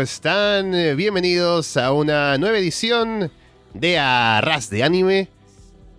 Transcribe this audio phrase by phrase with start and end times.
[0.00, 0.74] Hola, hola, ¿cómo están?
[0.74, 3.30] Eh, Bienvenidos a una nueva edición
[3.74, 5.28] de Arras de Anime.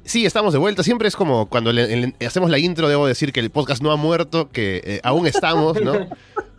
[0.04, 0.82] Sí, estamos de vuelta.
[0.82, 3.92] Siempre es como cuando le- le- hacemos la intro, debo decir que el podcast no
[3.92, 6.08] ha muerto, que eh, aún estamos, ¿no?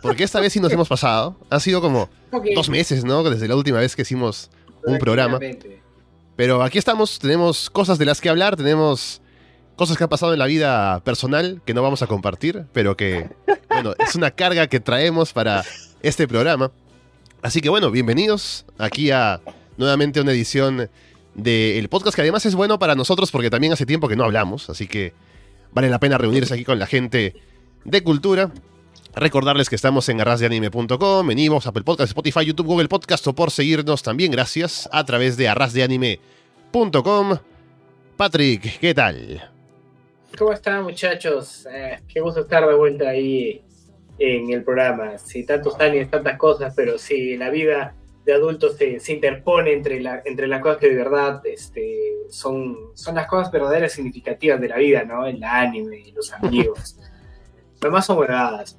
[0.03, 1.37] Porque esta vez sí nos hemos pasado.
[1.51, 2.09] Ha sido como
[2.55, 3.25] dos meses, ¿no?
[3.25, 4.49] Desde la última vez que hicimos
[4.87, 5.39] un programa.
[6.37, 9.21] Pero aquí estamos, tenemos cosas de las que hablar, tenemos
[9.75, 13.29] cosas que han pasado en la vida personal que no vamos a compartir, pero que,
[13.69, 15.65] bueno, es una carga que traemos para
[16.03, 16.71] este programa.
[17.43, 19.41] Así que bueno, bienvenidos aquí a
[19.77, 20.89] nuevamente una edición
[21.35, 24.71] del podcast que además es bueno para nosotros porque también hace tiempo que no hablamos,
[24.71, 25.13] así que
[25.73, 27.35] vale la pena reunirse aquí con la gente
[27.85, 28.53] de cultura.
[29.17, 33.51] Recordarles que estamos en arrasdeanime.com, en Evox, Apple Podcast, Spotify, YouTube, Google Podcast o por
[33.51, 37.39] seguirnos también gracias a través de arrasdeanime.com.
[38.17, 39.51] Patrick, ¿qué tal?
[40.39, 41.67] ¿Cómo están muchachos?
[41.71, 43.61] Eh, qué gusto estar de vuelta ahí
[44.19, 45.19] en el programa.
[45.19, 50.01] Sí, tantos años, tantas cosas, pero sí, la vida de adultos se, se interpone entre,
[50.01, 51.99] la, entre las cosas que de verdad este,
[52.31, 55.27] son, son las cosas verdaderas significativas de la vida, ¿no?
[55.27, 56.99] El anime, los amigos.
[57.81, 58.79] Lo demás son huevadas.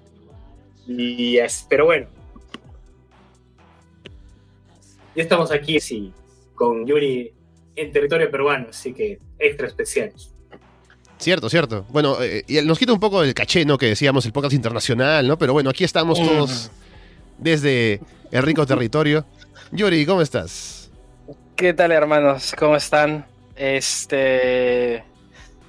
[0.88, 2.08] Y es, pero bueno.
[5.16, 6.12] Ya estamos aquí, sí,
[6.56, 7.34] con Yuri
[7.76, 10.14] en territorio peruano, así que extra especial.
[11.24, 11.86] Cierto, cierto.
[11.88, 13.78] Bueno, eh, y nos quita un poco el caché, ¿no?
[13.78, 15.38] Que decíamos, el podcast internacional, ¿no?
[15.38, 16.70] Pero bueno, aquí estamos todos
[17.38, 19.26] desde el rico territorio.
[19.72, 20.92] Yuri, ¿cómo estás?
[21.56, 22.54] ¿Qué tal, hermanos?
[22.60, 23.26] ¿Cómo están?
[23.56, 25.06] Este.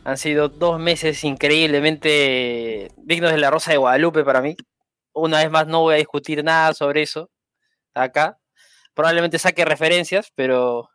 [0.02, 4.56] Han sido dos meses increíblemente dignos de la Rosa de Guadalupe para mí.
[5.12, 7.30] Una vez más, no voy a discutir nada sobre eso
[7.94, 8.38] acá.
[8.92, 10.90] Probablemente saque referencias, pero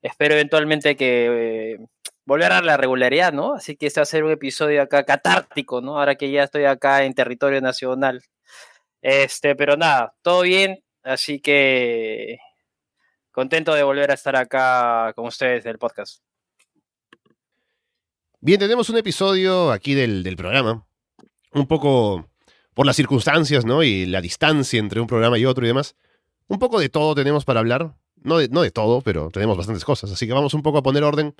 [0.00, 1.78] espero eventualmente que eh,
[2.28, 3.54] volver a la regularidad, ¿no?
[3.54, 5.98] Así que este va a ser un episodio acá catártico, ¿no?
[5.98, 8.22] Ahora que ya estoy acá en territorio nacional.
[9.00, 12.36] Este, pero nada, todo bien, así que
[13.32, 16.22] contento de volver a estar acá con ustedes del podcast.
[18.40, 20.86] Bien, tenemos un episodio aquí del, del programa.
[21.52, 22.28] Un poco
[22.74, 23.82] por las circunstancias, ¿no?
[23.82, 25.96] Y la distancia entre un programa y otro y demás.
[26.46, 27.94] Un poco de todo tenemos para hablar.
[28.16, 30.12] No de, no de todo, pero tenemos bastantes cosas.
[30.12, 31.34] Así que vamos un poco a poner orden.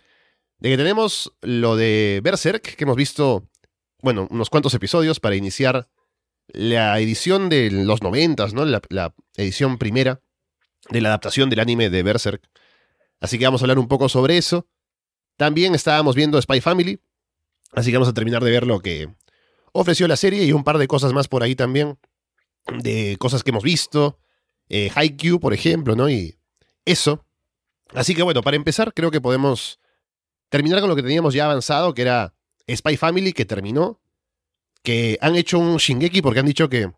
[0.58, 3.48] De que tenemos lo de Berserk, que hemos visto,
[4.02, 5.88] bueno, unos cuantos episodios para iniciar
[6.48, 8.64] la edición de los noventas, ¿no?
[8.64, 10.20] La, edición primera
[10.90, 12.42] de la adaptación del anime de Berserk.
[13.20, 14.66] Así que vamos a hablar un poco sobre eso.
[15.36, 17.00] También estábamos viendo Spy Family,
[17.72, 19.08] así que vamos a terminar de ver lo que
[19.72, 21.98] ofreció la serie y un par de cosas más por ahí también,
[22.82, 24.18] de cosas que hemos visto,
[24.68, 26.08] eh, Haikyuu, por ejemplo, ¿no?
[26.10, 26.36] Y
[26.84, 27.24] eso.
[27.94, 29.78] Así que bueno, para empezar, creo que podemos
[30.48, 32.34] terminar con lo que teníamos ya avanzado, que era
[32.70, 34.00] Spy Family, que terminó,
[34.82, 36.92] que han hecho un Shingeki porque han dicho que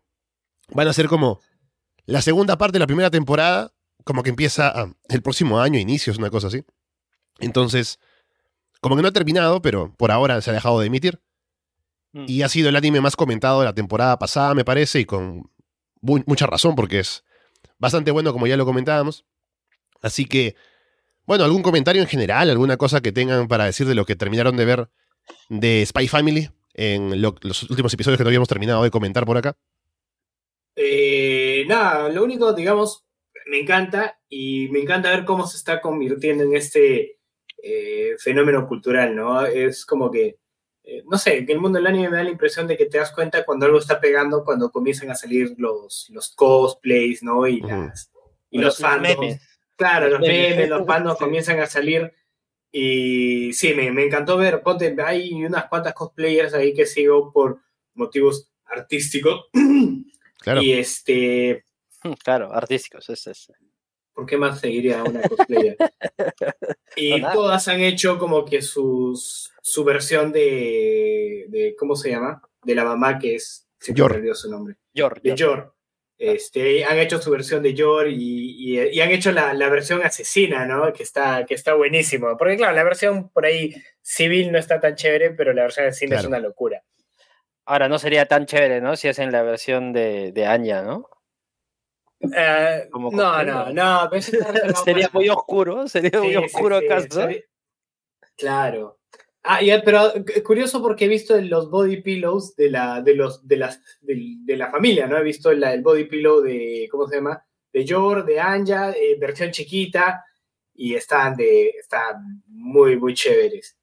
[0.69, 1.39] van a ser como
[2.05, 3.73] la segunda parte de la primera temporada,
[4.03, 6.63] como que empieza ah, el próximo año, inicios, una cosa así.
[7.39, 7.99] Entonces,
[8.79, 11.21] como que no ha terminado, pero por ahora se ha dejado de emitir.
[12.13, 12.25] Mm.
[12.27, 15.49] Y ha sido el anime más comentado de la temporada pasada, me parece, y con
[16.01, 17.23] mu- mucha razón, porque es
[17.77, 19.25] bastante bueno, como ya lo comentábamos.
[20.01, 20.55] Así que,
[21.31, 24.57] bueno, algún comentario en general, alguna cosa que tengan para decir de lo que terminaron
[24.57, 24.89] de ver
[25.47, 29.37] de Spy Family en lo- los últimos episodios que no habíamos terminado de comentar por
[29.37, 29.55] acá.
[30.75, 33.05] Eh, nada, lo único, digamos,
[33.47, 37.17] me encanta y me encanta ver cómo se está convirtiendo en este
[37.63, 39.45] eh, fenómeno cultural, ¿no?
[39.45, 40.37] Es como que,
[40.83, 42.97] eh, no sé, que el mundo del anime me da la impresión de que te
[42.97, 47.47] das cuenta cuando algo está pegando, cuando comienzan a salir los, los cosplays, ¿no?
[47.47, 48.09] Y, Los
[48.51, 49.17] los fandoms.
[49.19, 49.41] memes.
[49.81, 50.69] Claro, los memes.
[50.69, 50.85] los
[51.17, 51.23] Sí.
[51.23, 52.13] comienzan a salir.
[52.71, 54.61] Y sí, me, me encantó ver.
[54.61, 57.59] Ponte, hay unas cuantas cosplayers ahí que sigo por
[57.95, 59.45] motivos artísticos.
[60.43, 60.61] Claro.
[60.63, 61.65] Y este,
[62.23, 63.51] Claro, artísticos, es, es.
[64.11, 65.77] ¿por qué más seguiría una cosplayer?
[66.95, 72.41] y No, todas han hecho como que sus, su versión de, de, ¿cómo se llama?
[72.63, 74.13] De la mamá que es, se Yor.
[74.13, 74.77] olvidó su nombre.
[74.95, 75.37] Yor, De Yor.
[75.37, 75.75] Yor.
[76.23, 80.03] Este, han hecho su versión de Yor y, y- y han hecho la, la versión
[80.03, 80.93] asesina, ¿no?
[80.93, 82.37] Que está, que está buenísimo.
[82.37, 83.73] Porque claro, la versión por ahí
[84.03, 86.21] civil no está tan chévere, pero la versión asesina Claro.
[86.21, 86.83] es una locura.
[87.65, 88.95] Ahora no sería tan chévere, ¿no?
[88.95, 91.09] Si hacen la versión de, de Anya, ¿no?
[92.35, 93.73] Eh, no, no, ¿no?
[93.73, 94.21] no, pero
[94.85, 97.21] sería muy oscuro, sería muy sí, oscuro sí, acaso.
[97.21, 97.41] sería-
[98.37, 98.99] Claro.
[99.43, 103.47] Ah, ya, pero es curioso porque he visto los body pillows de la, de los,
[103.47, 105.17] de las, de, la familia, ¿no?
[105.17, 107.43] He visto la- el body pillow de, ¿cómo se llama?
[107.73, 110.23] De Yor, de Anja, eh, versión chiquita,
[110.75, 113.77] y están de, están muy, muy chéveres.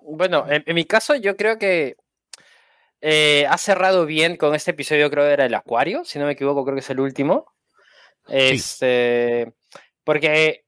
[0.00, 1.96] Bueno, en, en mi caso yo creo que
[3.02, 6.32] eh, ha cerrado bien con este episodio, creo que era el Acuario, si no me
[6.32, 7.52] equivoco, creo que es el último.
[8.28, 9.52] Este,
[10.04, 10.61] porque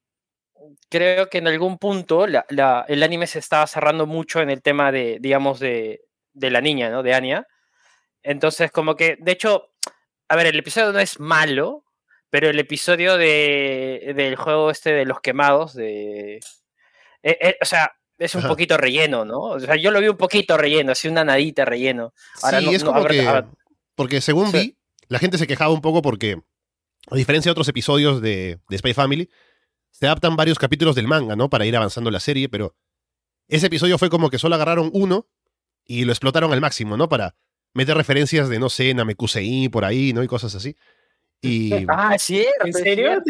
[0.89, 5.19] creo que en algún punto el anime se estaba cerrando mucho en el tema de,
[5.21, 6.03] digamos, de,
[6.33, 7.03] de la niña, ¿no?
[7.03, 7.47] De Anya.
[8.23, 9.71] Entonces, como que, de hecho,
[10.29, 11.85] a ver, el episodio no es malo,
[12.31, 16.37] pero el episodio de, del juego este de los quemados, de...
[17.23, 19.41] Eh, eh, o sea, es un poquito relleno, ¿no?
[19.41, 22.13] O sea, yo lo vi un poquito relleno, así una nadita relleno.
[22.35, 23.45] sí, es como que...
[23.95, 24.77] porque según vi,
[25.09, 26.41] la gente se quejaba un poco porque,
[27.11, 29.31] a diferencia de otros episodios de, de Spy Family,
[29.95, 31.49] se adaptan varios capítulos del manga, ¿no?
[31.49, 32.75] Para ir avanzando la serie, pero
[33.47, 35.29] ese episodio fue como que solo agarraron uno
[35.85, 37.09] y lo explotaron al máximo, ¿no?
[37.09, 37.37] Para
[37.75, 40.25] meter referencias de, no sé, Namekusei por ahí, ¿no?
[40.25, 40.77] Y cosas así.
[41.41, 41.71] Y...
[41.89, 42.45] Ah, ¿sí?
[42.65, 43.23] ¿En serio?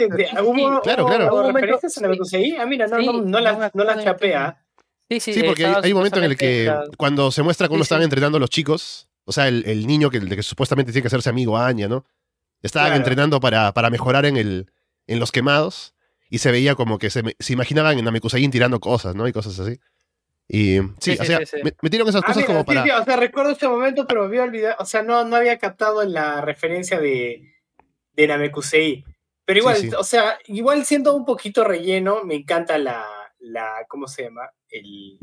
[0.82, 1.52] claro, claro.
[1.52, 2.56] referencias a Namekusei?
[2.56, 4.64] Ah, mira, no, no, no, la, no la chapea.
[5.10, 8.04] Sí, sí, sí, porque hay, un momento en el que cuando se muestra cómo estaban
[8.04, 11.58] entrenando los chicos, o sea, el, el niño que, que, supuestamente tiene que hacerse amigo
[11.58, 12.06] a Anya, ¿no?
[12.62, 14.70] Estaban entrenando para, para mejorar en, el,
[15.06, 15.93] en los quemados
[16.34, 19.28] y se veía como que se, se imaginaban en Namekusein tirando cosas, ¿no?
[19.28, 19.78] Y cosas así.
[20.48, 22.82] Y sí, o sea, Me, metieron esas ah, cosas como para.
[22.82, 24.74] o sea, recuerdo ese momento, pero me había olvidado.
[24.80, 27.54] O sea, no, no había captado la referencia de,
[28.14, 29.04] de Namekusei.
[29.44, 33.06] Pero igual, o sea, igual siendo un poquito relleno, me encanta la.
[33.38, 34.50] la ¿Cómo se llama?
[34.68, 35.20] El,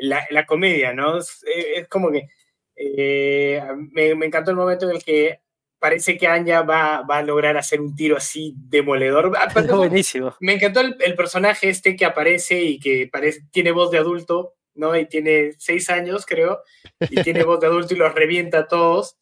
[0.00, 1.18] la, la comedia, ¿no?
[1.18, 1.44] Es,
[1.88, 2.26] como que.
[2.74, 5.43] Eh, me, me, encantó el momento en el que
[5.84, 9.36] parece que Anya va, va, a lograr hacer un tiro así demoledor.
[9.76, 10.34] buenísimo.
[10.40, 14.96] Me encantó el, personaje este que aparece y que parece, tiene voz de adulto, ¿no?
[14.96, 16.60] Y tiene seis años, creo,
[17.00, 19.18] y tiene voz de adulto y los revienta a todos.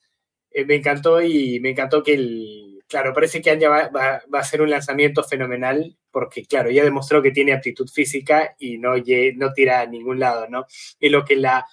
[0.52, 2.84] Eh, me encantó y me encantó que el...
[2.86, 6.84] Claro, parece que Anya va, va, va, a hacer un lanzamiento fenomenal porque, claro, ya
[6.84, 8.92] demostró que tiene aptitud física y no,
[9.34, 10.66] no tira a ningún lado, ¿no?
[11.00, 11.66] Y lo que la,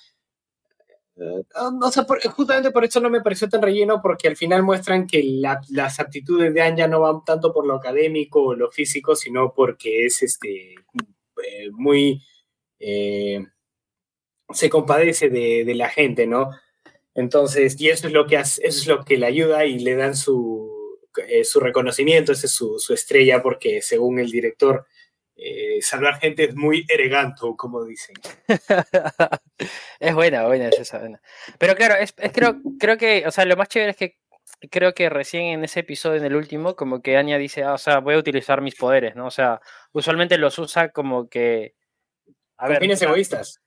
[2.36, 5.24] Justamente por eso no me pareció tan relleno, porque al final muestran que
[5.70, 10.06] las aptitudes de Anya no van tanto por lo académico o lo físico, sino porque
[10.06, 12.24] es este, eh, muy.
[12.80, 13.46] Eh,
[14.52, 16.52] se compadece de, la gente, ¿no?
[17.14, 20.16] Entonces, y eso es lo que eso es lo que le ayuda y le dan
[20.16, 24.86] su, eh, su reconocimiento, esa es su, estrella, porque según el director,
[25.42, 28.16] eh, salvar gente es muy ereganto, como dicen.
[30.00, 31.22] es buena, buena es esa buena.
[31.58, 34.18] Pero claro, es, creo, creo que, o sea, lo más chévere es que
[34.70, 37.78] creo que recién en ese episodio, en el último, como que Anya dice, ah, o
[37.78, 39.28] sea, voy a utilizar mis poderes, ¿no?
[39.28, 39.62] O sea,
[39.94, 41.76] usualmente los usa como que...
[42.58, 43.62] A ver, fines egoístas.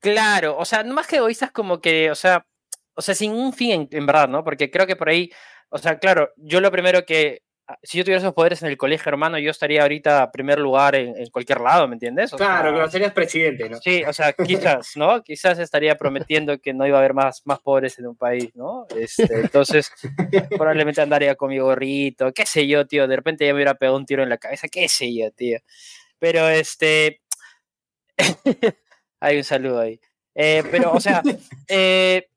[0.00, 2.46] Claro, o sea, no más que egoístas como que, o sea,
[2.94, 4.44] o sea, sin un fin en verdad, ¿no?
[4.44, 5.32] Porque creo que por ahí,
[5.70, 7.45] o sea, claro, yo lo primero que
[7.82, 10.94] si yo tuviera esos poderes en el colegio, hermano, yo estaría ahorita a primer lugar
[10.94, 12.30] en, cualquier lado, ¿me entiendes?
[12.32, 13.78] claro, que serías presidente, ¿no?
[13.78, 15.22] Sí, o sea, quizás, ¿no?
[15.22, 18.86] Quizás estaría prometiendo que no iba a haber más, más pobres en un país, ¿no?
[18.96, 19.90] Este, entonces,
[20.50, 23.96] probablemente andaría con mi gorrito, qué sé yo, tío, de repente ya me hubiera pegado
[23.96, 25.58] un tiro en la cabeza, qué sé yo, tío.
[26.18, 27.20] Pero, este...
[29.20, 30.00] Hay un saludo ahí.
[30.34, 31.22] Eh, pero, o sea,
[31.68, 32.28] eh,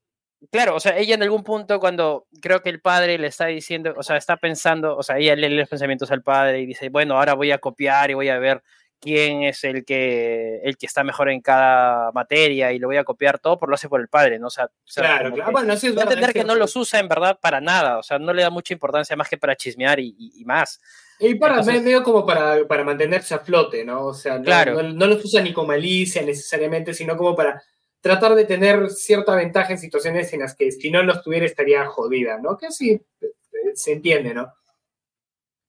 [0.52, 3.94] claro, o sea, ella en algún punto cuando creo que el padre le está diciendo,
[3.98, 7.18] o sea, está pensando, o sea, ella lee los pensamientos al padre y dice, bueno,
[7.18, 8.64] ahora voy a copiar y voy a ver
[9.00, 13.04] quién es el que, el que está mejor en cada materia y lo voy a
[13.04, 14.48] copiar todo, por lo hace por el padre, ¿no?
[14.48, 15.52] O sea, claro, claro.
[15.52, 18.34] Bueno, sí, a entender que no los usa en verdad para nada, o sea, no
[18.34, 20.82] le da mucha importancia más que para chismear y, más.
[21.20, 24.08] Y para medio como para, para mantenerse a flote, ¿no?
[24.08, 27.62] O sea, no, no los usa ni con malicia necesariamente, sino como para
[28.02, 31.86] tratar de tener cierta ventaja en situaciones en las que si no los tuviera estaría
[31.86, 32.58] jodida, ¿no?
[32.58, 32.92] Que así
[33.22, 33.28] eh,
[33.74, 34.54] se entiende, ¿no?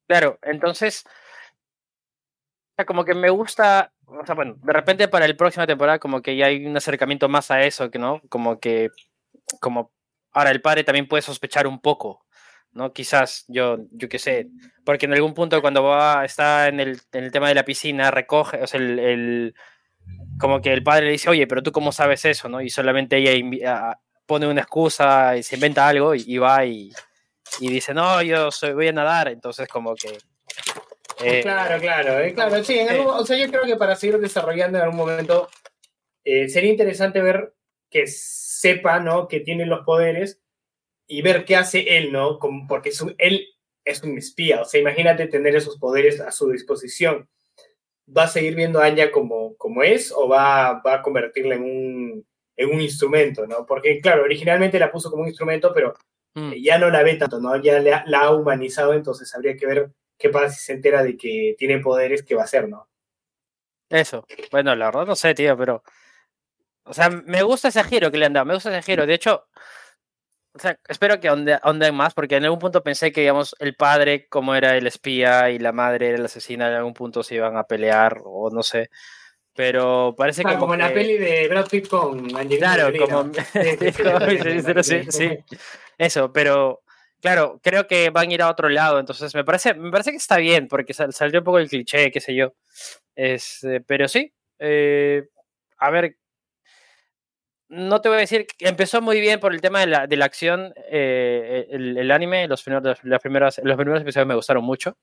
[0.07, 1.05] Claro, entonces,
[2.87, 6.37] como que me gusta, o sea, bueno, de repente para el próxima temporada como que
[6.37, 8.21] ya hay un acercamiento más a eso, ¿no?
[8.29, 8.91] Como que,
[9.61, 9.93] como,
[10.33, 12.27] ahora el padre también puede sospechar un poco,
[12.73, 12.93] ¿no?
[12.93, 14.49] Quizás, yo, yo qué sé,
[14.85, 18.11] porque en algún punto cuando va, está en el, en el tema de la piscina,
[18.11, 19.55] recoge, o sea, el
[20.41, 22.61] como que el padre le dice, oye, pero tú cómo sabes eso, ¿no?
[22.61, 26.93] Y solamente ella pone una excusa y se inventa algo y, va y,
[27.61, 30.19] dice, no, yo soy, voy a nadar, entonces como que...
[31.23, 34.85] Eh, claro, claro, eh, claro, sí, o sea, yo creo que para seguir desarrollando en
[34.85, 35.51] algún momento
[36.25, 37.55] eh, sería interesante ver
[37.91, 39.29] que sepa, ¿no?
[39.29, 40.41] Que tiene los poderes
[41.07, 42.39] y ver qué hace él, ¿no?
[42.39, 43.49] Como, porque él
[43.85, 47.29] es un espía, o sea, imagínate tener esos poderes a su disposición
[48.17, 51.63] va a seguir viendo a Anya como, como es o va, va a convertirla en
[51.63, 52.27] un,
[52.57, 53.65] en un instrumento, ¿no?
[53.67, 55.95] Porque, claro, originalmente la puso como un instrumento, pero
[56.35, 56.53] mm.
[56.63, 57.57] ya no la ve tanto, ¿no?
[57.57, 61.17] Ya la, la, ha humanizado, entonces habría que ver qué pasa si se entera de
[61.17, 62.89] que tiene poderes, qué va a hacer, ¿no?
[63.89, 64.25] Eso.
[64.53, 65.83] Bueno, la verdad no sé, tío, pero
[66.85, 69.07] O sea, me gusta ese giro que le han dado, me gusta ese giro.
[69.07, 69.49] De hecho,
[70.61, 74.55] sea, espero que anden más, porque en algún punto pensé que, digamos, el padre, como
[74.55, 77.65] era el espía y la madre era la asesina, en algún punto se iban a
[77.65, 78.91] pelear, o no sé.
[79.55, 80.59] Pero parece ah, que.
[80.59, 83.33] Como en la peli de Brad Pitt con Angelina Claro, como.
[84.83, 85.39] sí, sí,
[85.99, 86.83] Eso, pero.
[87.21, 90.17] Claro, creo que van a ir a otro lado, entonces me parece, me parece que
[90.17, 92.55] está bien, porque salió un poco el cliché, qué sé yo.
[93.15, 95.29] Este, pero sí, eh,
[95.77, 96.17] a ver,
[97.71, 100.17] no te voy a decir que empezó muy bien por el tema de la, de
[100.17, 100.75] la acción.
[100.91, 104.99] Eh, el, anime, los primeros, las primeras, los primeros episodios me gustaron mucho.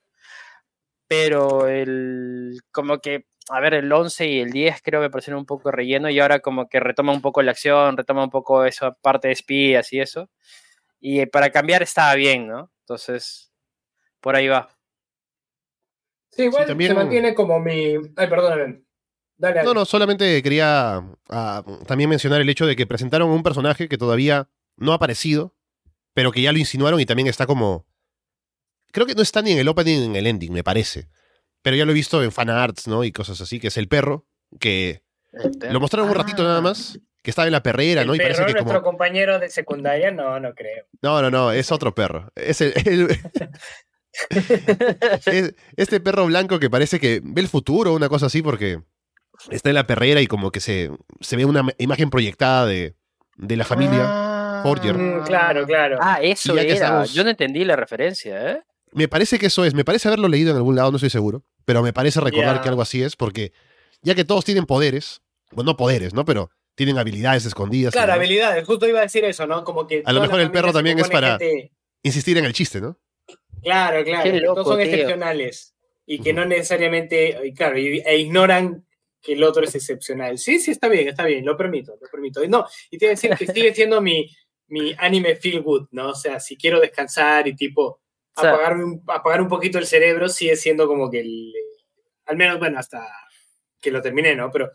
[1.07, 2.59] Pero el.
[2.71, 3.25] Como que.
[3.50, 6.09] A ver, el 11 y el 10 creo que me parecieron un poco relleno.
[6.09, 9.33] Y ahora, como que retoma un poco la acción, retoma un poco esa parte de
[9.33, 10.29] espías y eso.
[11.00, 12.69] Y para cambiar estaba bien, ¿no?
[12.81, 13.50] Entonces,
[14.19, 14.69] por ahí va.
[16.31, 17.95] Sí, igual se mantiene como mi.
[18.17, 18.87] Ay, perdóname.
[19.38, 23.98] No, no, solamente quería ah, también mencionar el hecho de que presentaron un personaje que
[23.98, 25.56] todavía no ha aparecido,
[26.13, 27.86] pero que ya lo insinuaron y también está como...
[28.91, 31.10] Creo que no está ni en el opening ni en el ending, me parece.
[31.62, 33.03] Pero ya lo he visto en fanarts, ¿no?
[33.03, 34.25] Y cosas así, que es el perro,
[34.60, 35.03] que
[35.70, 38.15] lo mostraron un ratito nada más, que estaba en la perrera, ¿no?
[38.15, 40.12] Y parece que nuestro compañero de secundaria?
[40.12, 40.86] No, no creo.
[41.01, 42.32] No, no, no, es otro perro.
[42.36, 42.74] Es el,
[45.75, 48.82] este perro blanco que parece que ve el futuro, una cosa así, porque
[49.50, 50.91] está en la perrera y como que se,
[51.22, 52.96] se ve una imagen proyectada de,
[53.38, 54.98] de la familia ah, Forger.
[54.98, 55.98] Mm, claro, claro.
[56.01, 57.06] Ah, eso era.
[57.06, 58.62] Yo no entendí la referencia, ¿eh?
[58.91, 59.74] Me parece que eso es.
[59.74, 61.44] Me parece haberlo leído en algún lado, no estoy seguro.
[61.65, 63.51] Pero me parece recordar que algo así es, porque
[64.01, 66.25] ya que todos tienen poderes, bueno, no poderes, ¿no?
[66.25, 67.94] Pero tienen habilidades escondidas.
[67.94, 68.65] Claro, habilidades.
[68.65, 69.63] Justo iba a decir eso, ¿no?
[69.63, 70.01] Como que.
[70.06, 71.38] A lo mejor el perro también es para
[72.03, 72.98] insistir en el chiste, ¿no?
[73.62, 74.53] Claro, claro.
[74.53, 75.75] todos son excepcionales.
[76.06, 77.53] Y que no necesariamente.
[77.56, 78.87] Claro, e ignoran
[79.21, 80.38] que el otro es excepcional.
[80.38, 82.45] Sí, sí, está bien, está bien, lo permito, lo permito.
[82.47, 84.27] No, y te voy a decir que sigue siendo mi,
[84.67, 86.09] mi anime feel good, ¿no?
[86.09, 88.01] O sea, si quiero descansar y tipo
[88.36, 91.53] apagar, un, apagar un poquito el cerebro, sigue siendo como que el,
[92.25, 93.07] al menos, bueno, hasta
[93.79, 94.51] que lo terminé, ¿no?
[94.51, 94.71] Pero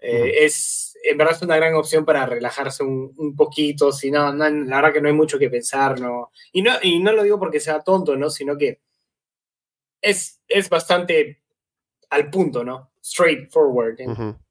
[0.00, 4.32] eh, es, en verdad es una gran opción para relajarse un, un poquito, si no,
[4.32, 6.30] no, la verdad que no hay mucho que pensar, ¿no?
[6.52, 8.30] Y no, y no lo digo porque sea tonto, ¿no?
[8.30, 8.80] Sino que
[10.00, 11.43] es, es bastante
[12.10, 12.92] al punto, ¿no?
[13.02, 13.96] Straightforward.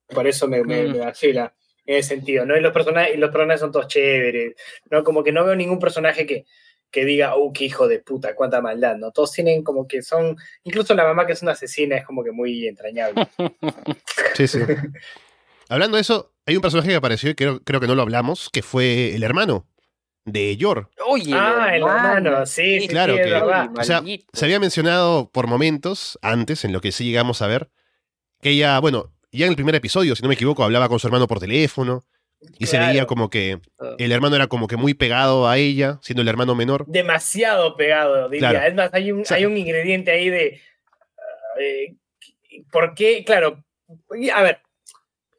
[0.07, 0.95] Por eso me, me, mm.
[0.95, 1.51] en
[1.85, 2.55] ese sentido, ¿no?
[2.55, 4.55] Y los personajes, y los personajes son todos chéveres,
[4.89, 5.03] ¿no?
[5.03, 6.45] Como que no veo ningún personaje que,
[6.91, 9.11] que diga, oh, qué hijo de puta, cuánta maldad, ¿no?
[9.11, 12.31] Todos tienen como que son, incluso la mamá que es una asesina es como que
[12.31, 13.27] muy entrañable.
[14.35, 14.59] Sí, sí.
[15.69, 18.49] Hablando de eso, hay un personaje que apareció y creo, creo que no lo hablamos,
[18.51, 19.67] que fue el hermano
[20.25, 20.89] de Yor.
[21.05, 24.01] Oye, ah, el hermano, sí, claro que, o sea,
[24.31, 27.69] se había mencionado por momentos antes, en lo que sí llegamos a ver,
[28.41, 31.07] que ella, bueno, ya en el primer episodio, si no me equivoco, hablaba con su
[31.07, 32.03] hermano por teléfono.
[32.59, 33.95] Y se veía como que ah.
[33.97, 36.85] el hermano era como que muy pegado a ella, siendo el hermano menor.
[36.87, 38.67] Demasiado pegado, diría.
[38.67, 40.61] Es más, hay un, hay un ingrediente ahí de.
[41.61, 41.95] Eh,
[42.69, 43.23] ¿Por qué?
[43.23, 43.63] Claro.
[44.33, 44.59] A ver.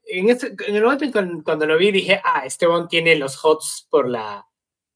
[0.07, 4.09] En, este, en el momento cuando, lo vi dije, ah, Esteban tiene los hots por
[4.09, 4.47] la,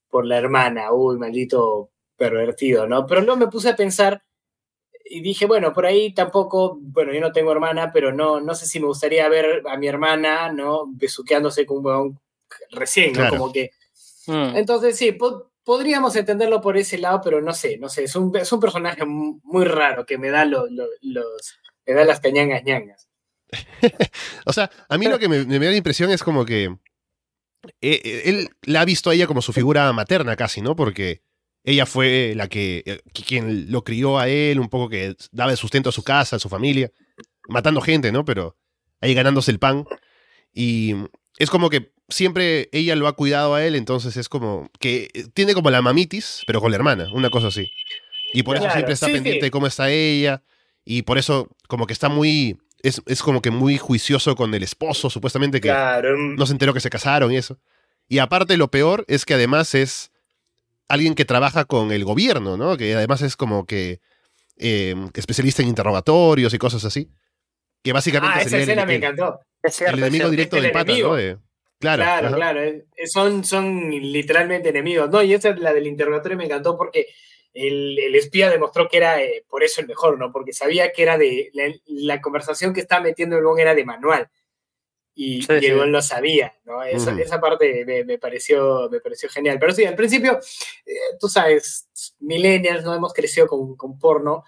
[0.09, 0.93] por la hermana.
[0.93, 3.07] Uy, maldito pervertido, ¿no?
[3.07, 4.23] Pero luego me puse a pensar
[5.11, 8.67] y dije, bueno, por ahí tampoco, bueno, yo no tengo hermana, pero no, no sé
[8.67, 10.85] si me gustaría ver a mi hermana, ¿no?
[10.87, 12.21] Besuqueándose con un
[12.71, 13.29] recién, ¿no?
[13.29, 13.71] Como que.
[14.27, 14.57] Hmm.
[14.57, 15.17] Entonces, sí,
[15.65, 19.05] podríamos entenderlo por ese lado, pero no sé, no sé, es un, es un personaje
[19.05, 23.09] muy raro que me da los, me da las peñangas ñangas.
[24.45, 26.77] o sea, a mí lo que me, me, da la impresión es como que
[27.81, 30.77] eh, eh, él la ha visto a ella como su figura materna casi, ¿no?
[30.77, 31.23] Porque
[31.65, 35.57] ella fue la que, eh, quien lo crió a él, un poco que daba el
[35.57, 36.91] sustento a su casa, a su familia,
[37.49, 38.25] matando gente, ¿no?
[38.25, 38.57] Pero
[39.01, 39.85] ahí ganándose el pan.
[40.53, 40.95] Y
[41.39, 45.55] es como que siempre ella lo ha cuidado a él, entonces es como que tiene
[45.55, 47.71] como la mamitis, pero con la hermana, una cosa así.
[48.33, 50.43] Y por eso siempre está pendiente de cómo está ella.
[50.85, 52.59] Y por eso como que está muy...
[52.83, 55.75] Es, es, como que muy juicioso con el esposo, supuestamente que
[56.37, 57.59] no se enteró que se casaron y eso.
[58.09, 60.11] Y aparte lo peor es que además es
[60.89, 62.77] alguien que trabaja con el gobierno, ¿no?
[62.77, 64.01] Que además es como que
[64.57, 67.11] eh, especialista en interrogatorios y cosas así.
[67.83, 69.41] Que básicamente ah, esa escena me encantó.
[69.63, 71.15] el enemigo directo del pata, ¿no?
[71.79, 72.63] claro, claro, claro.
[72.63, 75.11] Eh, son, son literalmente enemigos.
[75.11, 77.07] No, y esa la del interrogatorio me encantó porque
[77.67, 80.31] el, espía demostró que era eh, por eso el mejor, ¿no?
[80.31, 81.51] Porque sabía que era de.
[81.87, 84.31] La, conversación que estaba metiendo el bon era de manual
[85.15, 86.83] y, sí, lo sabía, ¿no?
[86.83, 89.59] Esa, parte me, pareció, me pareció genial.
[89.59, 90.39] Pero sí, al principio,
[90.87, 91.89] eh, tú sabes,
[92.21, 92.95] millennials, ¿no?
[92.95, 94.45] Hemos crecido con, con porno.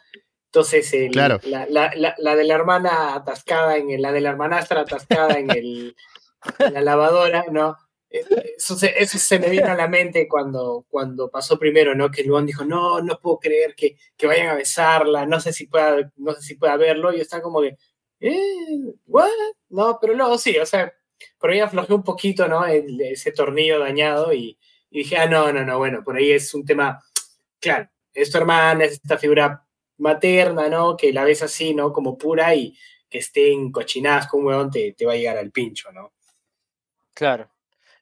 [0.46, 4.82] Entonces, la, la, la, la, de la hermana atascada en el, la de la hermanastra
[4.82, 5.96] atascada en el,
[6.58, 7.76] la lavadora, ¿no?
[8.10, 12.10] Eso se, eso se me vino a la mente cuando, cuando pasó primero, ¿no?
[12.10, 15.68] Que Luan dijo, no, no puedo creer que, que vayan a besarla, no sé si
[15.68, 17.76] pueda, no sé si pueda verlo, y está como que,
[18.18, 18.36] eh,
[19.06, 19.28] ¿what?
[19.68, 20.92] No, pero luego sí, o sea,
[21.38, 22.66] por ahí aflojé un poquito, ¿no?
[22.66, 24.58] ese tornillo dañado y,
[24.90, 27.00] dije, ah, no, no, no, bueno, por ahí es un tema,
[27.60, 29.64] claro, es tu hermana, es esta figura
[29.98, 30.96] materna, ¿no?
[30.96, 31.92] Que la ves así, ¿no?
[31.92, 32.76] Como pura y
[33.08, 36.12] que estén cochinadas con un huevón te va a llegar al pincho, ¿no?
[37.14, 37.50] Claro.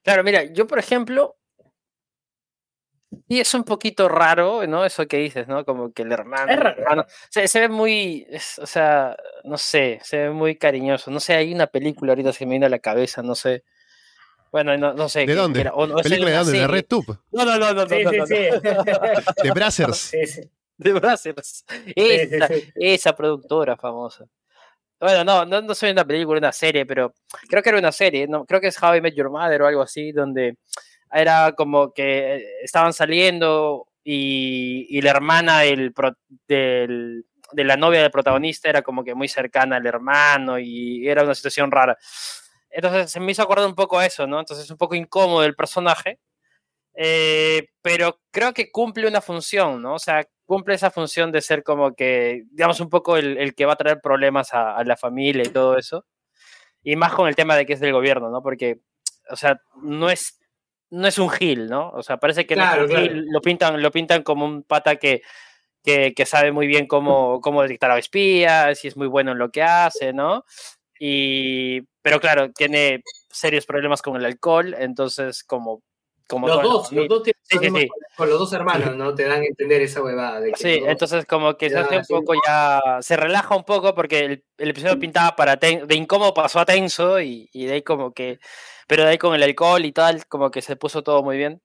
[0.09, 1.37] Claro, mira, yo por ejemplo,
[3.27, 4.83] y es un poquito raro, ¿no?
[4.83, 5.63] Eso que dices, ¿no?
[5.63, 6.51] Como que el hermano.
[6.51, 7.05] Es raro.
[7.29, 8.25] se, ve muy.
[8.59, 11.11] o sea, no sé, se ve muy cariñoso.
[11.11, 13.63] No sé, hay una película ahorita que me viene a la cabeza, no sé.
[14.51, 15.27] Bueno, no, no sé.
[15.27, 15.59] ¿De dónde?
[16.01, 16.59] ¿Película de dónde?
[16.59, 17.19] ¿De Red Tube?
[17.31, 17.87] No, no, no, no.
[17.87, 19.43] Sí, no, sí, sí.
[19.43, 19.97] De Brazzers.
[19.97, 20.41] Sí, sí.
[20.75, 21.65] De Brazzers.
[21.95, 24.25] Esa, esa productora famosa.
[24.99, 27.13] Bueno, no, no, no soy una película, una serie, pero
[27.47, 29.67] creo que era una serie, no, creo que es How I Met Your Mother o
[29.67, 30.57] algo así, donde
[31.11, 35.93] era como que estaban saliendo y, y la hermana del,
[36.47, 41.23] del, de la novia del protagonista era como que muy cercana al hermano y era
[41.23, 41.97] una situación rara.
[42.69, 44.39] Entonces se me hizo acordar un poco a eso, ¿no?
[44.39, 46.19] Entonces un poco incómodo el personaje,
[46.95, 49.95] eh, pero creo que cumple una función, ¿no?
[49.95, 53.67] O sea, cumple esa función de ser como que, digamos, un poco el, el que
[53.67, 56.07] va a traer problemas a, a, la familia y todo eso.
[56.81, 58.41] Y más con el tema de que es del gobierno, ¿no?
[58.41, 58.79] Porque,
[59.29, 60.39] o sea, no es,
[60.89, 61.91] no es un gil, ¿no?
[61.91, 63.13] O sea, parece que claro, no es un claro.
[63.13, 65.21] gil, lo pintan, lo pintan como un pata que,
[65.83, 69.37] que, que, sabe muy bien cómo, cómo detectar a espías y es muy bueno en
[69.37, 70.45] lo que hace, ¿no?
[70.99, 75.83] Y, pero claro, tiene serios problemas con el alcohol, entonces como
[76.29, 77.89] como los dos, los dos sí, sí, sí.
[78.15, 79.15] con los dos hermanos, ¿no?
[79.15, 80.39] Te dan a entender esa huevada.
[80.39, 83.95] De que sí, entonces como que se hace un poco ya, se relaja un poco
[83.95, 87.73] porque el, el episodio pintaba para ten, de incómodo pasó a tenso y, y, de
[87.73, 88.39] ahí como que,
[88.87, 91.63] pero de ahí con el alcohol y tal, como que se puso todo muy bien.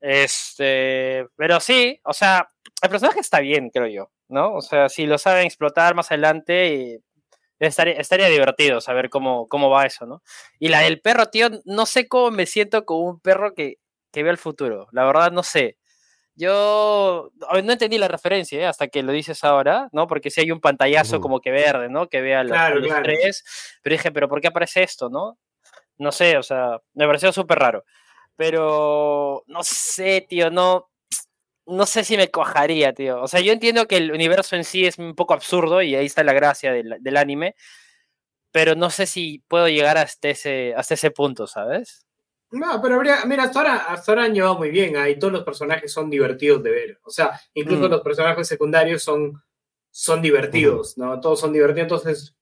[0.00, 2.48] Este, pero sí, o sea,
[2.82, 4.52] el personaje está bien, creo yo, ¿no?
[4.54, 7.02] O sea, si lo saben explotar más adelante,
[7.60, 10.22] estaría, estaría divertido saber cómo, cómo va eso, ¿no?
[10.58, 13.78] Y la del perro, tío, no sé cómo me siento con un perro que
[14.12, 14.88] que ve el futuro.
[14.92, 15.78] La verdad, no sé.
[16.34, 17.30] Yo
[17.62, 18.66] no entendí la referencia ¿eh?
[18.66, 20.06] hasta que lo dices ahora, ¿no?
[20.06, 21.22] Porque si hay un pantallazo uh -huh.
[21.22, 22.08] como que verde, ¿no?
[22.08, 23.02] Que vea claro, los claro.
[23.02, 23.44] tres.
[23.82, 25.38] Pero dije, ¿pero por qué aparece esto, no?
[25.98, 27.84] No sé, o sea, me pareció súper raro.
[28.36, 30.88] Pero no sé, tío, no.
[31.66, 33.22] No sé si me cojaría, tío.
[33.22, 36.06] O sea, yo entiendo que el universo en sí es un poco absurdo y ahí
[36.06, 37.54] está la gracia del, del anime.
[38.52, 42.06] Pero no sé si puedo llegar hasta ese, hasta ese punto, ¿sabes?
[42.52, 45.42] No, pero habría, mira, hasta ahora, hasta ahora han llevado muy bien, ahí todos los
[45.42, 47.00] personajes son divertidos de ver.
[47.02, 47.90] O sea, incluso mm.
[47.90, 49.42] los personajes secundarios son,
[49.90, 51.18] son divertidos, ¿no?
[51.18, 52.36] Todos son divertidos, entonces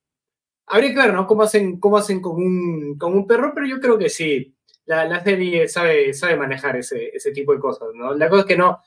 [0.66, 1.26] habría que ver, ¿no?
[1.28, 4.54] Cómo hacen, cómo hacen con, un, con un perro, pero yo creo que sí.
[4.84, 8.12] La, la serie sabe, sabe manejar ese, ese tipo de cosas, ¿no?
[8.12, 8.80] La cosa es que no,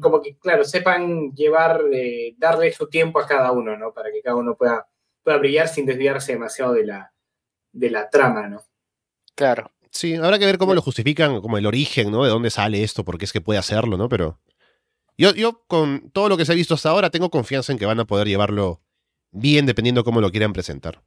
[0.00, 3.92] como que, claro, sepan llevar, eh, darle su tiempo a cada uno, ¿no?
[3.92, 4.88] Para que cada uno pueda,
[5.22, 7.12] pueda brillar sin desviarse demasiado de la,
[7.72, 8.62] de la trama, ¿no?
[9.34, 9.70] Claro.
[9.94, 12.24] Sí, habrá que ver cómo lo justifican, como el origen, ¿no?
[12.24, 14.08] De dónde sale esto, por qué es que puede hacerlo, ¿no?
[14.08, 14.40] Pero
[15.16, 17.86] yo, yo con todo lo que se ha visto hasta ahora, tengo confianza en que
[17.86, 18.82] van a poder llevarlo
[19.30, 21.04] bien, dependiendo cómo lo quieran presentar.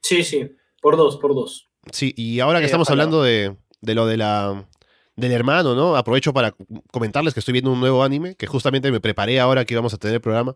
[0.00, 0.48] Sí, sí,
[0.80, 1.68] por dos, por dos.
[1.90, 4.68] Sí, y ahora que eh, estamos hablando de, de lo de la
[5.16, 5.96] del hermano, ¿no?
[5.96, 6.54] Aprovecho para
[6.92, 9.98] comentarles que estoy viendo un nuevo anime, que justamente me preparé ahora que íbamos a
[9.98, 10.54] tener el programa,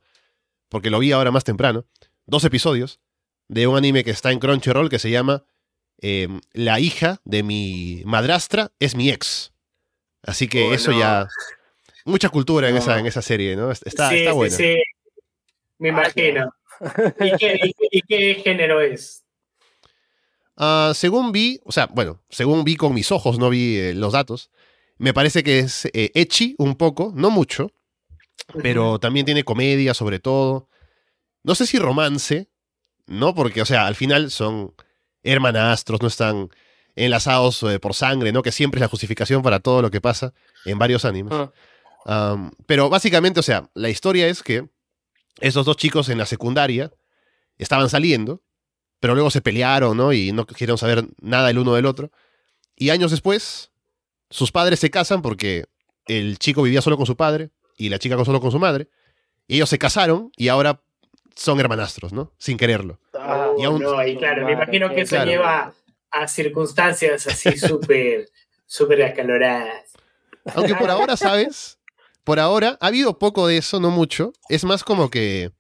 [0.69, 1.87] porque lo vi ahora más temprano.
[2.27, 3.01] Dos episodios
[3.49, 5.45] de un anime que está en Crunchyroll que se llama
[6.03, 9.53] eh, la hija de mi madrastra es mi ex.
[10.23, 11.29] Así que oh, eso ya.
[12.05, 12.77] Mucha cultura no.
[12.77, 13.71] en, esa, en esa serie, ¿no?
[13.71, 14.55] Está, sí, está bueno.
[14.55, 14.83] Sí, sí.
[15.79, 16.53] Me imagino.
[17.21, 19.25] ¿Y, qué, y, y qué, género es?
[20.57, 24.13] Uh, según vi, o sea, bueno, según vi con mis ojos, no vi eh, los
[24.13, 24.51] datos,
[24.99, 27.73] me parece que es eh, echi un poco, no mucho,
[28.63, 30.69] pero también tiene comedia sobre todo.
[31.43, 32.49] No sé si romance,
[33.07, 33.35] ¿no?
[33.35, 34.75] Porque, o sea, al final son
[35.23, 36.51] hermanastros, no están
[36.95, 38.43] enlazados eh, por sangre, ¿no?
[38.43, 41.33] Que siempre es la justificación para todo lo que pasa en varios animes.
[42.05, 44.69] Um, pero básicamente, o sea, la historia es que
[45.41, 46.93] esos dos chicos en la secundaria
[47.59, 48.43] estaban saliendo,
[49.01, 50.13] pero luego se pelearon, ¿no?
[50.13, 52.11] Y no quisieron saber nada el uno del otro.
[52.77, 53.71] Y años después,
[54.31, 55.67] sus padres se casan porque
[56.07, 58.89] el chico vivía solo con su padre y la chica solo con su madre.
[59.47, 60.83] Y ellos se casaron y ahora
[61.35, 62.33] son hermanastros, ¿no?
[62.39, 62.99] Sin quererlo.
[63.15, 63.83] Oh, y aún...
[63.83, 65.31] no, y claro, me imagino que eso claro.
[65.31, 65.75] lleva
[66.11, 68.29] a circunstancias así súper,
[68.67, 69.93] súper acaloradas.
[70.55, 71.79] Aunque por ahora, ¿sabes?
[72.25, 74.33] Por ahora ha habido poco de eso, no mucho.
[74.49, 75.53] Es más como que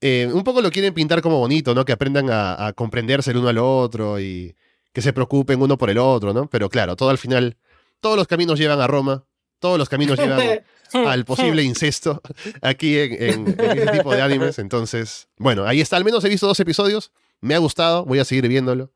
[0.00, 1.84] eh, un poco lo quieren pintar como bonito, ¿no?
[1.84, 4.54] Que aprendan a, a comprenderse el uno al otro y
[4.92, 6.48] que se preocupen uno por el otro, ¿no?
[6.48, 7.56] Pero claro, todo al final,
[8.00, 9.24] todos los caminos llevan a Roma,
[9.58, 10.40] todos los caminos llevan
[10.94, 12.20] al posible incesto
[12.62, 14.58] aquí en, en- en este tipo de animes.
[14.58, 15.96] Entonces, bueno, ahí está.
[15.96, 17.12] Al menos he visto dos episodios.
[17.40, 18.04] Me ha gustado.
[18.04, 18.92] Voy a seguir viéndolo.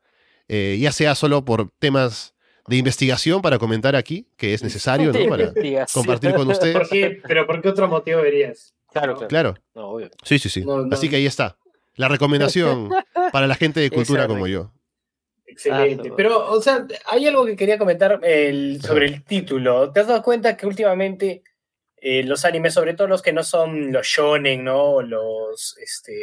[0.47, 2.33] Eh, ya sea solo por temas
[2.67, 5.27] de investigación para comentar aquí, que es necesario, ¿no?
[5.29, 5.53] Para
[5.93, 6.87] compartir con ¿Por ustedes.
[6.89, 7.21] qué?
[7.27, 8.73] ¿Pero por qué otro motivo verías?
[8.91, 9.27] Claro, claro.
[9.27, 9.55] Claro.
[9.75, 10.09] No, obvio.
[10.23, 10.61] Sí, sí, sí.
[10.63, 10.93] No, no.
[10.95, 11.57] Así que ahí está.
[11.95, 12.89] La recomendación
[13.31, 14.33] para la gente de cultura Exacto.
[14.35, 14.71] como yo.
[15.45, 16.09] Excelente.
[16.11, 19.91] Ah, Pero, o sea, hay algo que quería comentar el- sobre el título.
[19.91, 21.43] ¿Te has dado cuenta que últimamente
[21.97, 25.01] eh, los animes, sobre todo los que no son los shonen, ¿no?
[25.01, 26.13] Los, este,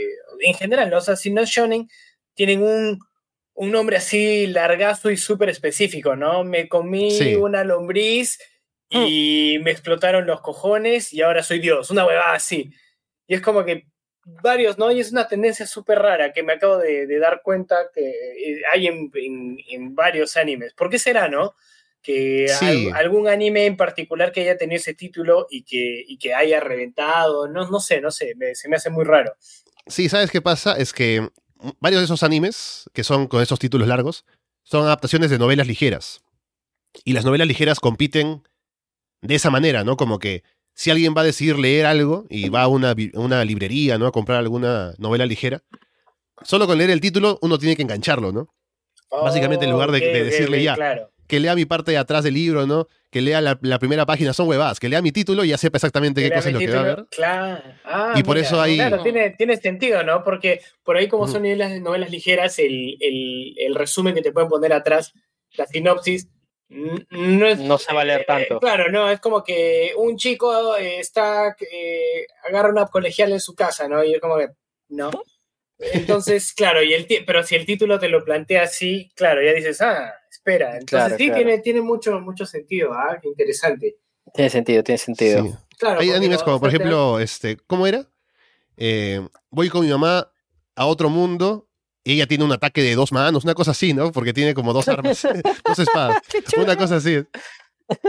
[0.40, 0.98] en general, ¿no?
[0.98, 1.88] o sea, si no es shonen,
[2.34, 2.98] tienen un,
[3.54, 6.44] un nombre así largazo y súper específico, ¿no?
[6.44, 7.34] Me comí Sí.
[7.36, 8.38] una lombriz
[8.90, 12.70] y me explotaron los cojones y ahora soy Dios, una huevada así.
[13.26, 13.86] Y es como que
[14.24, 14.92] varios, ¿no?
[14.92, 18.62] Y es una tendencia súper rara que me acabo de, de dar cuenta que eh,
[18.70, 20.74] hay en, en- en varios animes.
[20.74, 21.54] ¿Por qué será, no?
[22.02, 22.88] Que Sí.
[22.90, 26.58] al- algún anime en particular que haya tenido ese título y que, y que haya
[26.60, 29.32] reventado, no, no sé, no sé, me- se me hace muy raro.
[29.86, 30.76] Sí, ¿sabes qué pasa?
[30.76, 31.28] Es que
[31.80, 34.24] varios de esos animes, que son con esos títulos largos,
[34.64, 36.22] son adaptaciones de novelas ligeras.
[37.04, 38.42] Y las novelas ligeras compiten
[39.20, 39.96] de esa manera, ¿no?
[39.96, 40.42] Como que
[40.74, 44.06] si alguien va a decidir leer algo y va a una, una librería, ¿no?
[44.06, 45.62] A comprar alguna novela ligera,
[46.42, 48.48] solo con leer el título uno tiene que engancharlo, ¿no?
[49.10, 50.74] Básicamente, en lugar de- decirle ya.
[50.74, 51.11] Claro.
[51.32, 52.88] Que lea mi parte de atrás del libro, ¿no?
[53.10, 54.78] Que lea la, la primera página, son huevadas.
[54.78, 56.82] Que lea mi título y ya sepa exactamente qué cosa es lo que va a
[56.82, 57.06] ver.
[57.10, 57.62] Claro.
[57.86, 60.24] Ah, Y por mira, eso hay- Claro, tiene, tiene sentido, ¿no?
[60.24, 64.50] Porque por ahí, como son novelas, novelas ligeras, el, el- el resumen que te pueden
[64.50, 65.14] poner atrás,
[65.54, 66.28] la sinopsis,
[66.68, 67.58] no es.
[67.60, 68.60] No se va a leer eh, tanto.
[68.60, 71.56] claro, no, es como que un chico eh, está.
[71.72, 74.04] eh, agarra una colegial en su casa, ¿no?
[74.04, 74.48] Y es como que.
[74.90, 75.10] No.
[75.78, 79.80] Entonces, claro, y el pero si el título te lo plantea así, claro, ya dices,
[79.80, 80.12] ah,
[80.42, 80.76] espera.
[80.76, 81.42] Entonces Claro, sí, claro.
[81.42, 83.18] Tiene, tiene mucho, mucho sentido, ¿ah?
[83.20, 83.96] Qué interesante.
[84.34, 85.44] Tiene sentido, tiene sentido.
[85.44, 85.54] Sí.
[85.78, 88.08] Claro, Hay animes como, por ejemplo, este, ¿cómo era?
[88.76, 90.30] Eh, voy con mi mamá
[90.76, 91.68] a otro mundo
[92.04, 94.12] y ella tiene un ataque de dos manos, una cosa así, ¿no?
[94.12, 95.22] Porque tiene como dos armas,
[95.64, 96.22] dos espadas,
[96.56, 97.24] una cosa así.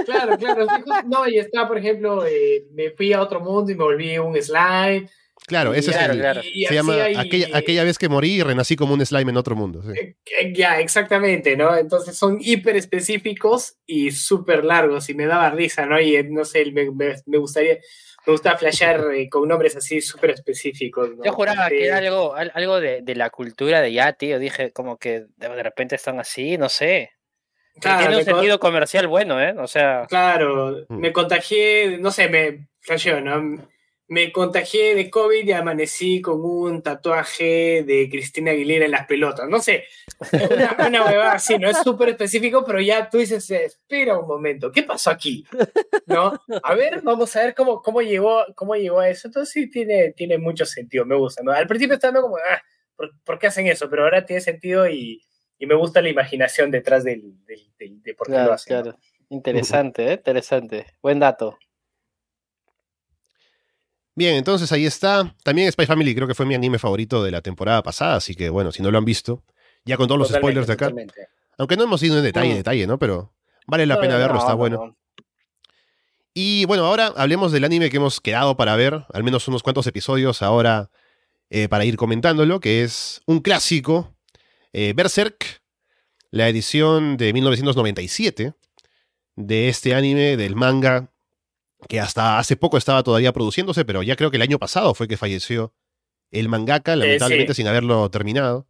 [0.06, 0.66] Claro, claro.
[1.08, 4.42] No, y está, por ejemplo, eh, me fui a otro mundo y me volví un
[4.42, 5.10] slime.
[5.48, 6.42] Claro, ese Claro, es el, claro.
[6.44, 9.38] y se llama hay- aquella, aquella vez que morí y renací como un slime en
[9.38, 9.82] otro mundo.
[9.84, 10.00] sí.
[10.00, 11.76] eh, eh, Ya, exactamente, ¿no?
[11.76, 16.00] Entonces son hiper específicos y súper largos y me daba risa, ¿no?
[16.00, 17.78] Y eh, no sé, me, me- me gustaría,
[18.26, 21.10] me gusta flashear con nombres así súper específicos.
[21.18, 21.26] ¿no?
[21.26, 24.40] Yo juraba Este, que era algo, al- algo de, de la cultura de ya, tío.
[24.40, 27.12] Dije, como que de, repente están así, no sé.
[27.82, 29.54] Claro, tiene un sentido comercial bueno, ¿eh?
[29.58, 31.00] O sea, Claro, Mm.
[31.00, 33.68] me contagié, no sé, me flasheó, ¿no?
[34.08, 39.48] Me contagié de COVID y amanecí con un tatuaje de Cristina Aguilera en las pelotas.
[39.50, 39.86] No sé,
[40.32, 41.70] una, una huevada así, ¿no?
[41.70, 45.46] Es súper específico, pero ya tú dices, espera un momento, ¿qué pasó aquí?
[46.06, 46.34] ¿No?
[46.62, 49.30] A ver, vamos a ver cómo, cómo, llegó, cómo llegó a eso.
[49.30, 51.42] Entonces sí tiene, tiene mucho sentido, me gusta.
[51.42, 51.52] ¿no?
[51.54, 52.62] Al principio estaba como, ah,
[52.96, 53.90] ¿por, por qué hacen eso?
[53.90, 55.24] Pero ahora tiene sentido y,
[55.58, 58.76] y me gusta la imaginación detrás del, del- del- de por qué lo claro, hacen.
[58.76, 58.84] ¿no?
[58.84, 58.98] claro.
[59.30, 60.14] Interesante, ¿eh?
[60.14, 60.86] Interesante.
[61.02, 61.58] Buen dato.
[64.16, 65.36] Bien, entonces ahí está.
[65.44, 68.50] También Spy Family creo que fue mi anime favorito de la temporada pasada, así que
[68.50, 69.44] bueno, si no lo han visto,
[69.86, 70.86] ya con todos los Totalmente, spoilers de acá.
[70.88, 71.28] totalmente.
[71.58, 72.58] Aunque no hemos ido en detalle, Mm.
[72.58, 73.00] detalle, ¿no?
[73.00, 73.34] Pero
[73.68, 74.78] vale la No, pena no, verlo, está no, bueno.
[74.88, 74.98] no.
[76.36, 79.86] Y bueno, ahora hablemos del anime que hemos quedado para ver, al menos unos cuantos
[79.88, 80.90] episodios ahora
[81.52, 84.16] eh, para ir comentándolo, que es un clásico,
[84.74, 85.62] eh, Berserk,
[86.32, 88.54] la edición de 1997
[89.36, 91.12] de este anime, del manga,
[91.88, 95.08] que hasta hace poco estaba todavía produciéndose, pero ya creo que el año pasado fue
[95.08, 95.74] que falleció
[96.32, 97.62] el mangaka, lamentablemente sí.
[97.62, 98.68] sin haberlo terminado.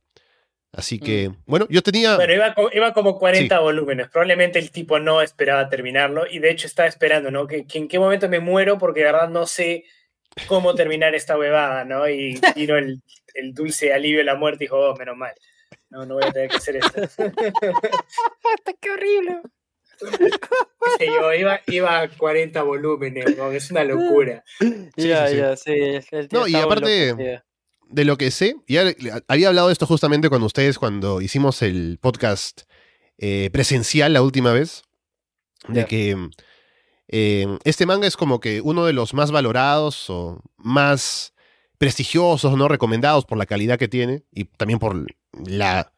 [0.72, 2.16] Así que, bueno, yo tenía...
[2.16, 4.10] Bueno, iba, iba como 40 volúmenes.
[4.10, 7.46] Probablemente el tipo no esperaba terminarlo y de hecho estaba esperando, ¿no?
[7.46, 9.86] Que, que en qué momento me muero porque de verdad no sé
[10.48, 12.10] cómo terminar esta huevada, ¿no?
[12.10, 13.04] Y vino el,
[13.36, 15.34] el dulce alivio de la muerte y dijo, oh, menos mal.
[15.90, 17.02] No, no voy a tener que hacer esto.
[18.82, 19.42] ¡Qué horrible!
[20.00, 23.52] Sé yo, iba, iba a 40 volúmenes, ¿no?
[23.52, 24.44] Es una locura.
[24.96, 25.38] ya, sí, sí.
[25.38, 25.72] ya, sí.
[26.12, 27.44] el tío No, y aparte- loco,
[27.90, 28.84] de lo que sé, ya
[29.28, 32.64] había hablado de esto justamente con ustedes cuando hicimos el podcast
[33.20, 34.84] eh, presencial la última vez,
[35.68, 36.18] de que
[37.08, 41.34] eh, este manga es como que uno de los más valorados o más
[41.78, 42.68] prestigiosos, ¿no?
[42.68, 45.06] Recomendados por la calidad que tiene y también por
[45.46, 45.94] la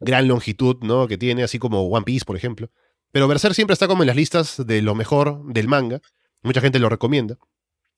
[0.00, 1.06] gran longitud, ¿no?
[1.06, 2.70] Que tiene, así como One Piece, por ejemplo.
[3.10, 6.00] Pero Berserk siempre está como en las listas de lo mejor del manga.
[6.42, 7.38] Mucha gente lo recomienda.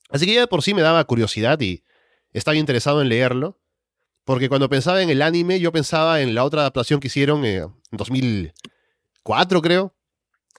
[0.09, 1.85] Así que ya de por sí me daba curiosidad y
[2.33, 3.61] estaba interesado en leerlo.
[4.25, 7.57] Porque cuando pensaba en el anime, yo pensaba en la otra adaptación que hicieron eh,
[7.59, 9.95] en 2004, creo.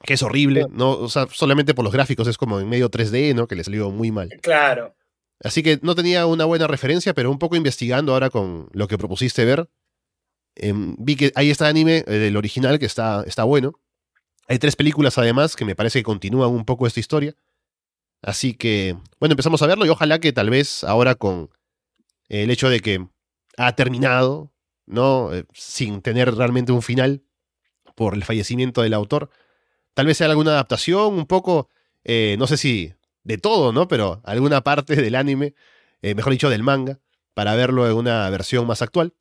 [0.04, 0.92] Que es horrible, ¿no?
[0.92, 3.48] O sea, solamente por los gráficos es como en medio 3D, ¿no?
[3.48, 4.30] Que le salió muy mal.
[4.42, 4.96] Claro.
[5.44, 8.98] Así que no tenía una buena referencia, pero un poco investigando ahora con lo que
[8.98, 9.70] propusiste ver,
[10.56, 13.80] em, vi que hay este anime eh, del original que está, está bueno.
[14.52, 17.38] Hay tres películas además que me parece que continúan un poco esta historia.
[18.22, 21.52] Así que, bueno, empezamos a verlo y ojalá que tal vez ahora con
[22.28, 23.08] el hecho de que
[23.56, 24.52] ha terminado,
[24.86, 25.34] ¿no?
[25.34, 27.24] Eh, sin tener realmente un final
[27.96, 29.30] por el fallecimiento del autor,
[29.94, 31.70] tal vez sea alguna adaptación, un poco,
[32.04, 33.88] eh, no sé si de todo, ¿no?
[33.88, 35.56] Pero alguna parte del anime,
[36.02, 37.00] eh, mejor dicho, del manga,
[37.34, 39.14] para verlo en una versión más actual.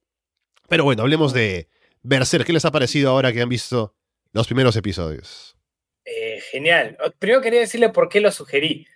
[0.69, 1.69] Pero bueno, hablemos de
[2.03, 2.47] Berserk.
[2.47, 3.95] ¿Qué les ha parecido ahora que han visto
[4.33, 5.57] los primeros episodios?
[6.05, 6.97] Eh, genial.
[7.19, 8.87] Primero quería decirle por qué lo sugerí.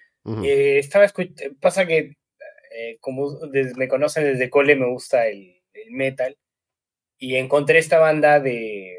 [0.44, 1.07] eh, estaba
[1.61, 2.16] pasa que
[2.77, 3.38] eh, como
[3.77, 6.37] me conocen desde cole me gusta el, el, metal
[7.18, 8.97] y encontré esta banda de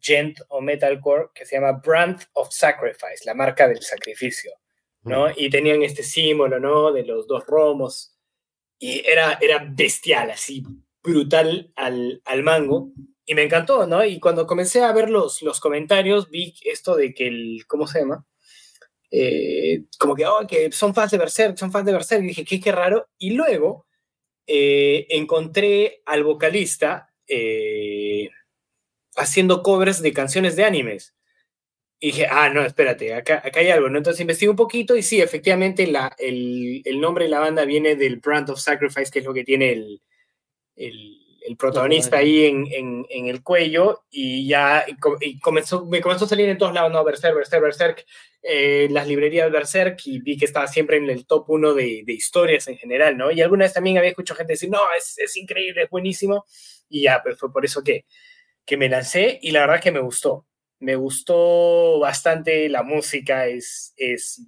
[0.00, 4.52] gent o metalcore que se llama Brand of Sacrifice, la marca del sacrificio.
[5.02, 5.28] ¿no?
[5.34, 6.92] Y tenían este símbolo, ¿no?
[6.92, 8.14] De los dos romos.
[8.78, 10.62] Y era, era bestial, así,
[11.02, 12.92] brutal al, al mango.
[13.28, 14.02] Y me encantó, ¿no?
[14.06, 17.98] Y cuando comencé a ver los, los comentarios, vi esto de que el, ¿cómo se
[17.98, 18.24] llama?
[19.10, 22.24] Eh, como que, oh, que son fans de Berserk, son fans de Berserk.
[22.24, 23.06] Y dije, qué, qué raro.
[23.18, 23.86] Y luego
[24.46, 28.30] eh, encontré al vocalista eh,
[29.14, 31.14] haciendo covers de canciones de animes.
[32.00, 33.98] Y dije, ah, no, espérate, acá, acá hay algo, ¿no?
[33.98, 37.94] Entonces investigué un poquito y sí, efectivamente la, el, el, nombre de la banda viene
[37.94, 40.00] del Brand of Sacrifice, que es lo que tiene el,
[40.76, 46.26] el, el protagonista ahí en, en, en, el cuello y ya y comenzó, me comenzó
[46.26, 47.02] a salir en todos lados, ¿no?
[47.04, 48.06] Berserk, Berserk, Berserk,
[48.42, 52.12] eh, las librerías Berserk y vi que estaba siempre en el top uno de, de,
[52.12, 53.30] historias en general, ¿no?
[53.30, 56.44] Y alguna vez también había escuchado gente decir, no, es, es increíble, es buenísimo.
[56.88, 58.04] Y ya, pues fue por eso que,
[58.64, 60.46] que me lancé y la verdad que me gustó
[60.80, 64.46] me gustó bastante la música, es, es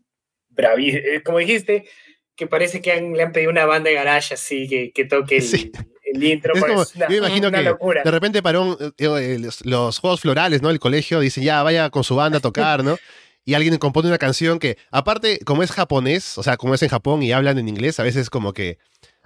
[0.48, 1.02] bravísima.
[1.24, 1.88] Como dijiste,
[2.36, 5.36] que parece que han, le han pedido una banda de garage así que, que toque
[5.36, 5.72] el, sí.
[6.14, 6.54] El intro.
[6.54, 8.02] Es como, una, yo imagino una que locura.
[8.04, 10.70] de repente para un, eh, los, los, juegos florales, ¿no?
[10.70, 12.96] El colegio dice, ya, vaya con su banda a tocar, ¿no?
[13.44, 16.88] Y alguien compone una canción que, aparte, como es japonés, o sea, como es en
[16.90, 18.78] Japón y hablan en inglés, a veces como que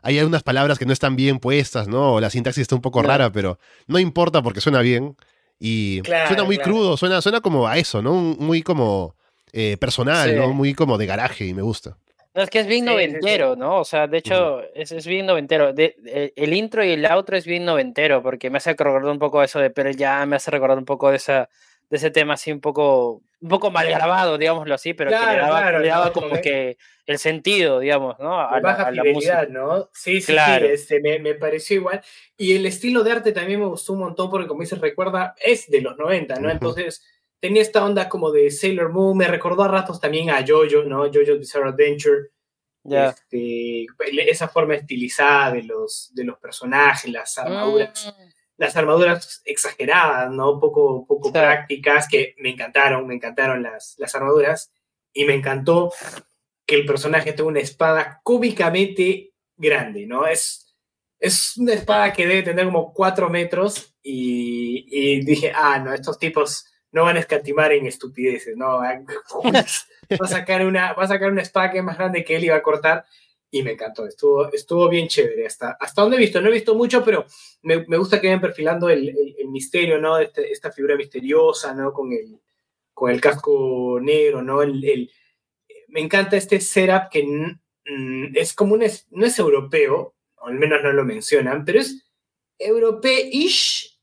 [0.02, 2.14] hay algunas palabras que no están bien puestas, ¿no?
[2.14, 5.16] O la sintaxis está un poco rara, pero no importa porque suena bien.
[5.58, 6.72] Y Claro, suena muy claro.
[6.72, 8.12] crudo, suena, suena como a eso, ¿no?
[8.14, 9.14] Muy como
[9.52, 10.36] eh, personal, Sí.
[10.36, 10.52] ¿no?
[10.52, 11.96] Muy como de garaje y me gusta.
[12.34, 13.06] No, es que es bien Sí, sí, sí.
[13.06, 13.78] noventero, ¿no?
[13.80, 15.72] O sea, de hecho, es, es bien noventero.
[15.72, 19.18] De- de- el intro y el outro es bien noventero, porque me hace recordar un
[19.20, 21.48] poco eso de Pearl Jam, me hace recordar un poco de esa
[21.90, 25.20] de ese tema así un poco un poco mal grabado, digámoslo así, pero que le
[25.22, 28.40] Claro, daba, claro, le daba como que el sentido, digamos, ¿no?
[28.40, 29.46] A De la, baja a la música.
[29.50, 29.90] ¿no?
[29.92, 30.66] Sí, sí, Claro.
[30.66, 32.00] sí, este, me, me pareció igual.
[32.38, 35.68] Y el estilo de arte también me gustó un montón porque, como dices, recuerda, es
[35.70, 36.50] de los 90, ¿no?
[36.50, 37.04] Entonces,
[37.44, 41.00] tenía esta onda como de Sailor Moon, me recordó a ratos también a Jojo, ¿no?
[41.12, 42.30] Jojo Bizarre Adventure.
[42.84, 43.10] Ya.
[43.10, 43.86] Este,
[44.30, 50.58] esa forma estilizada de los, de los personajes, las armaduras, Mm, las armaduras exageradas, ¿no?
[50.58, 54.72] Poco, poco prácticas, que me encantaron, me encantaron las, las armaduras.
[55.12, 55.92] Y me encantó
[56.64, 60.26] que el personaje tenga una espada cómicamente grande, ¿no?
[60.26, 60.74] Es,
[61.18, 66.18] es una espada que debe tener como cuatro metros y, y dije, ah, no, estos
[66.18, 68.78] tipos no van a escatimar en estupideces, ¿no?
[68.78, 72.56] Va a sacar una, va a sacar una espada más grande que él y va
[72.56, 73.04] a cortar.
[73.50, 75.44] Y me encantó, estuvo, estuvo bien chévere.
[75.46, 77.24] Hasta, hasta donde he visto, no he visto mucho, pero
[77.62, 80.18] me, me gusta que vayan perfilando el, el, misterio, ¿no?
[80.18, 81.92] Este, esta figura misteriosa, ¿no?
[81.92, 82.38] Con el,
[82.92, 84.62] con el casco negro, ¿no?
[84.62, 85.10] El-
[85.88, 90.54] me encanta este setup que mm, es como un, es- no es europeo, o al
[90.54, 92.04] menos no lo mencionan, pero es
[92.58, 93.93] europeish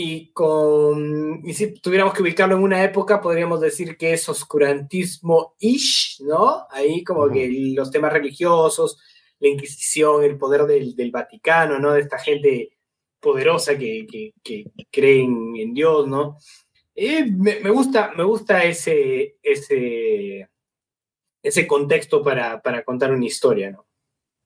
[0.00, 6.22] y con, y si tuviéramos que ubicarlo en una época, podríamos decir que es oscurantismo-ish,
[6.22, 6.68] ¿no?
[6.70, 9.02] Ahí como que los temas religiosos,
[9.40, 11.94] la Inquisición, el poder del, del Vaticano, ¿no?
[11.94, 12.78] De esta gente
[13.18, 16.38] poderosa que, que, que creen en Dios, ¿no?
[16.94, 20.48] Eh, me, me gusta, me gusta ese, ese,
[21.42, 23.84] ese contexto para, para contar una historia, ¿no?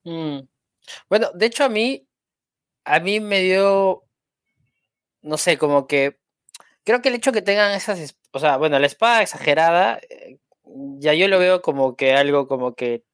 [0.05, 0.49] Mm.
[1.11, 2.09] Bueno, de hecho a mí,
[2.87, 4.05] a mí me dio,
[5.23, 6.19] no sé, como que,
[6.85, 10.39] creo que el hecho que tengan esas, es- o sea, bueno, la espada exagerada, eh,
[10.99, 13.05] ya yo lo veo como que algo como que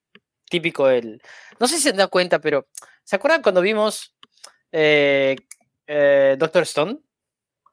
[0.50, 1.20] típico del,
[1.60, 2.68] no sé si se dan cuenta, pero
[3.04, 4.14] ¿se acuerdan cuando vimos
[4.72, 5.36] eh,
[5.86, 6.98] eh, Doctor Stone?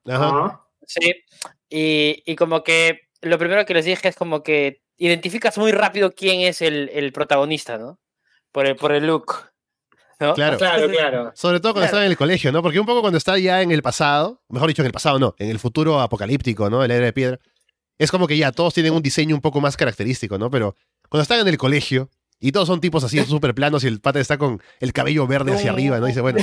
[0.06, 0.28] Ajá.
[0.30, 0.68] Ajá.
[0.88, 1.24] Sí,
[1.70, 6.14] y, y como que lo primero que les dije es como que identificas muy rápido
[6.14, 8.00] quién es el, el protagonista, ¿no?
[8.52, 9.52] Por el, por el look.
[10.20, 10.34] ¿No?
[10.34, 10.58] Claro.
[10.58, 11.32] Claro, claro.
[11.36, 11.98] Sobre todo cuando Claro.
[11.98, 12.62] está en el colegio, ¿no?
[12.62, 15.36] Porque un poco cuando está ya en el pasado, mejor dicho, en el pasado no,
[15.38, 16.84] en el futuro apocalíptico, ¿no?
[16.84, 17.40] El era de piedra,
[17.98, 20.50] es como que ya todos tienen un diseño un poco más característico, ¿no?
[20.50, 20.76] Pero
[21.10, 24.20] cuando están en el colegio y todos son tipos así súper planos y el pata
[24.20, 26.06] está con el cabello verde hacia arriba, ¿no?
[26.06, 26.40] Dice, bueno,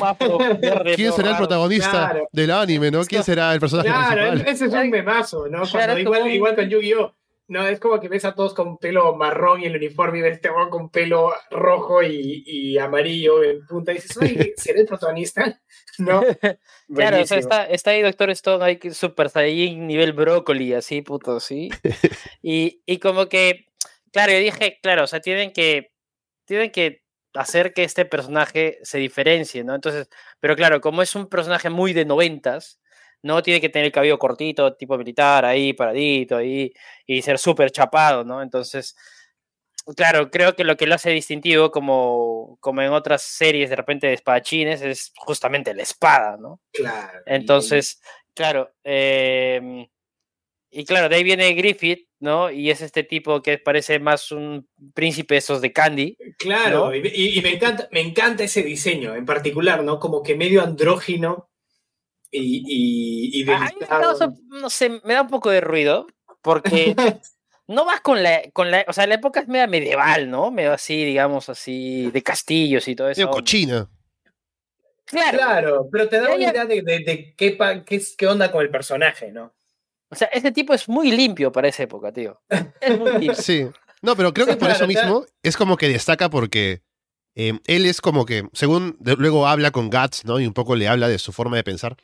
[0.97, 2.29] ¿quién será el protagonista Claro.
[2.33, 3.05] del anime, ¿no?
[3.05, 4.53] ¿Quién será el personaje Claro, principal?
[4.55, 5.63] ese es un memazo, ¿no?
[5.71, 7.15] Cuando igual con Yu-Gi-Oh!
[7.49, 10.35] No, es como que ves a todos con pelo marrón y el uniforme y ves
[10.35, 15.61] este con pelo rojo y, y amarillo en punta y dices, oye, ¿será el protagonista?
[15.99, 16.23] No.
[16.95, 21.03] Claro, o sea, está, está ahí Doctor Stone, hay que Super Saiyan nivel brócoli, así,
[21.03, 21.69] puto, sí.
[22.43, 23.67] Y, y como que,
[24.11, 25.93] claro, yo dije, claro, o sea, tienen que,
[26.47, 27.03] tienen que
[27.35, 29.75] hacer que este personaje se diferencie, ¿no?
[29.75, 30.09] Entonces,
[30.41, 32.81] pero claro, como es un personaje muy de noventas,
[33.23, 33.43] ¿no?
[33.43, 36.73] Tiene que tener el cabello cortito, tipo militar, ahí, paradito, ahí,
[37.07, 38.43] y ser súper chapado, ¿no?
[38.43, 38.97] Entonces,
[39.97, 44.07] claro, creo que lo que lo hace distintivo, como, como en otras series de repente
[44.07, 46.61] de espadachines, es justamente la espada, ¿no?
[46.73, 47.21] Claro.
[47.27, 48.01] y- Entonces,
[48.35, 49.87] claro, em,
[50.75, 52.51] y claro, de ahí viene Griffith, ¿no?
[52.51, 56.17] Y es este tipo que parece más un príncipe esos de Candy.
[56.39, 56.95] Claro, ¿no?
[56.97, 59.99] y me, encanta, me encanta ese diseño en particular, ¿no?
[59.99, 61.51] Como que medio andrógino
[62.33, 66.07] y, y, y A mí me causa, no sé, me da un poco de ruido,
[66.41, 66.97] porque
[67.69, 70.51] no vas con la, con la, o sea, la época es media medieval, ¿no?
[70.51, 73.21] Medio así, digamos así, de castillos y todo eso.
[73.21, 73.89] Medio cochina.
[75.05, 76.51] Claro, Claro, pero te da Ya, una ya.
[76.51, 79.53] idea de, de- de qué, pa- qué, onda con el personaje, ¿no?
[80.09, 82.41] o sea, este tipo es muy limpio para esa época, tío.
[82.81, 83.35] Es muy limpio.
[83.35, 83.67] Sí.
[84.03, 86.83] No, pero creo que por eso mismo es como que destaca porque
[87.35, 90.39] eh, él es como que, según de- luego habla con Guts, ¿no?
[90.41, 91.97] Y un poco le habla de su forma de pensar.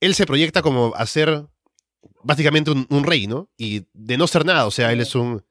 [0.00, 1.46] Él se proyecta como a ser
[2.22, 3.50] básicamente un, un rey, ¿no?
[3.56, 5.44] Y de no ser nada, o sea, él es un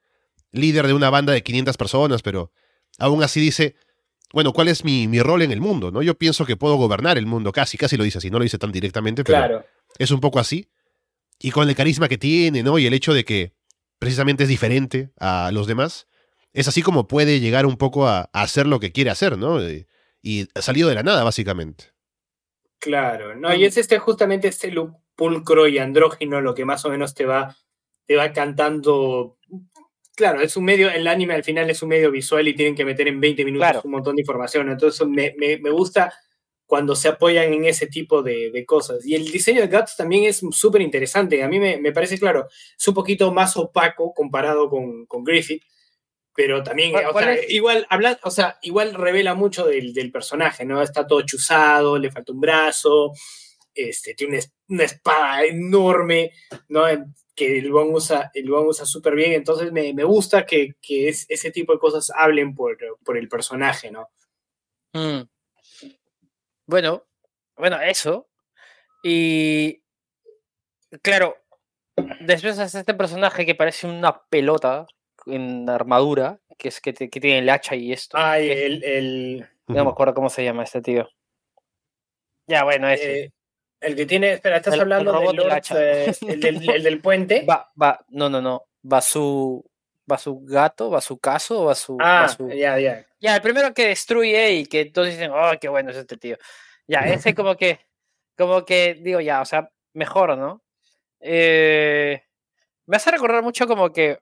[0.51, 2.51] líder de una banda de 500 personas, pero
[2.99, 3.75] aún así dice,
[4.33, 6.01] bueno, ¿cuál es mi, mi rol en el mundo, no?
[6.01, 8.57] Yo pienso que puedo gobernar el mundo, casi, casi lo dice así, no lo dice
[8.57, 9.65] tan directamente, pero Claro.
[9.99, 10.69] es un poco así.
[11.39, 12.79] Y con el carisma que tiene, ¿no?
[12.79, 13.53] Y el hecho de que
[13.99, 16.07] precisamente es diferente a los demás,
[16.59, 19.61] es así como puede llegar un poco a, a hacer lo que quiere hacer, ¿no?
[19.61, 19.87] Y,
[20.21, 21.85] y ha salido de la nada, básicamente.
[22.79, 26.89] Claro, no, y es este justamente este look pulcro y andrógino lo que más o
[26.89, 27.55] menos te va,
[28.05, 29.37] te va cantando.
[30.15, 32.85] Claro, es un medio, el anime al final es un medio visual y tienen que
[32.85, 33.81] meter en 20 minutos Claro.
[33.83, 34.69] un montón de información.
[34.69, 36.13] Entonces me, me- me gusta
[36.65, 39.05] cuando se apoyan en ese tipo de, de cosas.
[39.05, 41.41] Y el diseño de Guts también es súper interesante.
[41.43, 45.63] A mí me, me parece, claro, es un poquito más opaco comparado con, con Griffith.
[46.37, 50.63] Pero también, ¿Cuál- o sea, igual, habla, o sea, igual revela mucho del, del personaje,
[50.65, 50.83] ¿no?
[50.83, 53.11] Está todo chuzado, le falta un brazo,
[53.73, 56.31] este, tiene una, es- una espada enorme,
[56.69, 56.83] ¿no?
[57.35, 61.09] Que el Bon usa, el Bon usa súper bien, entonces me, me gusta que, que
[61.09, 64.07] es- ese tipo de cosas hablen por, por el personaje, ¿no?
[64.93, 65.23] Mm.
[66.67, 67.03] Bueno,
[67.55, 68.27] bueno, eso.
[69.03, 69.81] Y
[71.01, 71.35] claro,
[72.19, 74.85] después hace este personaje que parece una pelota
[75.29, 78.17] en armadura, que es que, te- que tiene el hacha y esto.
[78.17, 81.09] Ay, que- el, el, no me acuerdo cómo se llama este tío.
[82.47, 83.23] Ya, bueno, ese.
[83.25, 83.31] eh,
[83.81, 85.75] el que tiene, espera, estás El- el hablando robot del del Lord, hacha.
[85.83, 87.45] eh, el, del, el del puente.
[87.49, 88.63] Va, va, no, no, no.
[88.91, 89.63] Va su.
[90.09, 91.97] Va su gato, va su caso, va su.
[91.97, 93.05] va ah, su- ya, ya.
[93.19, 96.37] Ya, el primero que destruye y que todos dicen, oh, qué bueno es este tío.
[96.87, 97.81] Ya, ese como que,
[98.37, 100.63] como que, digo, ya, o sea, mejor, ¿no?
[101.19, 102.23] Eh,
[102.85, 104.19] me hace recordar mucho como que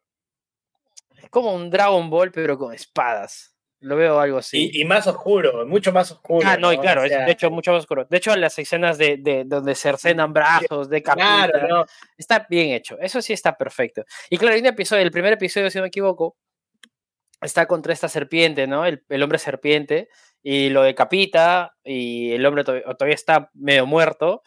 [1.26, 3.52] es como un Dragon Ball, pero con espadas.
[3.82, 4.72] Lo veo algo así.
[4.74, 6.48] Y, y más oscuro, mucho más oscuro.
[6.48, 8.06] ah, no, y claro, O es de hecho mucho más oscuro.
[8.10, 11.86] De hecho, las escenas de, de donde cercenan brazos, de capita, Claro, no,
[12.18, 12.98] está bien hecho.
[13.00, 14.04] Eso sí está perfecto.
[14.30, 16.38] Y claro, hay un episodio, el primer episodio, si no me equivoco,
[17.42, 18.86] está contra esta serpiente, ¿no?
[18.86, 20.10] El, el hombre serpiente,
[20.42, 24.42] y lo decapita, y el hombre to- todavía está medio muerto,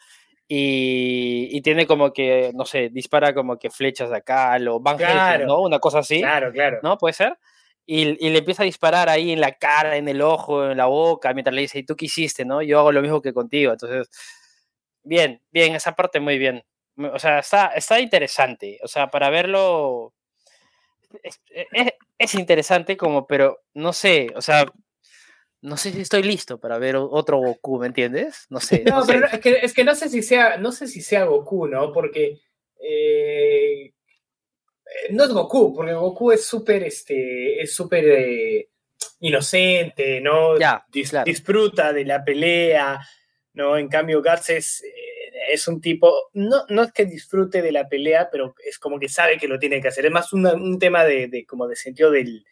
[0.49, 4.99] y, y tiene como que, no sé, dispara como que flechas de acá, lo Van
[4.99, 5.47] Helsing, Claro.
[5.47, 5.61] ¿no?
[5.63, 6.79] Una cosa así, claro, claro.
[6.83, 6.97] ¿no?
[6.99, 7.39] Puede ser.
[7.87, 10.87] Y, y le empieza a disparar ahí en la cara, en el ojo, en la
[10.87, 12.61] boca, mientras le dice, ¿y tú qué hiciste, no?
[12.63, 13.73] Yo hago lo mismo que contigo.
[13.73, 14.09] Entonces,
[15.03, 16.65] bien, bien, esa parte muy bien.
[17.13, 18.79] O sea, está, está interesante.
[18.83, 20.13] O sea, para verlo.
[21.23, 21.41] Es,
[21.73, 24.67] es- es interesante, como, pero no sé, o sea,
[25.61, 28.47] no sé si estoy listo para ver otro Goku, ¿me entiendes?
[28.51, 28.85] No sé.
[28.87, 29.13] No, no sé.
[29.13, 31.67] pero no, es que, es que no sé si sea, no sé si sea Goku,
[31.67, 31.93] ¿no?
[31.93, 32.39] Porque
[32.81, 33.93] eh, eh,
[35.11, 38.69] no es Goku, porque Goku es súper, este, es súper eh,
[39.21, 40.59] inocente, ¿no?
[40.59, 41.25] Ya, Dis- claro.
[41.25, 43.01] Disfruta de la pelea,
[43.55, 43.77] ¿no?
[43.77, 47.89] En cambio, Guts es, eh, es un tipo, no, no es que disfrute de la
[47.89, 50.07] pelea, pero es como que sabe que lo tiene que hacer.
[50.07, 52.45] Es más una- un tema de, de- como de sentido del,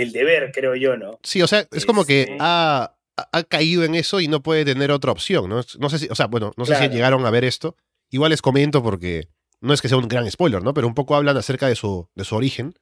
[0.00, 1.18] del deber, creo yo, ¿no?
[1.22, 4.64] Sí, o sea, es como que Este- ha, ha, caído en eso y no puede
[4.64, 5.60] tener otra opción, ¿no?
[5.78, 7.76] No sé si, o sea, bueno, no sé si llegaron a ver esto.
[8.10, 9.28] Igual les comento porque
[9.60, 10.72] no es que sea un gran spoiler, ¿no?
[10.72, 12.74] Pero un poco hablan acerca de su, de su origen.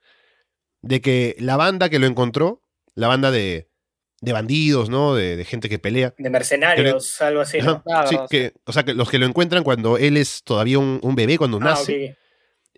[0.82, 2.60] De que la banda que lo encontró,
[2.94, 3.68] la banda de,
[4.20, 5.14] de bandidos, ¿no?
[5.14, 6.14] De, de gente que pelea.
[6.18, 8.16] De mercenarios, algo así, sí.
[8.30, 11.38] que, o sea, que los que lo encuentran cuando él es todavía un, un bebé,
[11.38, 12.16] cuando Ah, nace.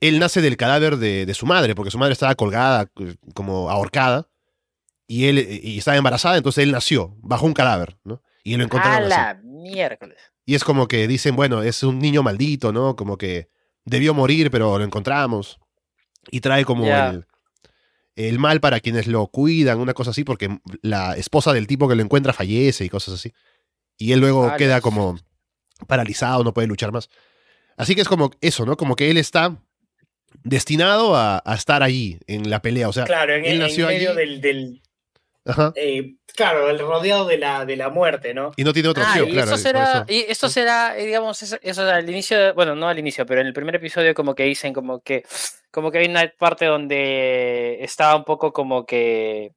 [0.00, 3.70] Él nace del cadáver de, de su madre, porque su madre estaba colgada, eh, como
[3.70, 4.28] ahorcada.
[5.06, 8.22] Y él eh, y estaba embarazada, entonces él nació bajo un cadáver, ¿no?
[8.44, 9.10] Y lo A encontraron así.
[9.10, 10.18] la miércoles.
[10.44, 12.96] Y es como que dicen, bueno, es un niño maldito, ¿no?
[12.96, 13.48] Como que
[13.84, 15.58] debió morir, pero lo encontramos.
[16.30, 17.26] Y trae como el,
[18.16, 21.94] el mal para quienes lo cuidan, una cosa así, porque la esposa del tipo que
[21.94, 23.32] lo encuentra fallece y cosas así.
[23.96, 25.18] Y él luego queda como
[25.86, 27.08] paralizado, no puede luchar más.
[27.76, 28.76] Así que es como eso, ¿no?
[28.76, 29.56] Como que él está
[30.44, 32.88] destinado a, a estar allí en la pelea.
[32.88, 34.18] O sea, Claro, en, él en nació medio allí.
[34.18, 34.82] del, del
[35.44, 38.52] ajá, eh, claro, el rodeado de la, de la muerte, ¿no?
[38.56, 39.56] y no tiene otra Ah, opción, y claro.
[39.56, 40.04] será, eso.
[40.08, 43.40] y esto será, eh, digamos, eso, eso al inicio, de- bueno, no al inicio, pero
[43.40, 45.24] en el primer episodio como que dicen como que,
[45.70, 49.52] como que hay una parte donde está un poco como que,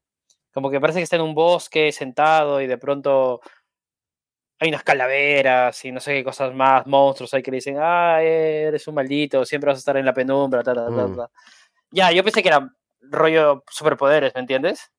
[0.53, 3.41] como que parece que está en un bosque sentado y de pronto
[4.61, 8.21] hay unas calaveras y no sé qué cosas más, monstruos hay que le dicen, ah,
[8.21, 11.15] eres un maldito, siempre vas a estar en la penumbra, ta, ta, ta, Mm.
[11.15, 11.29] ta".
[11.91, 12.69] Ya, yo pensé que era
[13.01, 14.91] rollo superpoderes, ¿me entiendes?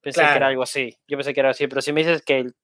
[0.00, 0.96] Pensé que era algo así.
[1.06, 2.54] Yo pensé que era así, pero si me dices que el-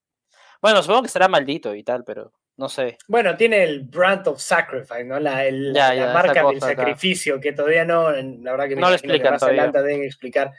[0.63, 2.97] bueno, supongo que estará maldito y tal, pero no sé.
[3.07, 5.21] Bueno, tiene el brand of sacrifice, ¿no?
[5.21, 6.61] La, el- Ya, la ya, marca del acá.
[6.61, 9.63] sacrificio, que todavía no, la verdad que No lo imagino que explican más todavía.
[9.65, 10.53] adelante deben explicar.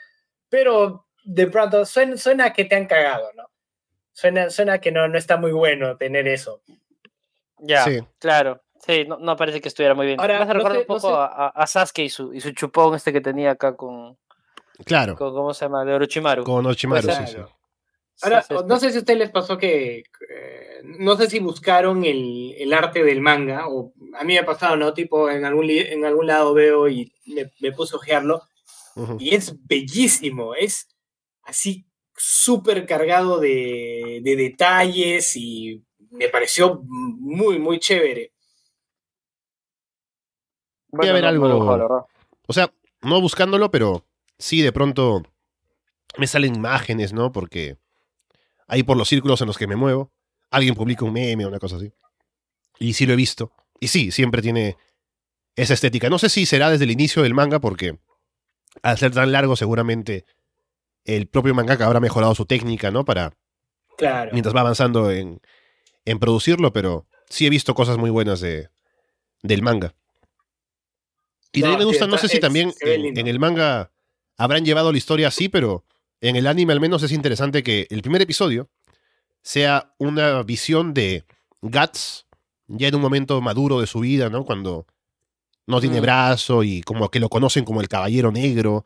[0.48, 3.44] Pero de pronto suena, suena a que te han cagado, ¿no?
[4.12, 6.62] Suena, suena a que no, no está muy bueno tener eso.
[7.58, 7.98] Ya, Sí.
[8.18, 8.62] claro.
[8.84, 10.20] Sí, no, no parece que estuviera muy bien.
[10.20, 12.08] Ahora, me hace no recordar sé- un no poco sé- a, a- a Sasuke y
[12.10, 14.18] su, y su chupón este que tenía acá con,
[14.84, 15.84] Claro, con ¿cómo se llama?
[15.84, 16.42] De Orochimaru.
[16.44, 17.36] con Orochimaru, Pues, sí, sí.
[18.22, 19.98] Ahora, Sí, sí, no sé si a ustedes les pasó que.
[20.28, 24.44] eh, no sé si buscaron el, el arte del manga, o a mí me ha
[24.44, 24.92] pasado, ¿no?
[24.92, 28.42] Tipo, en algún, li- en algún lado veo y me, me puse a ojearlo,
[28.96, 29.16] Ujú.
[29.20, 30.88] y es bellísimo, es
[31.44, 31.86] así
[32.16, 38.32] súper cargado de, de detalles y me pareció muy, muy chévere.
[40.92, 42.06] Haber no- no algo-.
[42.46, 44.04] O sea, no buscándolo, pero
[44.38, 45.22] sí de pronto
[46.18, 47.32] me salen imágenes, ¿no?
[47.32, 47.78] Porque
[48.66, 50.12] ahí por los círculos en los que me muevo,
[50.50, 51.92] alguien publica un meme o una cosa así.
[52.78, 53.52] Y sí lo he visto.
[53.80, 54.76] Y sí, siempre tiene
[55.56, 56.10] esa estética.
[56.10, 57.98] No sé si será desde el inicio del manga, porque
[58.82, 60.26] al ser tan largo, seguramente
[61.04, 63.04] el propio mangaka habrá mejorado su técnica, ¿no?
[63.04, 63.32] Para
[63.98, 64.30] Claro.
[64.32, 65.40] mientras va avanzando en,
[66.04, 68.68] en producirlo, pero sí he visto cosas muy buenas de,
[69.42, 69.94] del manga.
[71.52, 73.90] Y No, también me gusta, no sé si también en el manga
[74.38, 75.84] habrán llevado la historia así, pero
[76.20, 78.70] en el anime al menos es interesante que el primer episodio
[79.42, 81.24] sea una visión de
[81.60, 82.26] Guts
[82.68, 84.44] ya en un momento maduro de su vida, ¿no?
[84.44, 84.86] Cuando
[85.66, 86.02] no tiene Mm.
[86.02, 88.84] brazo y como que lo conocen como el caballero negro.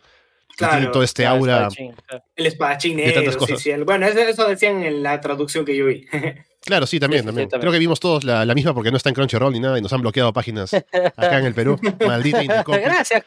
[0.57, 1.55] Claro, tiene todo este aura.
[1.69, 2.25] espadachín, claro.
[2.35, 5.87] El espadachín negro, sí, sí, el- Bueno, eso, eso decían en la traducción que yo
[5.87, 6.07] vi.
[6.67, 7.49] Claro, sí, también, Sí, también.
[7.49, 9.83] Creo que vimos todos la, la misma porque no está en Crunchyroll ni nada y
[9.83, 10.75] nos han bloqueado páginas
[11.17, 11.79] acá en el Perú.
[12.05, 12.43] Maldita.
[12.67, 13.23] Gracias,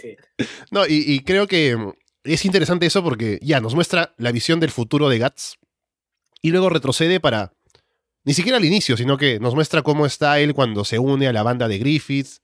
[0.00, 0.16] sí.
[0.70, 1.76] No, y, y creo que
[2.22, 5.58] es interesante eso porque ya nos muestra la visión del futuro de Guts
[6.42, 7.54] y luego retrocede para
[8.22, 11.32] ni siquiera al inicio, sino que nos muestra cómo está él cuando se une a
[11.32, 12.40] la banda de Griffiths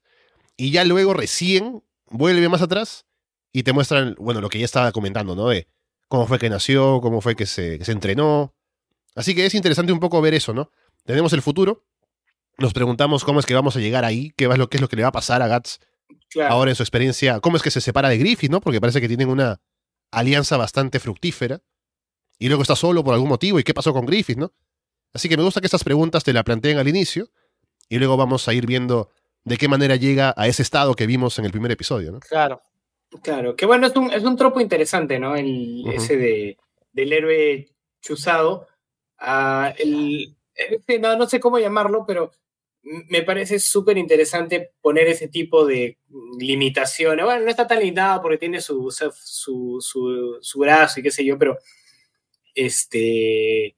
[0.56, 3.06] y ya luego recién vuelve más atrás
[3.53, 5.49] y te muestran, bueno, lo que ya estaba comentando, ¿no?
[5.49, 5.68] De
[6.09, 8.55] cómo fue que nació, cómo fue que se, que se entrenó.
[9.14, 10.70] Así que es interesante un poco ver eso, ¿no?
[11.05, 11.84] Tenemos el futuro,
[12.59, 14.88] nos preguntamos cómo es que vamos a llegar ahí, qué, va, lo, qué es lo
[14.88, 15.80] que le va a pasar a Guts
[16.30, 16.53] Claro.
[16.55, 18.61] ahora en su experiencia, cómo es que se separa de Griffith, ¿no?
[18.61, 19.61] Porque parece que tienen una
[20.11, 21.62] alianza bastante fructífera.
[22.38, 23.59] Y luego está solo por algún motivo.
[23.59, 24.53] ¿Y qué pasó con Griffith, no?
[25.12, 27.30] Así que me gusta que estas preguntas te la planteen al inicio.
[27.88, 29.11] Y luego vamos a ir viendo
[29.44, 32.20] de qué manera llega a ese estado que vimos en el primer episodio, ¿no?
[32.20, 32.61] Claro.
[33.22, 35.34] Claro, que bueno, es un, es un tropo interesante, ¿no?
[35.36, 35.84] El.
[35.92, 36.59] Ese de,
[36.92, 37.68] del héroe
[38.02, 38.66] chuzado.
[39.18, 42.32] Ah, el, este, no, no sé cómo llamarlo, pero
[42.82, 45.98] me parece súper interesante poner ese tipo de
[46.38, 47.24] limitaciones.
[47.24, 51.24] Bueno, no está tan limitado porque tiene su, su, su, su brazo y qué sé
[51.24, 51.59] yo, pero
[52.54, 53.76] este,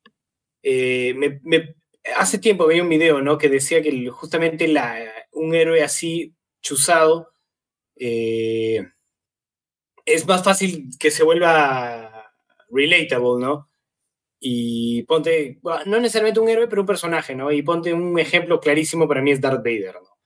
[0.62, 1.74] eh, me, me-
[2.16, 3.38] hace tiempo veía un video, ¿no?
[3.38, 4.96] Que decía que justamente la,
[5.32, 7.32] un héroe así chuzado
[7.96, 8.88] eh,
[10.14, 12.32] es más fácil que se vuelva
[12.70, 13.70] relatable, ¿no?
[14.38, 17.52] Y ponte, bueno, no necesariamente un héroe, pero un personaje, ¿no?
[17.52, 20.18] Y ponte un ejemplo clarísimo para mí es Darth Vader, ¿no?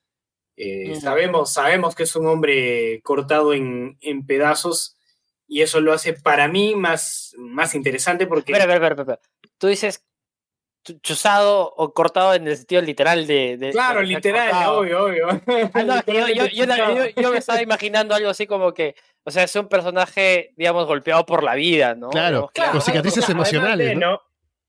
[0.56, 4.96] Eh, sabemos, sabemos que es un hombre cortado en, en pedazos
[5.48, 8.52] y eso lo hace para mí más, más interesante porque...
[8.52, 9.50] Espera, espera, espera, espera.
[9.58, 10.04] Tú dices
[11.02, 13.56] chuzado o cortado en el sentido literal de...
[13.56, 14.78] de- Claro, de- literal, cortado.
[14.80, 15.28] obvio, obvio.
[15.74, 18.94] Ah, no, yo, yo- yo- Literalmente yo- yo me estaba imaginando algo así como que,
[19.24, 22.10] o sea, es un personaje, digamos, golpeado por la vida, ¿no?
[22.10, 24.20] Claro, Claro, con cicatrices emocionales, ¿no?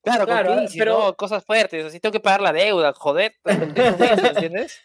[0.04, 1.16] Claro, Claro, con crisis, pero- ¿no?
[1.18, 3.34] Cosas fuertes, así tengo que pagar la deuda, joder.
[3.46, 4.80] ¿Entiendes?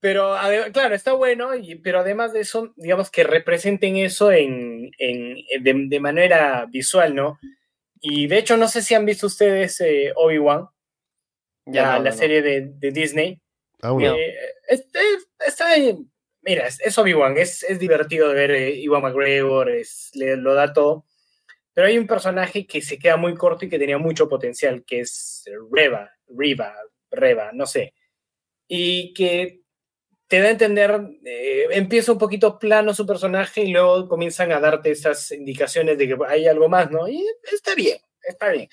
[0.00, 0.34] Pero,
[0.72, 5.74] claro, está bueno, y- pero además de eso, digamos que representen eso en, en- de,
[5.88, 7.38] de manera visual, ¿no?
[8.00, 10.66] Y de hecho, no sé si han visto ustedes eh, Obi-Wan,
[11.66, 12.16] Ya, la, no, la no, no.
[12.16, 13.40] serie de, de Disney.
[13.82, 14.14] Aún no.
[14.14, 14.34] Eh,
[14.68, 16.10] es- es- está bien.
[16.42, 20.54] Mira, es, es Obi-Wan, es, es divertido de ver eh, Iwan McGregor, es, le, lo
[20.54, 21.04] da todo.
[21.74, 25.00] Pero hay un personaje que se queda muy corto y que tenía mucho potencial, que
[25.00, 26.74] es Reva, Riva,
[27.10, 27.94] Reva, no sé.
[28.66, 29.59] Y que
[30.30, 34.60] te da a entender, eh, empieza un poquito plano su personaje y luego comienzan a
[34.60, 37.08] darte esas indicaciones de que hay algo más, ¿no?
[37.08, 38.68] Y está bien, está bien.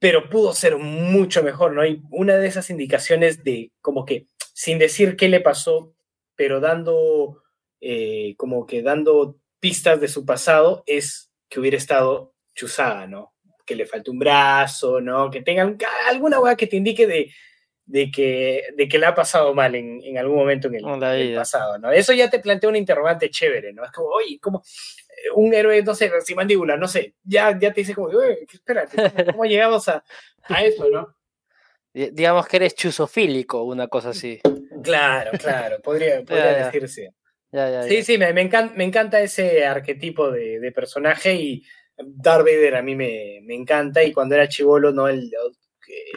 [0.00, 1.86] Pero pudo ser mucho mejor, ¿no?
[1.86, 5.94] Y una de esas indicaciones de como que, sin decir qué le pasó,
[6.34, 7.40] pero dando,
[7.80, 13.32] eh, como que dando pistas de su pasado, es que hubiera estado chuzada, ¿no?
[13.64, 15.30] Que le falte un brazo, ¿no?
[15.30, 15.72] Que tenga
[16.10, 17.32] alguna hueá que te indique de,
[17.88, 21.28] de, que, de que le ha pasado mal en, en algún momento en el, En
[21.30, 21.90] el pasado, ¿no?
[21.90, 23.82] Eso ya te plantea un interrogante chévere, ¿no?
[23.84, 24.62] Es como, oye, como
[25.08, 28.46] eh, un héroe, no sé, sin mandíbula, no sé, ya, ya te dice como, oye,
[28.52, 30.04] espérate, ¿cómo, cómo llegamos a,
[30.42, 31.16] a eso, no?
[31.94, 34.40] Di- Digamos que eres chuzofílico, una cosa así.
[34.82, 36.64] Claro, claro, podría, podría Ya, ya.
[36.66, 37.14] decirse.
[37.50, 41.62] Ya, Sí, sí, me, me, encanta, me encanta ese arquetipo de, de personaje y
[41.96, 45.08] Darth Vader a mí me, me encanta y cuando era chivolo, ¿no?
[45.08, 45.30] El,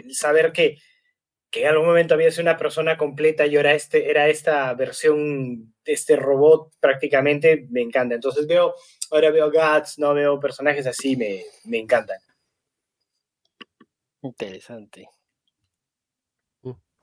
[0.03, 0.75] el saber que,
[1.51, 5.73] que en algún momento había sido una persona completa y ahora este, era esta versión
[5.83, 8.15] de este robot prácticamente, me encanta.
[8.15, 8.73] Entonces veo,
[9.11, 12.17] ahora veo Guts, no veo personajes así, me, me encantan.
[14.21, 15.09] Interesante.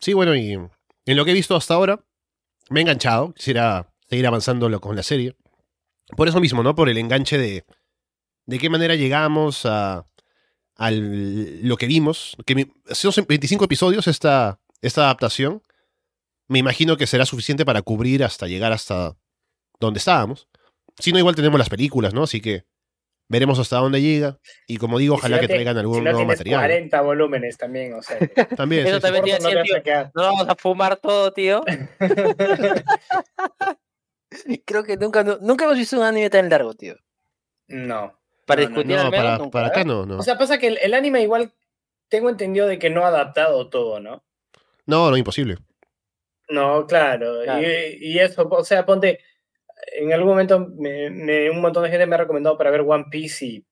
[0.01, 2.03] Sí, bueno, y en lo que he visto hasta ahora,
[2.70, 3.32] me he enganchado.
[3.34, 5.36] Quisiera seguir avanzando con la serie.
[6.16, 6.74] Por eso mismo, ¿no?
[6.74, 7.64] Por el enganche de
[8.49, 10.07] de qué manera llegamos a,
[10.79, 12.35] al- lo que vimos.
[12.47, 15.62] Que son 25 episodios esta, esta adaptación.
[16.49, 19.14] Me imagino que será suficiente para cubrir hasta llegar hasta
[19.79, 20.49] donde estábamos.
[20.99, 22.22] Si no, igual tenemos las películas, ¿no?
[22.22, 22.64] Así que
[23.29, 24.39] veremos hasta dónde llega.
[24.66, 26.61] Y como digo, Y ojalá que te- traigan algún si no nuevo material.
[26.61, 28.18] 40 volúmenes también, o sea.
[28.57, 29.12] También, Eso sí, sí.
[29.12, 30.11] también a corto no decir, te vas a quedar.
[30.14, 31.62] ¿No vamos a fumar todo, tío?
[34.64, 36.97] Creo que nunca, nu- nunca hemos visto un anime tan largo, tío.
[37.68, 38.17] No.
[38.49, 39.70] Para No, no, discutir No, al menos, para, nunca, para ¿eh?
[39.70, 40.18] acá no, no.
[40.18, 41.53] O sea, pasa que el, el anime igual
[42.09, 44.24] tengo entendido de que no ha adaptado todo, ¿no?
[44.86, 45.59] No, no, imposible.
[46.49, 47.42] No, claro.
[47.44, 47.62] Claro.
[47.62, 49.20] Y, y eso, o sea, ponte,
[49.92, 53.05] en algún momento me- me- un montón de gente me ha recomendado para ver One
[53.11, 53.66] Piece y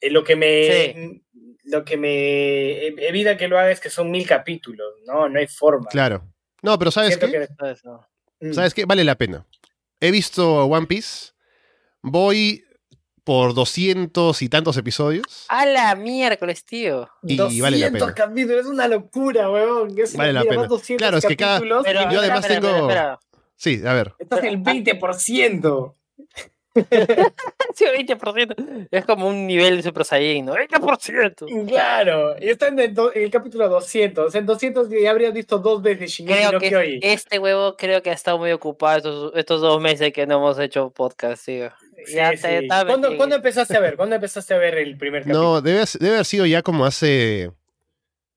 [0.00, 1.22] eh, lo que me...
[1.70, 5.28] Lo que me evita que lo haga es que son mil capítulos, ¿no?
[5.28, 5.86] No hay forma.
[5.90, 6.24] Claro.
[6.62, 7.46] No, pero ¿sabes Siento qué?
[8.40, 8.52] que-.
[8.54, 8.86] ¿Sabes qué?
[8.86, 9.44] Vale la pena.
[10.00, 11.32] He visto One Piece.
[12.00, 12.64] Voy
[13.28, 15.26] por doscientos y tantos episodios.
[15.50, 17.10] A la miércoles, tío.
[17.22, 18.14] y vale la 200 pena.
[18.14, 19.92] capítulos, es una locura, weón.
[19.98, 20.66] Es Vale la pena.
[20.66, 23.20] 200 Claro, es que cada- Pero, y yo espera, además espera, tengo- espera,
[23.56, 24.14] Sí, a ver.
[24.18, 25.94] estás el 20%.
[26.74, 27.32] espera.
[27.74, 28.88] Sí, 20%.
[28.90, 30.54] Es como un nivel de Super Saiyan, ¿no?
[30.54, 31.68] 20%.
[31.68, 34.26] Claro, y está en el, do- en el capítulo 200.
[34.26, 37.00] O sea, en 200 ya habrías visto dos veces Shingeki Creo no que Kyojin.
[37.02, 40.58] este huevo creo que ha estado muy ocupado estos, estos dos meses que no hemos
[40.58, 41.70] hecho podcast, tío.
[42.06, 42.42] Sí, ya sí.
[42.42, 43.96] te- está ¿Cuándo, empezaste a ver?
[43.96, 45.42] ¿Cuándo empezaste a ver el primer capítulo?
[45.54, 47.50] No, debe, debe haber sido ya como hace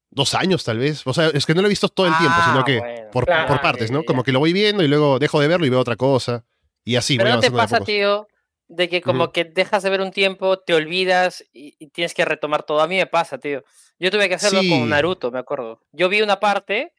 [0.09, 1.05] dos años, tal vez.
[1.05, 3.09] O sea, es que no lo he visto todo el tiempo, Ah, sino que bueno,
[3.11, 4.01] por, claro, por partes, ¿no?
[4.01, 4.05] ya.
[4.05, 6.43] Como que lo voy viendo y luego dejo de verlo y veo otra cosa.
[6.83, 7.85] Y así voy Pero no te de pasa, pocos.
[7.87, 8.27] tío,
[8.67, 12.25] de que como que dejas de ver un tiempo, te olvidas y, y tienes que
[12.25, 12.81] retomar todo.
[12.81, 13.63] A mí me pasa, tío.
[13.99, 14.69] Yo tuve que hacerlo Sí.
[14.69, 15.81] con Naruto, me acuerdo.
[15.91, 16.93] Yo vi una parte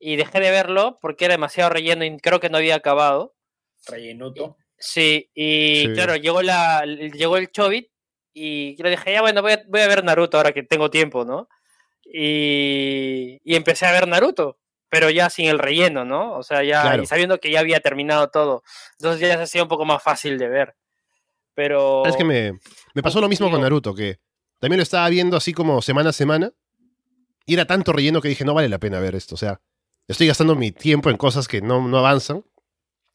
[0.00, 3.34] y dejé de verlo porque era demasiado relleno y creo que no había acabado.
[3.86, 4.56] Rellenuto.
[4.80, 5.92] Sí, y Sí.
[5.94, 7.88] claro, llegó la llegó el Chobit
[8.32, 11.24] y le dije, ya bueno, voy a, voy a ver Naruto ahora que tengo tiempo,
[11.24, 11.48] ¿no?
[12.12, 14.58] Y, y empecé a ver Naruto,
[14.88, 16.36] pero ya sin el relleno, ¿no?
[16.36, 17.02] O sea, ya Claro.
[17.02, 18.62] y sabiendo que ya había terminado todo.
[18.98, 20.74] Entonces ya se hacía un poco más fácil de ver.
[21.54, 22.52] Pero Es que me,
[22.94, 23.60] me pasó lo mismo con.
[23.60, 24.18] Naruto, que
[24.60, 26.52] también lo estaba viendo así como semana a semana.
[27.46, 29.34] Y era tanto relleno que dije, no vale la pena ver esto.
[29.34, 29.60] O sea,
[30.06, 32.44] estoy gastando mi tiempo en cosas que no, no avanzan.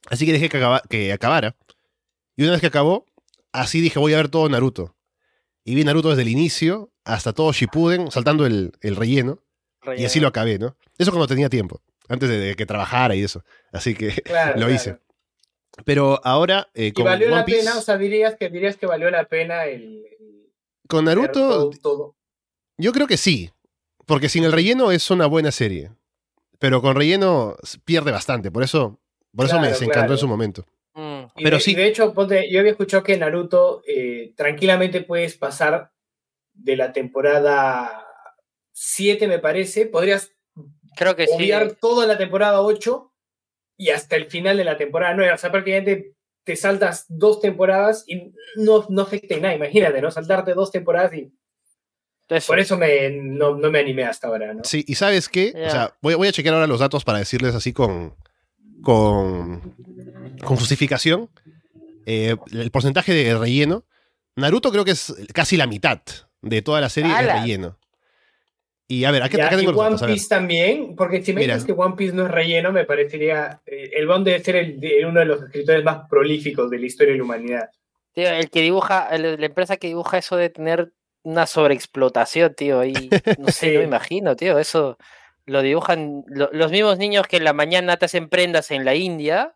[0.10, 1.56] Así que dejé que, acaba- que acabara.
[2.36, 3.06] Y una vez que acabó,
[3.52, 4.96] así dije, voy a ver todo Naruto.
[5.64, 9.42] Y vi Naruto desde el inicio hasta todo Shippuden, saltando el, el relleno.
[9.98, 10.76] Y así lo acabé, ¿no?
[10.98, 11.82] Eso cuando tenía tiempo.
[12.08, 13.44] Antes de, de que trabajara y eso.
[13.72, 14.74] Así que Claro, lo claro.
[14.74, 14.98] hice.
[15.86, 18.78] Pero ahora, eh, Y con valió One la Piece, pena, o sea, dirías que, dirías
[18.78, 20.06] que valió la pena el...
[20.20, 20.52] el
[20.88, 22.16] con Naruto, todo- todo.
[22.78, 23.52] yo creo que sí.
[24.06, 25.92] Porque sin el relleno es una buena serie.
[26.60, 28.52] Pero con relleno pierde bastante.
[28.52, 29.00] Por eso,
[29.36, 30.14] por eso me desencantó claro.
[30.14, 30.66] en su momento.
[30.94, 31.26] Mm.
[31.36, 31.76] Pero de, sí.
[31.76, 35.92] de hecho, ponte, yo había escuchado que Naruto eh, tranquilamente puedes pasar
[36.54, 38.08] de la temporada
[38.72, 39.86] 7, me parece.
[39.86, 40.32] Podrías
[40.96, 41.34] Creo que sí.
[41.36, 43.12] obviar toda la temporada 8
[43.78, 45.34] y hasta el final de la temporada 9.
[45.34, 49.56] O sea, prácticamente te saltas dos temporadas y no, no afecta en nada.
[49.56, 50.12] Imagínate, ¿no?
[50.12, 51.34] Saltarte dos temporadas y
[52.30, 52.48] Eso.
[52.48, 54.64] por eso me, no, no me animé hasta ahora, ¿no?
[54.64, 55.54] Sí, y ¿sabes qué?
[55.56, 58.16] O sea, voy, voy a chequear ahora los datos para decirles así con,
[58.86, 59.76] con,
[60.46, 61.30] con justificación.
[62.06, 63.84] Eh, el porcentaje de relleno.
[64.38, 66.02] Naruto creo que es casi la mitad
[66.42, 67.42] de toda la serie de ¡Hala!
[67.42, 67.78] relleno.
[68.88, 70.08] Y a ver, acá, Ya, acá y tengo los One datos.
[70.08, 71.56] Piece también, porque si me Mira.
[71.56, 73.60] dices que One Piece no es relleno, me parecería.
[73.66, 76.86] eh, el Bond debe ser el- de- uno de los escritores más prolíficos de la
[76.86, 77.70] historia de la humanidad.
[78.14, 82.82] Tío, el que dibuja, el- la empresa que dibuja eso de tener una sobreexplotación, tío,
[82.82, 83.10] ahí,
[83.40, 83.74] no sé, Sí.
[83.74, 84.98] no me imagino, tío, eso
[85.46, 88.96] lo dibujan lo- los mismos niños que en la mañana te hacen prendas en la
[88.96, 89.56] India.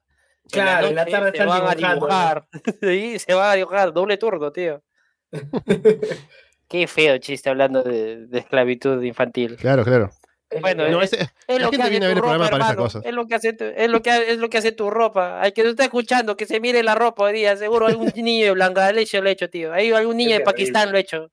[0.51, 1.93] Claro, en la noche tarde se van a ¿no?
[1.93, 2.47] dibujar.
[2.81, 4.81] Sí, se van a dibujar, doble turno, tío.
[6.67, 9.55] Qué feo chiste hablando de, de esclavitud infantil.
[9.57, 10.09] Claro, claro.
[10.61, 12.51] Bueno, No, es- Es la lo que hace viene a tu ver el programa ropa,
[12.51, 12.83] para esas hermano.
[12.85, 13.05] cosas.
[13.05, 15.41] Es lo que hace tu, es lo que es lo que hace tu ropa.
[15.41, 18.45] Al que nos está escuchando, que se mire la ropa hoy día, seguro algún niño
[18.45, 19.73] de Bangladesh lo ha hecho, tío.
[19.73, 20.51] Hay algún niño de terrible.
[20.51, 21.31] Pakistán lo ha hecho.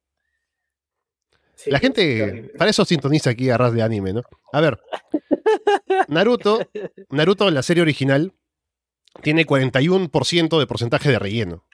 [1.57, 4.23] Sí, la gente, para eso sintoniza aquí a ras de anime, ¿no?
[4.53, 4.79] A ver,
[6.09, 6.61] Naruto,
[7.11, 8.33] Naruto, la serie original,
[9.23, 11.65] tiene 41% de porcentaje de relleno.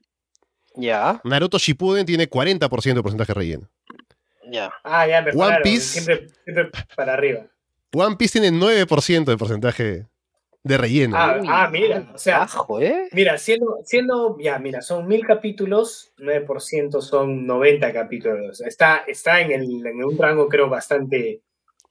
[0.76, 3.70] Ya, Naruto Shippuden tiene 40% de porcentaje de relleno.
[4.50, 4.72] ya.
[4.84, 5.24] Ah, ya.
[5.34, 6.00] One Piece.
[6.00, 7.46] Siempre, siempre para arriba.
[7.92, 10.06] One Piece tiene 9% de porcentaje
[10.64, 11.16] de relleno.
[11.16, 13.08] Ah, Uy, ah, mira, o sea, Bajo, ¿eh?
[13.12, 18.60] Mira, siendo, siendo, ya, mira, son mil capítulos, 9% son 90 capítulos.
[18.60, 21.42] Está, está en, el, en un rango, creo, bastante.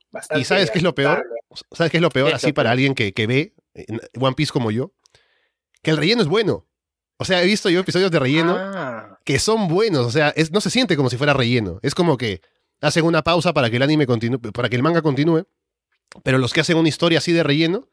[0.09, 1.25] bastante ¿Y sabes qué es lo peor?
[1.71, 3.53] ¿Sabes qué es lo peor ¿Qué es así para alguien que, que ve
[4.19, 4.93] One Piece como yo?
[5.81, 6.65] Que el relleno es bueno.
[7.17, 10.07] O sea, he visto yo episodios de relleno Ah, que son buenos.
[10.07, 11.79] O sea, es, no se siente como si fuera relleno.
[11.83, 12.41] Es como que
[12.79, 15.45] hacen una pausa para que el anime continúe, para que el manga continúe.
[16.23, 17.87] Pero los que hacen una historia así de relleno,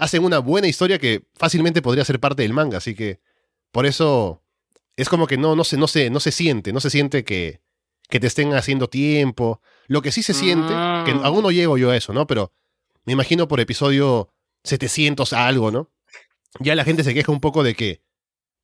[0.00, 2.78] hacen una buena historia que fácilmente podría ser parte del manga.
[2.78, 3.20] Así que,
[3.70, 4.42] por eso,
[4.96, 6.72] es como que no, no, se, no, se, no se siente.
[6.72, 7.60] No se siente que,
[8.08, 9.60] que te estén haciendo tiempo.
[9.86, 10.68] Lo que sí se siente,
[11.04, 11.24] que Mm.
[11.24, 12.26] aún no llego yo a eso, ¿no?
[12.26, 12.52] Pero
[13.04, 14.32] me imagino por episodio
[14.64, 15.90] 700 a algo, ¿no?
[16.58, 18.02] Ya la gente se queja un poco de que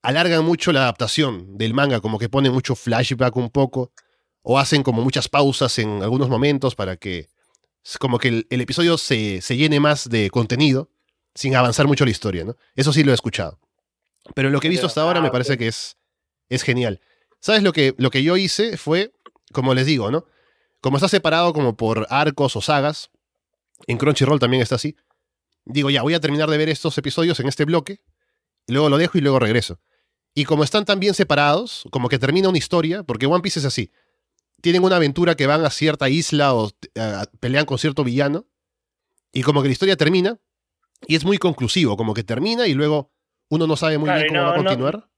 [0.02, 3.92] alargan mucho la adaptación del manga, como que ponen mucho flashback un poco,
[4.42, 7.28] o hacen como muchas pausas en algunos momentos para que
[8.00, 10.90] como que el, el episodio se, se llene más de contenido
[11.36, 12.56] sin avanzar mucho la historia, ¿no?
[12.74, 13.60] Eso sí lo he escuchado.
[14.34, 15.96] Pero lo que he visto hasta ahora ah, me parece que es,
[16.48, 17.00] es genial.
[17.40, 18.76] ¿Sabes lo que, lo que yo hice?
[18.76, 19.12] Fue,
[19.52, 20.24] como les digo, ¿no?
[20.80, 23.10] Como está separado como por arcos o sagas,
[23.86, 24.96] en Crunchyroll también está así.
[25.64, 28.00] Digo, ya, voy a terminar de ver estos episodios en este bloque,
[28.66, 29.78] y luego lo dejo y luego regreso.
[30.34, 33.64] Y como están tan bien separados, como que termina una historia, porque One Piece es
[33.64, 33.90] así.
[34.60, 38.46] Tienen una aventura que van a cierta isla o eh, pelean con cierto villano,
[39.32, 40.38] y como que la historia termina,
[41.06, 43.10] y es muy conclusivo, como que termina y luego
[43.48, 45.08] uno no sabe muy Claro, bien cómo no- va a no- continuar.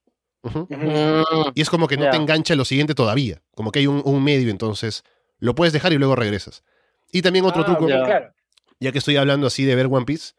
[0.42, 3.42] Mm, Y es como que no te engancha lo siguiente todavía.
[3.54, 5.02] Como que hay un, un medio, entonces
[5.38, 6.62] lo puedes dejar y luego regresas.
[7.12, 7.88] Y también otro Ah, truco,
[8.80, 10.34] ya que estoy hablando así de ver One Piece,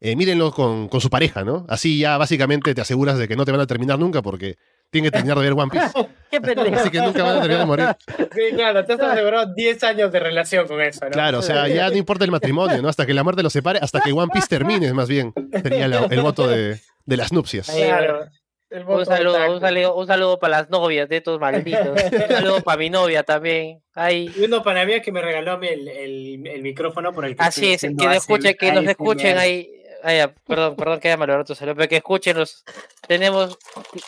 [0.00, 1.66] eh, mírenlo con, con su pareja, ¿no?
[1.68, 4.56] Así ya básicamente te aseguras de que no te van a terminar nunca porque
[4.94, 6.08] tienen que terminar de ver One Piece.
[6.30, 6.76] Qué pendejo.
[6.76, 7.86] Así que nunca van a terminar de morir.
[8.32, 11.10] Sí, claro, te has asegurado 10 años de relación con eso, ¿no?
[11.10, 12.88] Claro, o sea, ya no importa el matrimonio, ¿no?
[12.88, 15.32] Hasta que la muerte los separe, hasta que One Piece termine, más bien,
[15.62, 17.68] sería la- el voto de, de las nupcias.
[17.70, 18.26] Claro.
[18.70, 21.86] El Un saludo, un saludo, un saludo para las novias de estos malditos.
[21.90, 23.80] Un saludo para mi novia también.
[23.94, 27.12] Ay, Y uno para mí es que me regaló a mí el, el, el micrófono
[27.12, 29.68] por el que así es, que nos escuchen, que nos escuchen ahí.
[30.06, 32.62] Ay, ya, perdón, perdón que haya malogrado tu saludo, pero que escuchen los.
[33.08, 33.58] Tenemos.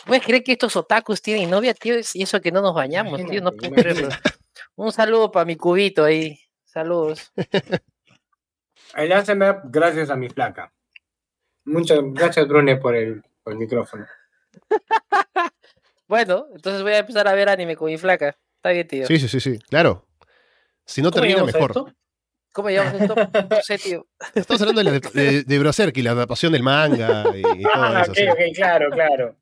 [0.05, 1.95] ¿Puedes creer que estos otakus tienen novia, tío?
[2.13, 3.41] Y eso que no nos bañamos, tío.
[3.41, 4.09] No puedo Imagínate, creerlo.
[4.75, 6.39] Un saludo para mi cubito ahí.
[6.65, 7.31] Saludos.
[8.95, 10.71] El ASMR gracias a mi flaca.
[11.65, 14.05] Muchas gracias, Brune, por el, por el micrófono.
[16.09, 18.37] Bueno, entonces voy a empezar a ver anime con mi flaca.
[18.55, 19.05] Está bien, tío.
[19.07, 20.07] Sí, sí, sí, sí, claro.
[20.85, 21.93] Si no ¿Cómo termina, mejor.
[22.57, 23.15] ¿Cómo llamamos esto?
[23.15, 24.07] No sé, tío.
[24.33, 27.71] Estamos hablando de, la- de, de Berserk y la adaptación del manga y, y todo
[27.75, 28.13] Ah, eso.
[28.15, 28.25] sí.
[28.55, 29.37] claro, claro.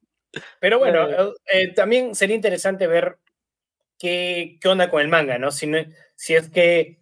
[0.60, 1.34] Pero bueno, Eh.
[1.54, 3.20] eh, también sería interesante ver
[3.98, 5.50] qué, qué onda con el manga, ¿no?
[5.52, 5.86] Si, no-
[6.18, 7.00] si es que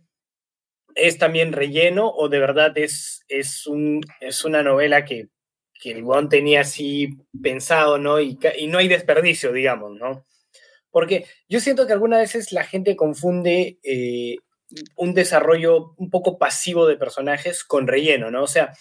[0.94, 5.30] es también relleno o de verdad es, es, un, es una novela que,
[5.74, 7.10] que el guion tenía así
[7.42, 8.20] pensado, ¿no?
[8.20, 10.28] Y, y no hay desperdicio, digamos, ¿no?
[10.92, 14.36] Porque yo siento que algunas veces la gente confunde eh,
[14.96, 18.44] un desarrollo un poco pasivo de personajes con relleno, ¿no?
[18.44, 18.74] O sea,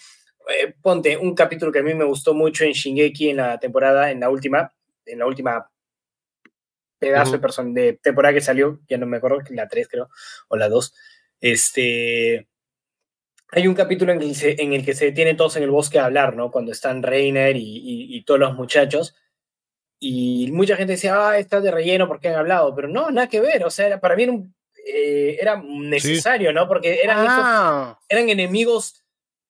[0.49, 4.11] eh, ponte un capítulo que a mí me gustó mucho en Shingeki en la temporada,
[4.11, 4.73] en la última,
[5.05, 5.69] en la última
[6.99, 10.09] pedazo de, de, temporada que salió, ya no me acuerdo, la 3 creo,
[10.47, 10.93] o la 2.
[11.41, 12.47] Este,
[13.51, 15.69] hay un capítulo en el, que se, en el que se detienen todos en el
[15.69, 16.49] bosque a hablar, ¿no?
[16.49, 19.15] Cuando están Reiner y, todos los muchachos.
[19.99, 23.41] Y mucha gente decía, ah, está de relleno porque han hablado, pero no, nada que
[23.41, 23.63] ver.
[23.65, 24.33] O sea, para mí era,
[24.85, 26.67] eh, era necesario, ¿no?
[26.67, 27.99] Porque eran, ah.
[28.09, 29.03] eran enemigos,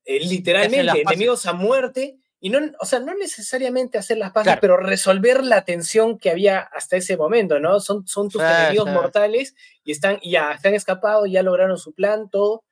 [0.05, 2.17] eh, literalmente, enemigos a muerte.
[2.39, 6.59] Y no, o sea, no necesariamente hacer las paces, pero resolver la tensión que había
[6.59, 7.79] hasta ese momento, ¿no?
[7.79, 9.55] Son, son tus enemigos mortales
[9.85, 12.63] y están, ya, están escapados, ya lograron su plan, todo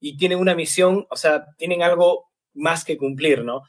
[0.00, 3.62] y tienen una misión, o sea, tienen algo más que cumplir, ¿no?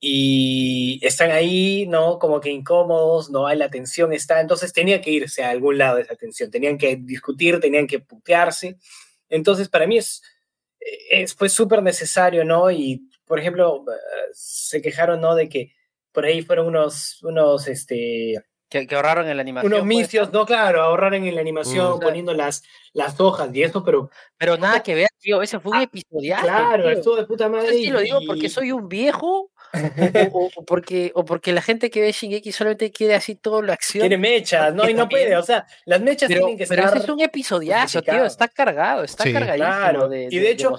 [0.00, 2.18] Y están ahí, ¿no?
[2.18, 5.96] Como que incómodos, no hay la tensión está, entonces tenía que irse a algún lado
[5.96, 8.78] de esa tensión, tenían que discutir, tenían que putearse.
[9.28, 10.22] Entonces, para mí es,
[11.10, 12.70] es fue súper necesario, ¿no?
[12.70, 13.84] Y, por ejemplo,
[14.32, 15.34] se quejaron, ¿no?
[15.34, 15.74] De que
[16.12, 19.72] por ahí fueron unos, unos, este, que, ahorraron en la animación.
[19.72, 22.00] Unos misios, no, claro, ahorraron en la animación, mm.
[22.00, 24.10] poniendo las, las hojas y eso, pero.
[24.38, 26.36] Pero nada que ver, tío, ese fue un ah, episodio.
[26.40, 27.66] Claro, estuvo de puta madre.
[27.66, 29.49] Yo sí lo digo porque soy un viejo.
[30.32, 34.02] o, porque, o porque la gente que ve Shingeki solamente quiere así todo la acción.
[34.02, 36.92] Tiene mechas, no, y no puede, o sea, las mechas tienen que pero estar.
[36.94, 40.08] Pero es un episodiazo, tío, está cargado, está cargadísimo claro.
[40.08, 40.76] de, y de, hecho,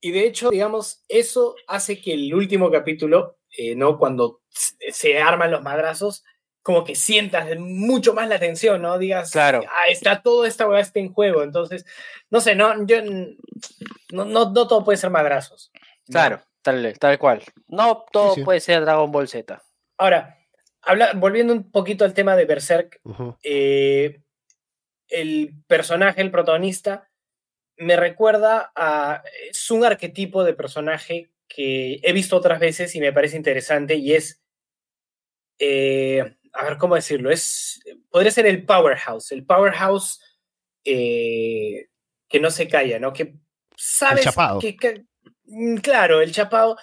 [0.00, 3.98] Y de hecho, digamos, eso hace que el último capítulo, eh, ¿no?
[3.98, 6.24] Cuando se arman los madrazos,
[6.64, 8.98] como que sientas mucho más la tensión, ¿no?
[8.98, 9.60] Digas, claro.
[9.68, 11.42] Ah, está todo esta weá está en juego.
[11.42, 11.84] Entonces,
[12.30, 13.02] no sé, no, yo
[14.10, 15.70] no, no, todo puede ser madrazos.
[16.06, 17.42] Claro, tal, tal cual.
[17.68, 19.62] No todo puede ser Dragon Ball Z.
[19.98, 20.38] Ahora,
[20.82, 23.00] habla, volviendo un poquito al tema de Berserk,
[23.42, 24.22] eh,
[25.08, 27.08] el personaje, el protagonista,
[27.76, 29.22] me recuerda a.
[29.48, 34.14] Es un arquetipo de personaje que he visto otras veces y me parece interesante y
[34.14, 34.42] es.
[35.58, 40.20] Eh, a ver cómo decirlo, es, podría ser el powerhouse, el powerhouse
[40.84, 41.88] eh,
[42.28, 43.12] que no se calla, ¿no?
[43.12, 43.34] Que
[43.76, 44.24] sabes
[44.60, 45.06] que, mm,
[45.82, 46.76] claro, el chapado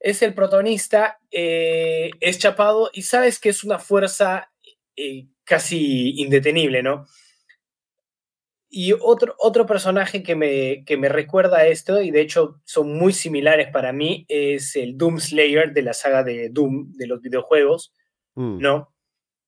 [0.00, 4.52] es el protagonista, eh, es chapado y sabes que es una fuerza
[4.96, 7.06] eh, casi indetenible, ¿no?
[8.74, 12.96] Y otro, otro personaje que me, que me recuerda a esto, y de hecho son
[12.96, 17.20] muy similares para mí, es el Doom Slayer de la saga de Doom, de los
[17.20, 17.92] videojuegos,
[18.34, 18.58] mm.
[18.60, 18.92] ¿no?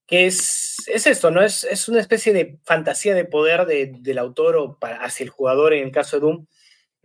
[0.07, 1.43] que es, es esto, ¿no?
[1.43, 5.73] Es, es una especie de fantasía de poder del autor o para, hacia el jugador
[5.73, 6.47] en el caso de Doom,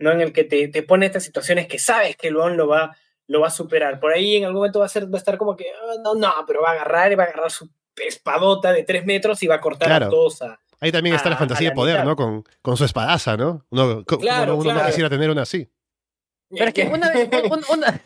[0.00, 0.10] ¿no?
[0.10, 2.96] En el que te, te pone estas situaciones que sabes que el lo va,
[3.26, 4.00] lo va a superar.
[4.00, 6.14] Por ahí en algún momento va a, ser, va a estar como que, ah, no,
[6.14, 9.46] no, pero va a agarrar y va a agarrar su espadota de tres metros y
[9.46, 12.16] va a cortar a todos a, Ahí también está la fantasía de poder, ¿no?
[12.16, 13.66] Con, con, su espadaza, ¿no?
[13.68, 15.70] Uno, claro, uno, no quisiera tener una así.
[16.48, 17.28] Pero es que una vez,
[17.68, 18.00] una,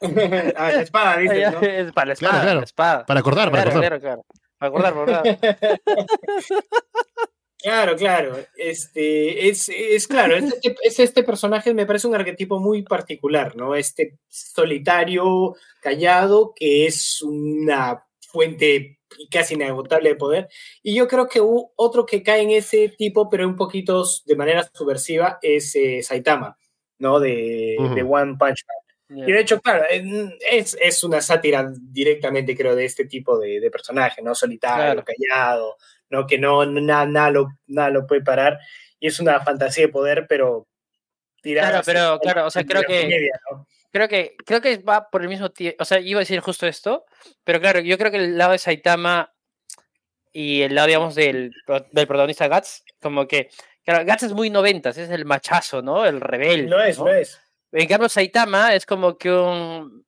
[0.56, 1.60] ah, la espada, dices, ¿no?
[1.60, 3.06] Es para la espada, claro, La espada.
[3.06, 4.00] Para acordar, para acordar.
[4.00, 4.24] Claro,
[4.58, 5.38] Para acordar, para acordar.
[7.64, 8.36] Claro, claro.
[8.58, 13.56] Este, es, es claro, es este, es este, personaje, me parece un arquetipo muy particular,
[13.56, 13.74] ¿no?
[13.74, 18.98] Este solitario, callado, que es una fuente
[19.30, 20.48] casi inagotable de poder.
[20.82, 24.68] Y yo creo que otro que cae en ese tipo, pero un poquito de manera
[24.74, 26.58] subversiva, es eh, Saitama,
[26.98, 27.18] ¿no?
[27.18, 29.26] De, de One Punch Man.
[29.26, 33.70] Y de hecho, claro, es, es, una sátira directamente, creo, de este tipo de, de
[33.70, 34.34] personaje, ¿no?
[34.34, 35.76] Solitario, callado,
[36.14, 36.26] ¿no?
[36.26, 38.58] Que no, nada, nada, lo, nada lo puede parar.
[39.00, 40.66] Y es una fantasía de poder, pero
[41.52, 43.28] Claro, pero claro, o sea, creo que,
[43.90, 46.66] creo que creo que va por el mismo tiempo, o sea, iba a decir justo
[46.66, 47.04] esto,
[47.44, 49.30] pero claro, yo creo que el lado de Saitama
[50.32, 51.52] y el lado, digamos, del,
[51.92, 53.50] del protagonista Guts, como que,
[53.84, 56.06] claro, Guts es muy noventas, es el machazo, ¿no?
[56.06, 56.68] El rebelde.
[56.68, 57.40] Lo es, lo es.
[57.72, 60.04] En cambio, Saitama es como que un.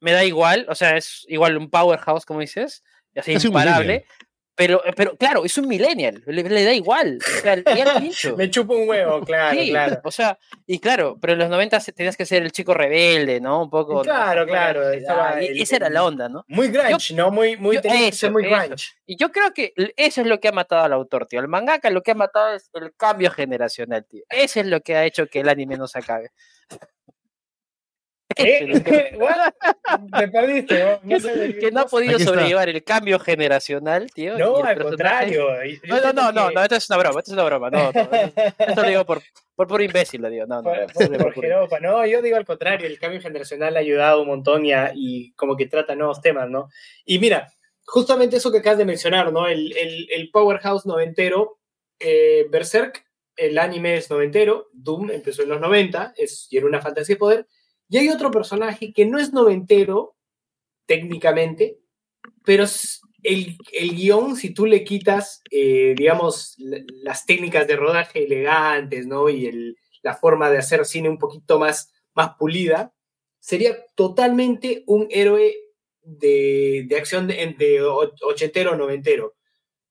[0.00, 2.82] Me da igual, o sea, es igual un powerhouse, como dices,
[3.16, 4.06] así imparable.
[4.54, 7.18] Pero, pero claro, es un millennial, le, da igual.
[7.18, 7.56] O sea,
[8.36, 10.00] Me chupo un huevo, claro, claro.
[10.04, 13.62] O sea, y claro, pero en los 90 tenías que ser el chico rebelde, ¿no?
[13.62, 14.02] Un poco.
[14.02, 14.90] Claro, claro.
[14.90, 16.44] esa era la onda, ¿no?
[16.48, 17.30] Muy grunge, ¿no?
[17.30, 18.90] Muy, muy, eso, muy grunge.
[19.06, 21.40] Y yo creo que eso es lo que ha matado al autor, tío.
[21.40, 24.24] El mangaka lo que ha matado es el cambio generacional, tío.
[24.28, 26.30] Eso es lo que ha hecho que el anime no se acabe.
[28.36, 28.66] ¿Eh?
[30.12, 30.78] Me perdiste.
[30.84, 30.90] ¿no?
[31.02, 32.34] No que, sé que no ha podido Aquí está.
[32.34, 34.38] sobrellevar el cambio generacional, tío.
[34.38, 35.46] No, al personaje- contrario.
[35.88, 37.70] No, no, no, no, que- no, esto es una broma, esto es una broma.
[37.70, 39.22] No, no, esto, lo digo por,
[39.54, 40.46] por puro imbécil, lo digo.
[40.46, 41.80] No, no, Por, no, por- por jeropa.
[41.80, 45.32] No, yo digo al contrario, el cambio generacional ha ayudado un montón y, a- y
[45.32, 46.68] como que trata nuevos temas, ¿no?
[47.04, 47.52] Y mira,
[47.84, 49.48] justamente eso que acabas de mencionar, ¿no?
[49.48, 51.58] El, el, el Powerhouse noventero,
[51.98, 53.04] eh, Berserk,
[53.36, 57.18] el anime es noventero, Doom empezó en los 90, es, y era una fantasía de
[57.18, 57.46] poder,
[57.90, 60.16] y hay otro personaje que no es noventero,
[60.86, 61.78] técnicamente,
[62.44, 62.64] pero
[63.22, 69.06] el, el guion, si tú le quitas, eh, digamos, la- las técnicas de rodaje elegantes,
[69.06, 69.28] ¿no?
[69.28, 72.94] Y el, la forma de hacer cine un poquito más, más pulida,
[73.38, 75.54] sería totalmente un héroe
[76.02, 77.82] de, de acción de,
[78.22, 79.34] ochentero o noventero.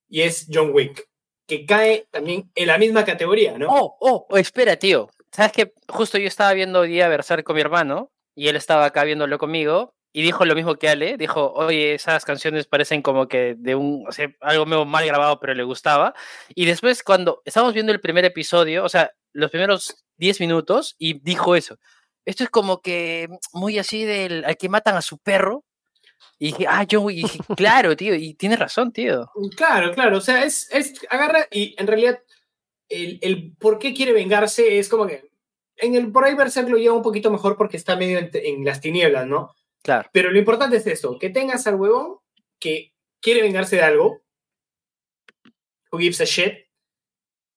[0.07, 1.07] Y es John Wick,
[1.45, 3.67] que cae también en la misma categoría, ¿no?
[3.69, 5.09] Oh, oh, espera, tío.
[5.31, 5.73] ¿Sabes qué?
[5.87, 9.37] Justo yo estaba viendo hoy día Berserk con mi hermano y él estaba acá viéndolo
[9.37, 11.17] conmigo y dijo lo mismo que Ale.
[11.17, 15.39] Dijo, oye, esas canciones parecen como que de un, o sea, algo medio mal grabado,
[15.39, 16.13] pero le gustaba.
[16.55, 21.19] Y después, cuando estábamos viendo el primer episodio, o sea, los primeros 10 minutos, y
[21.19, 21.77] dijo eso.
[22.25, 25.63] Esto es como que muy así del al que matan a su perro.
[26.37, 29.29] Y dije, ah, yo, y dije, claro, tío, y tiene razón, tío.
[29.55, 32.19] Claro, claro, o sea, es, es agarra y en realidad
[32.89, 35.29] el, el por qué quiere vengarse es como que
[35.77, 38.65] en el por ahí Berserk lo lleva un poquito mejor porque está medio en, en
[38.65, 39.53] las tinieblas, ¿no?
[39.81, 40.09] Claro.
[40.11, 42.17] Pero lo importante es esto, que tengas al huevón
[42.59, 44.21] que quiere vengarse de algo,
[45.91, 46.53] who gives a shit,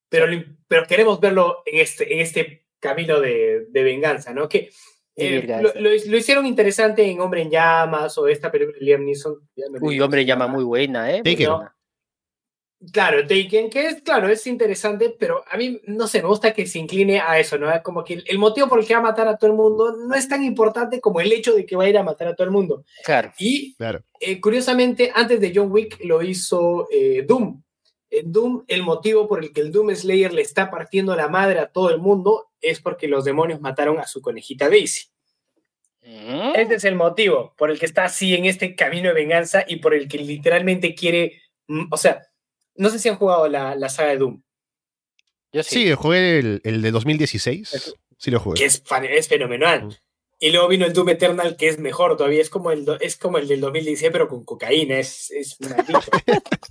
[0.09, 0.27] pero,
[0.69, 4.49] pero queremos verlo en este, en este camino de, de venganza, ¿no?
[4.49, 4.71] Que
[5.17, 9.05] eh, lo, lo- lo hicieron interesante en Hombre en Llamas o esta película de Liam
[9.05, 9.37] Neeson.
[9.81, 11.23] Uy, hombre, cómo se llama muy buena, ¿eh?
[11.25, 11.77] Muy buena.
[12.91, 16.67] Claro, Taken, que es, claro, es interesante, pero a mí, no sé, me gusta que
[16.67, 17.69] se incline a eso, ¿no?
[17.83, 19.95] Como que el, el motivo por el que va a matar a todo el mundo
[19.97, 22.35] no es tan importante como el hecho de que va a ir a matar a
[22.35, 22.85] todo el mundo.
[23.05, 23.33] Claro.
[23.39, 24.03] Y Claro.
[24.19, 27.63] eh, curiosamente, antes de John Wick lo hizo eh, Doom.
[28.11, 31.61] En Doom, el motivo por el que el Doom Slayer le está partiendo la madre
[31.61, 35.07] a todo el mundo es porque los demonios mataron a su conejita Daisy.
[36.03, 36.53] Mm.
[36.57, 39.77] Ese es el motivo por el que está así en este camino de venganza y
[39.77, 42.23] por el que literalmente quiere, mm, o sea,
[42.77, 44.43] no sé si han jugado la, la saga de Doom,
[45.53, 45.87] Yo sí.
[45.87, 47.95] Sí, jugué el, el de 2016.
[48.19, 48.59] Sí lo jugué.
[48.59, 49.87] que es, fenomenal.
[49.87, 49.93] Mm.
[50.39, 53.39] Y luego vino el Doom Eternal, que es mejor todavía, es como el, es como
[53.39, 56.01] el del 2016, pero con cocaína, es, es maldito.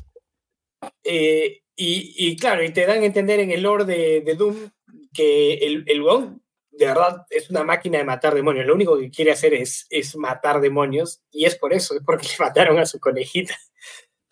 [1.04, 4.70] Eh, y, y claro, y te dan a entender en el lore de, de Doom
[5.14, 6.42] que el, el weón
[6.72, 8.66] de verdad es una máquina de matar demonios.
[8.66, 12.28] Lo único que quiere hacer es, es matar demonios, y es por eso, es porque
[12.40, 13.56] le mataron a su conejita.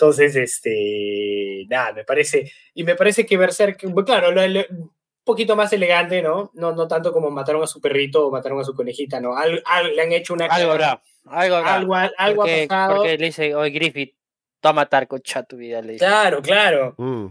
[0.01, 4.93] Entonces, este, nada, me parece, y me parece que Berserk, bueno, claro, lo- lo- un
[5.25, 6.51] poquito más elegante, ¿no?
[6.53, 6.71] ¿no?
[6.73, 9.35] No tanto como mataron a su perrito o mataron a su conejita, ¿no?
[9.35, 10.45] Al- al- le han hecho una...
[10.45, 11.03] Algo habrá.
[11.25, 11.75] Algo habrá.
[11.75, 12.95] Algo, algo porque, ha pasado.
[12.95, 14.15] porque le dice, oye, Griffith,
[14.61, 16.05] tú a matar, concha tu vida, le dice.
[16.05, 16.95] Claro, claro.
[16.97, 17.25] Mm.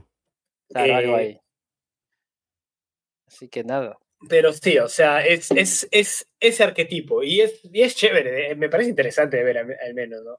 [0.69, 1.41] Claro, algo eh, ahí.
[3.29, 3.99] Así que nada.
[4.29, 8.55] Pero sí, o sea, es, es, es ese arquetipo y es, y es chévere, eh,
[8.57, 10.39] me parece interesante de ver al, al menos, ¿no?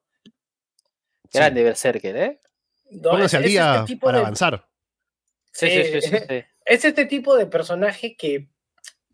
[1.34, 2.42] Grande Berserker, ¿eh?
[2.92, 4.68] No, Pónganse al día este tipo para de- avanzar.
[5.52, 6.46] Sí, sí, sí, sí, Eh, sí.
[6.66, 8.50] es este tipo de personaje que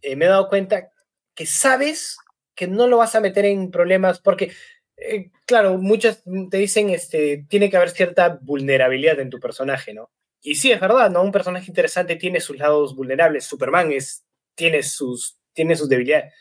[0.02, 0.92] eh, me he dado cuenta
[1.34, 2.18] que sabes
[2.56, 4.52] que no lo vas a meter en problemas porque,
[4.98, 10.10] eh, claro, muchos te dicen, este, tiene que haber cierta vulnerabilidad en tu personaje, ¿no?
[10.42, 11.22] Y sí, es verdad, ¿no?
[11.24, 13.44] Un personaje interesante tiene sus lados vulnerables.
[13.46, 16.34] Superman es, tiene, sus, tiene sus debilidades.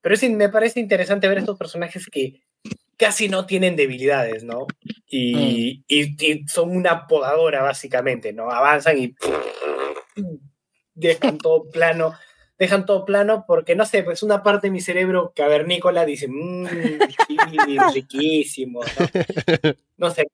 [0.00, 2.42] Pero sí, me parece interesante ver estos personajes que
[3.00, 4.66] casi no tienen debilidades, ¿no?
[5.06, 8.50] Y, y- y son una podadora, básicamente, ¿no?
[8.50, 9.14] Avanzan y
[10.94, 12.12] dejan todo plano,
[12.58, 16.66] dejan todo plano porque, no sé, pues una parte de mi cerebro cavernícola dice, mmm,
[17.26, 17.36] sí,
[17.94, 19.72] riquísimo, ¿no?
[19.96, 20.26] No sé.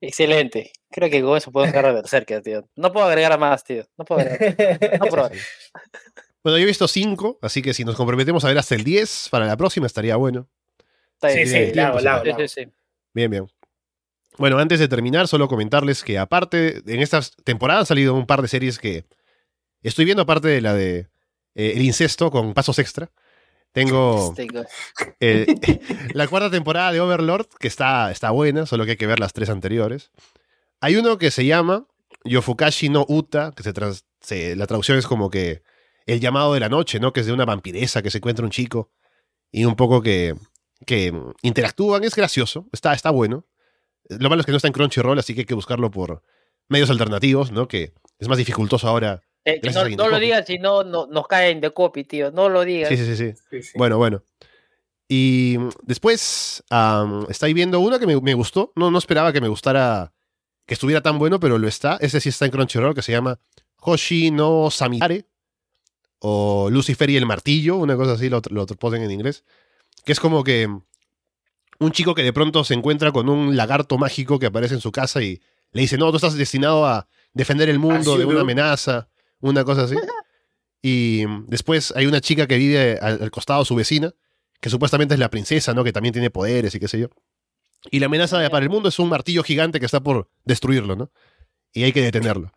[0.00, 0.72] Excelente.
[0.90, 2.68] Creo que con eso puedo dejar de Berserker, tío.
[2.76, 3.84] No puedo agregar más, tío.
[3.98, 4.98] No puedo agregar.
[5.00, 5.30] No puedo.
[6.42, 9.28] Bueno, yo he visto 5, así que si nos comprometemos a ver hasta el 10
[9.30, 10.48] para la próxima estaría bueno.
[11.14, 11.48] Está Sí, bien.
[11.66, 12.72] sí, tiempo, la hago, Sí, sí, sí.
[13.12, 13.46] Bien, bien.
[14.38, 18.40] Bueno, antes de terminar, solo comentarles que aparte, en estas temporadas han salido un par
[18.40, 19.04] de series que
[19.82, 21.08] estoy viendo, aparte de la de
[21.56, 23.10] eh, El incesto con pasos extra.
[23.72, 24.46] Tengo Este,
[25.20, 25.46] eh,
[26.14, 29.32] la cuarta temporada de Overlord, que está, está buena, solo que hay que ver las
[29.32, 30.10] tres anteriores.
[30.80, 31.86] Hay uno que se llama
[32.24, 35.62] Yofukashi no Uta, que se trans- se- la traducción es como que
[36.08, 37.12] el llamado de la noche, ¿no?
[37.12, 38.90] Que es de una vampiresa que se encuentra un chico
[39.52, 40.34] y un poco que,
[40.86, 42.02] que interactúan.
[42.02, 43.46] Es gracioso, está, está bueno.
[44.08, 46.22] Lo malo es que no está en Crunchyroll, así que hay que buscarlo por
[46.68, 47.68] medios alternativos, ¿no?
[47.68, 49.60] Que es más dificultoso ahora Eh,
[49.96, 52.30] no, lo digas si no, no nos caen de copy, tío.
[52.30, 52.88] No lo digas.
[52.88, 53.72] Sí, sí, sí, sí.
[53.76, 54.22] Bueno, bueno.
[55.08, 56.62] Y después
[57.28, 58.72] estoy viendo una que me, me gustó.
[58.76, 60.12] No, no esperaba que me gustara,
[60.66, 61.96] que estuviera tan bueno, pero lo está.
[62.00, 63.38] Ese sí está en Crunchyroll, que se llama
[63.80, 65.27] Hoshi no Samitare.
[66.20, 69.44] O Lucifer y el martillo, una cosa así, lo, lo ponen en inglés.
[70.04, 70.68] Que es como que
[71.80, 74.90] un chico que de pronto se encuentra con un lagarto mágico que aparece en su
[74.90, 75.40] casa y
[75.72, 79.08] le dice, no, tú estás destinado a defender el mundo As de una amenaza,
[79.40, 79.94] una cosa así.
[80.82, 84.12] Y después hay una chica que vive al, al costado de su vecina,
[84.60, 85.84] que supuestamente es la princesa, ¿no?
[85.84, 87.08] Que también tiene poderes y qué sé yo.
[87.90, 90.96] Y la amenaza de- para el mundo es un martillo gigante que está por destruirlo,
[90.96, 91.10] ¿no?
[91.72, 92.52] Y hay que detenerlo.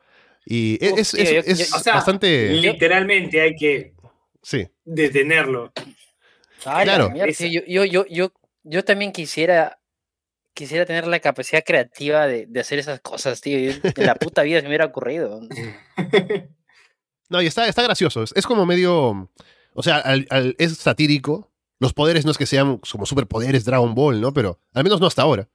[0.45, 2.49] Y es, Uf, es- tío, es- yo- es yo- o sea, bastante...
[2.53, 3.93] Literalmente hay que
[4.41, 4.67] Sí.
[4.83, 5.71] detenerlo.
[6.65, 7.11] Ay, Claro.
[7.15, 7.25] yo,
[7.67, 8.33] yo, yo, yo,
[8.63, 9.79] yo también quisiera,
[10.53, 13.57] quisiera tener la capacidad creativa de, de hacer esas cosas, tío.
[13.83, 15.41] En la puta vida se me hubiera ocurrido.
[17.29, 18.23] No, y está, está gracioso.
[18.23, 19.29] Es, es como medio...
[19.73, 21.49] O sea, al- al- es satírico.
[21.79, 24.33] Los poderes no es que sean como superpoderes Dragon Ball, ¿no?
[24.33, 25.47] Pero al menos no hasta ahora.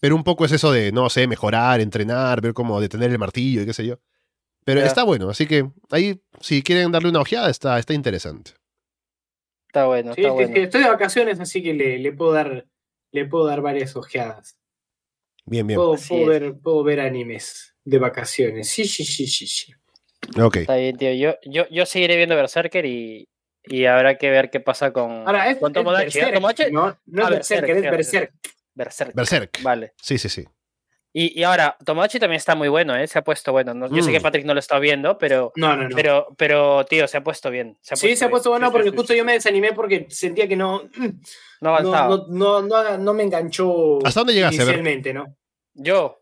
[0.00, 3.62] Pero un poco es eso de, no sé, mejorar, entrenar, ver cómo detener el martillo
[3.62, 3.98] y qué sé yo.
[4.68, 4.86] Pero Ya.
[4.86, 8.50] está bueno, así que ahí, si quieren darle una ojeada, está, está interesante.
[9.68, 10.52] Está bueno, Sí, está es bueno.
[10.52, 12.66] que estoy de vacaciones, así que le, le puedo dar
[13.10, 14.58] le puedo dar varias ojeadas.
[15.46, 15.78] Bien, bien.
[15.78, 18.68] Puedo, puedo ver, puedo ver animes de vacaciones.
[18.68, 19.72] Sí, sí, sí, sí, sí.
[20.38, 20.56] Ok.
[20.58, 21.14] Está bien, tío.
[21.14, 23.26] Yo, yo, yo seguiré viendo Berserker y,
[23.64, 26.18] y habrá que ver qué pasa con, Ahora, es, con es Tomodachi.
[26.18, 26.24] ¿eh?
[26.24, 28.32] Berserk, Tomodachi- no, no es Berserker, es Berserk,
[28.74, 29.14] Berserk.
[29.14, 29.14] Berserk.
[29.14, 29.62] Berserk.
[29.62, 29.94] Vale.
[30.02, 30.44] Sí, sí, sí.
[31.20, 33.06] Y, y ahora, Tomodachi también está muy bueno, ¿eh?
[33.08, 33.74] Se ha puesto bueno.
[33.74, 34.22] No- yo sé que Mm.
[34.22, 35.96] Patrick no lo está viendo, pero, No, no, no.
[35.96, 37.76] pero, pero tío, se ha puesto bien.
[37.80, 38.60] Se ha sí, se ha puesto bien.
[38.60, 39.18] bueno porque sí, justo sí.
[39.18, 41.10] yo me desanimé porque sentía que no, No
[41.60, 42.18] no, avanzaba.
[42.28, 45.34] no, no, no, me enganchó ¿Hasta dónde llegaste a inicialmente, ¿no?
[45.74, 46.20] Yo.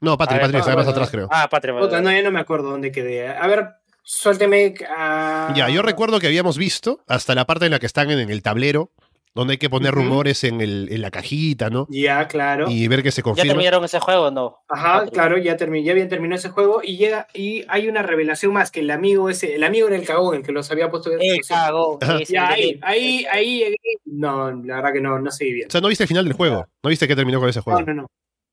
[0.00, 1.28] No, Patrick, A ver, Patrick, está más atrás, creo.
[1.30, 1.78] Ah, Patrick.
[1.78, 3.28] Puta, no, ya no me acuerdo dónde quedé.
[3.28, 3.68] A ver,
[4.02, 4.74] suélteme.
[4.90, 8.28] ah, Ya, yo recuerdo que habíamos visto hasta la parte en la que están en
[8.30, 8.92] el tablero,
[9.36, 11.86] donde hay que poner rumores en, el, en la cajita, ¿no?
[11.90, 12.68] Ya, claro.
[12.68, 13.48] Y ver que se ¿Ya confirma.
[13.52, 14.58] terminaron ese juego o no?
[14.68, 15.12] Ajá, Patrick?
[15.14, 18.80] claro, ya, ya bien terminó ese juego y llega y hay una revelación más que
[18.80, 21.12] el amigo ese, el amigo era el cagón, el que los había puesto.
[21.12, 21.18] Eh.
[21.20, 23.76] Sí, sí, Ya, ahí, ahí, ahí llegué.
[24.06, 25.68] No, la verdad que no, no seguí bien.
[25.68, 26.66] O sea, no viste el final del juego.
[26.82, 27.80] No viste que terminó con ese juego.
[27.80, 28.10] No, no, no.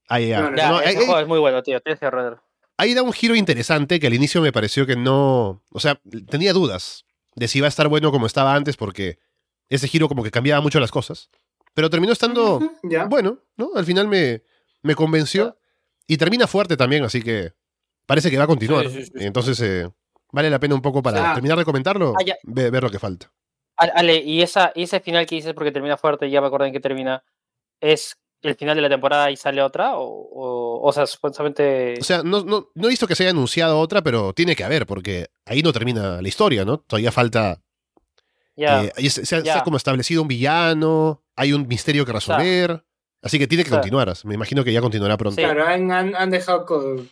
[0.09, 0.41] Ah, ya, ya.
[0.41, 1.79] No, no, Ya, No, ese ahí- ahí- juego es muy bueno, tío.
[1.79, 2.09] Tienes que
[2.77, 5.61] ahí da un giro interesante que al inicio me pareció que no.
[5.71, 7.05] O sea, tenía dudas
[7.35, 9.17] de si iba a estar bueno como estaba antes, porque
[9.69, 11.29] ese giro como que cambiaba mucho las cosas.
[11.73, 12.59] Pero terminó estando
[13.09, 13.71] bueno, ¿no?
[13.75, 14.43] Al final me,
[14.83, 15.57] me convenció.
[16.05, 17.53] Y termina fuerte también, así que
[18.05, 18.87] parece que va a continuar.
[18.89, 19.11] Sí, sí, sí.
[19.15, 19.89] Entonces, eh,
[20.31, 21.33] vale la pena un poco para Ah.
[21.33, 23.31] terminar de comentarlo, Ah, ver lo que falta.
[23.77, 26.73] Ale, y, esa, y ese final que dices porque termina fuerte, ya me acuerdo en
[26.73, 27.23] que termina,
[27.81, 29.95] ¿es el final de la temporada y sale otra?
[29.97, 31.95] O, o, o sea, supuestamente...
[31.99, 34.63] O sea, no, no, no he visto que se haya anunciado otra, pero tiene que
[34.63, 36.79] haber, porque ahí no termina la historia, ¿no?
[36.79, 37.62] Todavía falta.
[38.55, 39.63] Ya, eh, se, se ha, se ha ya.
[39.63, 42.83] como establecido un villano, hay un misterio que resolver.
[43.21, 44.13] así que tiene que o continuar.
[44.25, 45.35] Me imagino que ya continuará pronto.
[45.35, 45.41] Sí.
[45.43, 46.65] Claro, han, han, han dejado.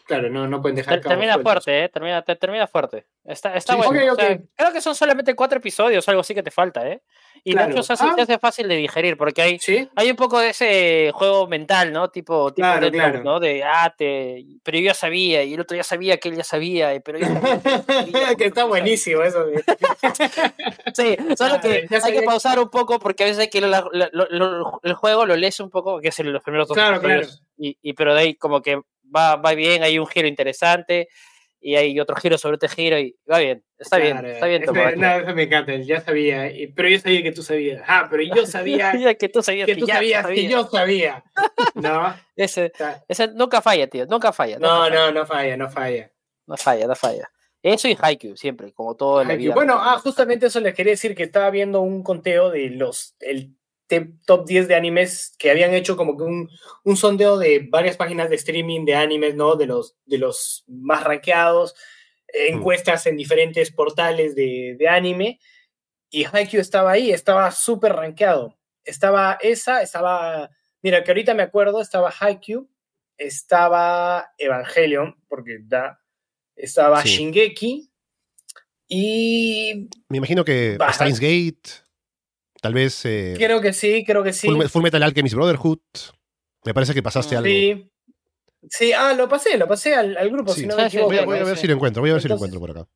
[0.06, 1.00] Claro, no, no pueden dejar.
[1.02, 1.90] ter- termina fuerte, ¿eh?
[1.90, 3.06] Termina, te- termina fuerte.
[3.24, 4.14] Está, está Sí, bueno.
[4.14, 7.02] o sea, creo que son solamente cuatro episodios, algo así que te falta, ¿eh?
[7.44, 7.68] Y Claro.
[7.70, 8.14] de hecho se hace, Ah.
[8.16, 11.92] se hace fácil de digerir porque hay, Sí, hay un poco de ese juego mental,
[11.92, 12.10] ¿no?
[12.10, 13.24] Tipo, tipo Claro, Note, claro.
[13.24, 13.40] ¿no?
[13.40, 14.46] De, ah, te...
[14.64, 17.18] pero yo ya sabía, y el otro ya sabía que él ya sabía, y- pero
[17.18, 17.26] yo
[18.38, 19.44] que está buenísimo eso.
[19.46, 19.64] de-
[20.94, 23.62] Sí, solo Ah, que hay que sabía- pausar un poco porque a veces hay que
[23.62, 27.44] lo- el juego lo lees un poco, que es en los primeros dos Claro, episodios,
[27.58, 28.80] Y, y pero de ahí como que
[29.16, 31.08] va, va bien, hay un giro interesante
[31.62, 35.00] y hay otro giro sobre este giro y va bien, está bien, está bien Tomodachi.
[35.00, 35.76] no, eso me encanta.
[35.76, 37.84] Ya sabía, pero yo sabía que tú sabías.
[37.88, 41.24] Ah, pero yo sabía que tú sabías que tú ya sabías que yo sabía.
[41.76, 42.72] No, Ese,
[43.08, 44.58] ese nunca falla, tío, nunca falla.
[44.58, 46.12] no, no, no falla, no falla.
[46.48, 47.30] no falla, no falla.
[47.64, 49.54] Eso y Haikyuu siempre, como todo en la vida.
[49.54, 53.56] Bueno, ah, justamente eso les quería decir que estaba viendo un conteo de los el
[54.00, 56.50] top 10 de animes que habían hecho como que un,
[56.84, 59.56] un sondeo de varias páginas de streaming de animes, ¿no?
[59.56, 61.76] De los, de los más rankeados,
[62.34, 65.40] encuestas en diferentes portales de, de anime.
[66.10, 68.58] Y Haikyuu estaba ahí, estaba súper rankeado.
[68.84, 70.50] Estaba esa, estaba.
[70.82, 72.70] Mira, que ahorita me acuerdo, estaba Haikyuu,
[73.18, 76.00] estaba Evangelion, porque da.
[76.56, 77.10] Estaba Sí.
[77.10, 77.92] Shingeki.
[78.88, 80.78] Y Me imagino que.
[80.92, 81.70] Steins Gate,
[82.62, 84.48] tal vez eh, creo que sí, creo que sí.
[84.48, 85.80] Full, Full Metal Alchemist Brotherhood.
[86.64, 87.48] Me parece que pasaste Mm, algo.
[87.50, 87.88] Sí.
[88.70, 90.62] Sí, ah, lo pasé, lo pasé al, al grupo, Sí.
[90.62, 91.10] si no Sí, me sí, equivoco.
[91.14, 91.62] Voy a, voy a ver sí.
[91.62, 92.92] si lo encuentro, voy a ver si lo Entonces- encuentro por acá.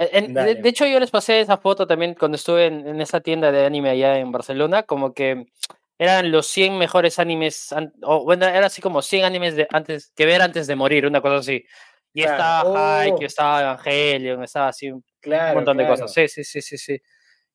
[0.00, 3.20] En- de, de hecho, yo les pasé esa foto también cuando estuve en, en esa
[3.20, 5.46] tienda de anime allá en Barcelona, como que
[5.98, 10.12] eran los 100 mejores animes, an- o bueno, era así como 100 animes de antes,
[10.14, 11.64] que ver antes de morir, una cosa así.
[12.14, 12.36] Y Claro.
[12.36, 12.76] estaba Oh.
[13.00, 15.56] Haikyuu, estaba Evangelion, estaba así un Claro.
[15.56, 16.00] montón de claro.
[16.00, 16.12] cosas.
[16.14, 16.98] Sí, sí, sí, sí, sí.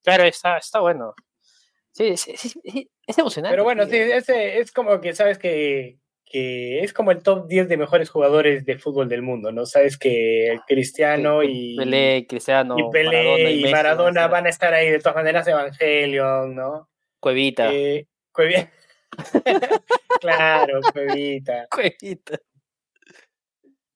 [0.04, 1.14] Claro, está, está bueno.
[1.94, 3.54] Sí, sí, sí, sí, es emocionante.
[3.54, 7.70] Pero bueno, sí, ese es como que sabes que, que es como el top 10
[7.70, 9.66] de mejores jugadores de fútbol del mundo, ¿no?
[9.68, 14.46] Sabes que Cristiano y, Pelé, Cristiano, y Pelé Maradona y Messi Maradona van a van
[14.48, 16.90] a estar ahí de todas maneras, Evangelion, ¿no?
[17.20, 17.72] Cuevita.
[17.72, 18.68] Eh, Cuevi-
[20.20, 22.40] claro, Cuevita, Cuevita.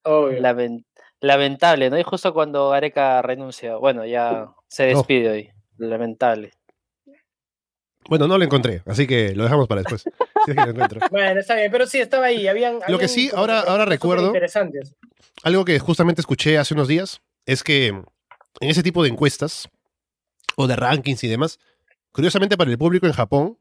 [0.03, 0.39] obvio.
[0.39, 0.85] Lamen-
[1.19, 1.97] lamentable, ¿no?
[1.97, 4.97] Y justo cuando Gareca renuncia, bueno, ya se No.
[4.99, 5.49] despide hoy.
[5.77, 6.51] Lamentable.
[8.09, 10.03] Bueno, no lo encontré, así que lo dejamos para después.
[10.45, 11.01] Si es que lo encuentro.
[11.11, 12.47] Bueno, está bien, pero sí, estaba ahí.
[12.47, 14.93] Habían, Lo que sí, ahora- que ahora recuerdo- Interesantes.
[15.43, 18.05] Algo que justamente escuché hace unos días es que en
[18.61, 19.67] ese tipo de encuestas
[20.55, 21.59] o de rankings y demás,
[22.13, 23.57] curiosamente para el público en Japón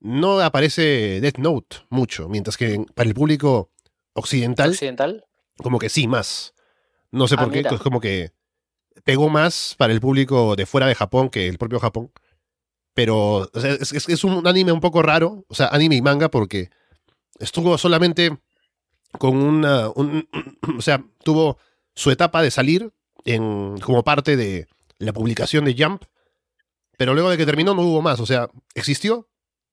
[0.00, 3.70] no aparece Death Note mucho, mientras que para el público
[4.14, 5.24] occidental Occidental.
[5.58, 6.54] como que sí más.
[7.12, 7.70] No sé Ah, por qué, mira.
[7.74, 8.32] es como que
[9.04, 12.10] pegó más para el público de fuera de Japón que el propio Japón.
[12.94, 16.02] Pero o sea, es, es- es un anime un poco raro, o sea, anime y
[16.02, 16.70] manga, porque
[17.38, 18.36] estuvo solamente
[19.18, 19.88] con una.
[19.90, 20.28] un-
[20.78, 21.58] o sea, tuvo
[21.94, 22.92] su etapa de salir
[23.24, 24.66] en, como parte de
[24.98, 26.02] la publicación de Jump,
[26.96, 29.28] pero luego de que terminó no hubo más, o sea, existió,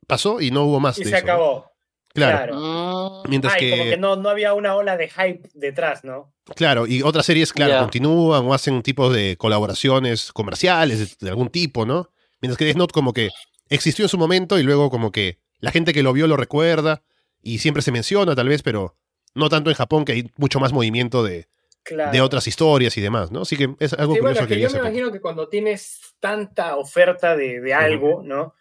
[0.07, 0.97] pasó y no hubo más.
[0.99, 1.33] Y de se eso, ¿no?
[1.33, 1.71] acabó.
[2.13, 2.37] Claro.
[2.57, 3.21] Claro.
[3.25, 6.33] Mm, Mientras Ay, que, como que no, no había una ola de hype detrás, ¿no?
[6.55, 11.49] Claro, y otras series, claro, continúan o hacen tipos de colaboraciones comerciales de, de algún
[11.49, 12.09] tipo, ¿no?
[12.41, 13.29] Mientras que Death Note como que
[13.69, 17.03] existió en su momento y luego como que la gente que lo vio lo recuerda
[17.41, 18.95] y siempre se menciona tal vez, pero
[19.35, 21.47] no tanto en Japón que hay mucho más movimiento de,
[21.83, 22.11] Claro.
[22.11, 23.41] de otras historias y demás, ¿no?
[23.43, 25.99] Así que es algo Sí, curioso bueno, que que yo me imagino que cuando tienes
[26.19, 28.53] tanta oferta de, de algo, ¿no?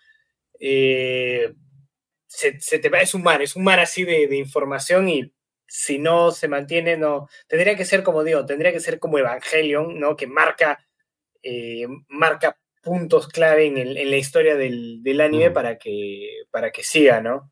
[0.60, 1.52] Eh,
[2.28, 5.32] se, se te va, es un mar, es un mar así de, de información y
[5.66, 7.28] si no se mantiene, no.
[7.48, 10.16] Tendría que ser como digo, tendría que ser como Evangelion, ¿no?
[10.16, 10.86] Que marca,
[11.42, 12.56] eh, marca
[12.86, 15.54] puntos clave en, el- en la historia del, del anime Ujú.
[15.54, 17.50] para, que, para que siga, ¿no?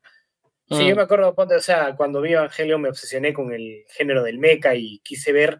[0.69, 0.87] Sí, Mm.
[0.87, 4.73] yo me acuerdo, o sea, cuando vi Evangelion me obsesioné con el género del mecha
[4.73, 5.59] y quise ver,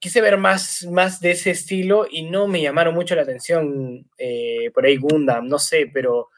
[0.00, 4.70] quise ver más, más de ese estilo y no me llamaron mucho la atención eh,
[4.74, 6.28] por ahí Gundam, no sé, pero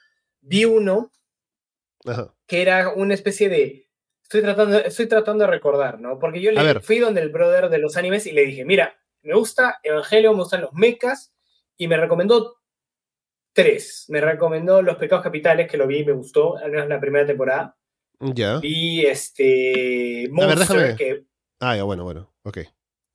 [0.40, 1.10] vi uno
[2.04, 2.32] Ajá.
[2.46, 3.88] que era una especie de,
[4.22, 6.18] estoy tratando, estoy tratando de recordar, ¿no?
[6.18, 9.34] Porque yo le fui donde el brother de los animes y le dije, mira, me
[9.34, 11.32] gusta Evangelion, me gustan los mechas
[11.76, 12.58] y me recomendó
[13.52, 14.06] tres.
[14.08, 17.26] Me recomendó Los Pecados Capitales, que lo vi y me gustó, al menos la primera
[17.26, 17.76] temporada.
[18.20, 18.58] Ya.
[18.58, 21.24] Vi este ver, Monster, déjame- que,
[21.60, 22.32] Ah, ya, bueno, bueno.
[22.42, 22.58] Ok.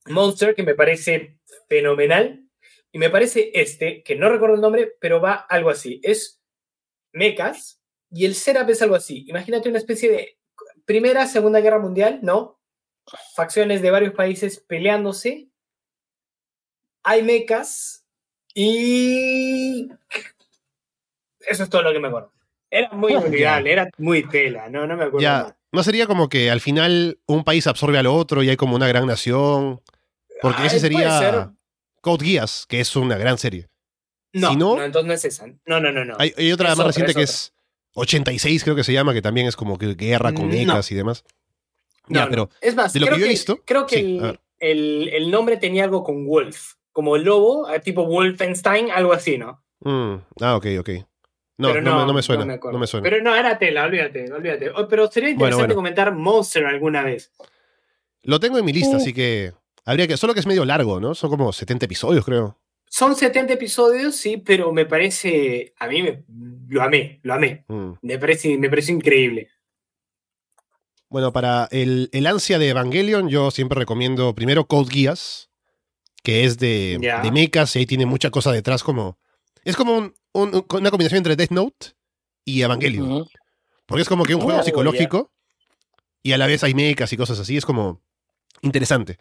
[0.06, 1.38] Monster, que me parece
[1.68, 2.44] fenomenal.
[2.92, 6.00] Y me parece este, que no recuerdo el nombre, pero va algo así.
[6.02, 6.40] Es
[7.12, 9.26] mechas y el setup es algo así.
[9.28, 10.38] Imagínate una especie de
[10.86, 12.58] Primera, Segunda Guerra Mundial, ¿no?
[13.34, 15.50] Facciones de varios países peleándose.
[17.02, 17.97] Hay mechas
[18.62, 19.88] y...
[21.46, 22.32] Eso es todo lo que me acuerdo.
[22.70, 25.46] Era muy olvidable, era muy tela, no, no me acuerdo más.
[25.48, 25.56] Ya.
[25.70, 28.88] ¿No sería como que al final un país absorbe al otro y hay como una
[28.88, 29.80] gran nación?
[30.42, 31.48] Porque ese sería ser.
[32.00, 33.68] Code Geass, que es una gran serie.
[34.32, 35.46] No, Si no- no, entonces no es esa.
[35.66, 36.14] No, no, no, no.
[36.18, 37.32] Hay, hay otra Es más otra, reciente es que otra.
[37.32, 37.52] es
[37.94, 40.54] 86, creo que se llama, que también es como que guerra con No.
[40.54, 41.24] mechas y demás.
[42.08, 44.18] No, ya, pero es más, de lo creo que yo he visto, creo que sí,
[44.18, 49.38] el, el- el nombre tenía algo con Wolf, como lobo, ah, tipo Wolfenstein, algo así,
[49.38, 49.62] ¿no?
[49.82, 50.90] mm, ah, ok, ok.
[51.56, 52.44] No, no, me, no me suena.
[52.44, 53.08] me No me suena.
[53.08, 54.70] Pero no, era tela, olvídate, olvídate.
[54.70, 55.74] Oh, pero sería interesante bueno.
[55.76, 57.30] comentar Monster alguna vez.
[58.24, 59.00] Lo tengo en mi lista, Uh.
[59.00, 59.52] así que
[59.84, 60.16] habría que.
[60.16, 61.14] Solo que es medio largo, ¿no?
[61.14, 62.58] Son como 70 episodios, creo.
[62.88, 66.24] Son 70 episodios, sí, pero me parece, a mí me,
[66.66, 67.64] lo amé, lo amé.
[67.68, 67.92] Mm.
[68.02, 69.50] Me parece, me parece increíble.
[71.08, 75.47] Bueno, para el, el ansia de Evangelion, yo siempre recomiendo primero Code Geass,
[76.28, 79.16] que es de, de mechas y ahí tiene mucha cosa detrás, como.
[79.64, 81.86] Es como un- un- una combinación entre Death Note
[82.44, 83.26] y Evangelion.
[83.86, 85.32] Porque es como que un juego psicológico
[86.22, 87.56] y a la vez hay mechas y cosas así.
[87.56, 88.02] Es como
[88.60, 89.16] interesante.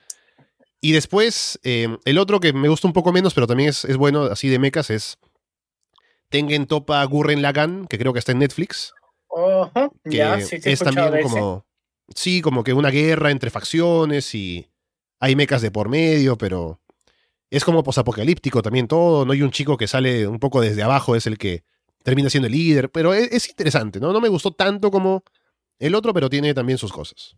[0.81, 3.95] Y después, eh, el otro que me gusta un poco menos, pero también es, es
[3.95, 5.17] bueno, así de mechas, es
[6.27, 8.93] Tengen Topa Gurren Lagann, que creo que está en Netflix.
[9.27, 11.65] Ojo, Que ya, sí, es también como.
[12.13, 14.67] Sí, como que una guerra entre facciones y
[15.21, 16.81] hay mechas de por medio, pero
[17.49, 19.25] es como posapocalíptico también todo.
[19.25, 21.63] No hay un chico que sale un poco desde abajo, es el que
[22.03, 24.13] termina siendo el líder, pero es, es interesante, ¿no?
[24.13, 25.23] No me gustó tanto como
[25.79, 27.35] el otro, pero tiene también sus cosas.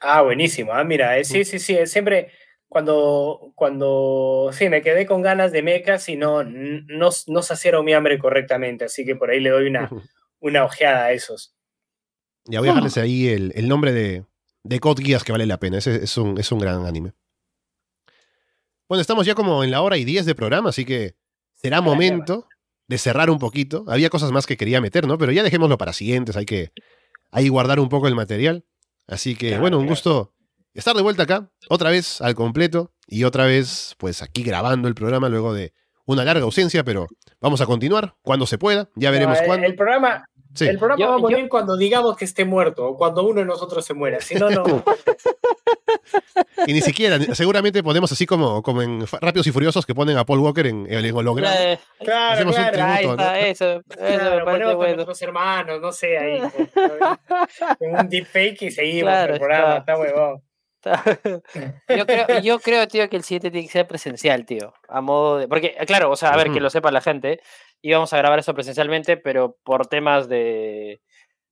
[0.00, 0.72] Ah, buenísimo.
[0.72, 1.74] Ah, mira, eh, sí, sí, sí.
[1.76, 2.30] eh, Siempre
[2.68, 7.94] cuando, cuando, sí, me quedé con ganas de mecas y no, no, no saciaron mi
[7.94, 9.90] hambre correctamente, así que por ahí le doy una,
[10.40, 11.54] una ojeada a esos.
[12.44, 14.24] Ya voy a dejarles ahí el, el nombre de,
[14.62, 15.78] de Code Geass que vale la pena.
[15.78, 17.12] Ese es un, es un gran anime.
[18.88, 21.16] Bueno, estamos ya como en la hora y diez de programa, así que
[21.54, 22.46] será momento
[22.88, 23.84] de cerrar un poquito.
[23.88, 25.18] Había cosas más que quería meter, ¿no?
[25.18, 26.70] Pero ya dejémoslo para siguientes, hay que
[27.32, 28.64] ahí guardar un poco el material.
[29.08, 30.32] Así que, Claro, bueno, un gusto
[30.74, 34.94] estar de vuelta acá, otra vez al completo y otra vez, pues aquí grabando el
[34.94, 35.72] programa luego de
[36.04, 37.08] una larga ausencia, pero
[37.40, 39.66] vamos a continuar cuando se pueda, ya veremos No, el- cuándo.
[39.66, 40.24] El programa,
[40.56, 40.66] Sí.
[40.68, 43.40] el programa Yo- va a yo- morir cuando digamos que esté muerto o cuando uno
[43.40, 44.20] de nosotros se muera.
[44.20, 44.64] Si no, no.
[46.66, 50.24] Y ni siquiera, seguramente ponemos así como, como en Rápidos y Furiosos que ponen a
[50.24, 51.54] Paul Walker en, en holograma.
[51.62, 52.72] Eh, Claro, Hacemos un claro.
[52.76, 53.12] tributo, ahí ¿no?
[53.12, 54.94] está, eso, eso Claro, me parece ponemos a bueno.
[54.96, 56.40] nuestros hermanos, no sé, ahí.
[56.40, 59.92] con- con un deepfake y seguimos Claro, el programa, está.
[59.92, 60.42] está huevón.
[61.88, 64.72] Yo creo, yo creo, tío, que el siguiente tiene que ser presencial, tío.
[64.88, 65.48] A modo de.
[65.48, 67.40] Porque, claro, o sea, a ver, que lo sepa la gente.
[67.82, 71.00] Íbamos a grabar eso presencialmente, pero por temas de,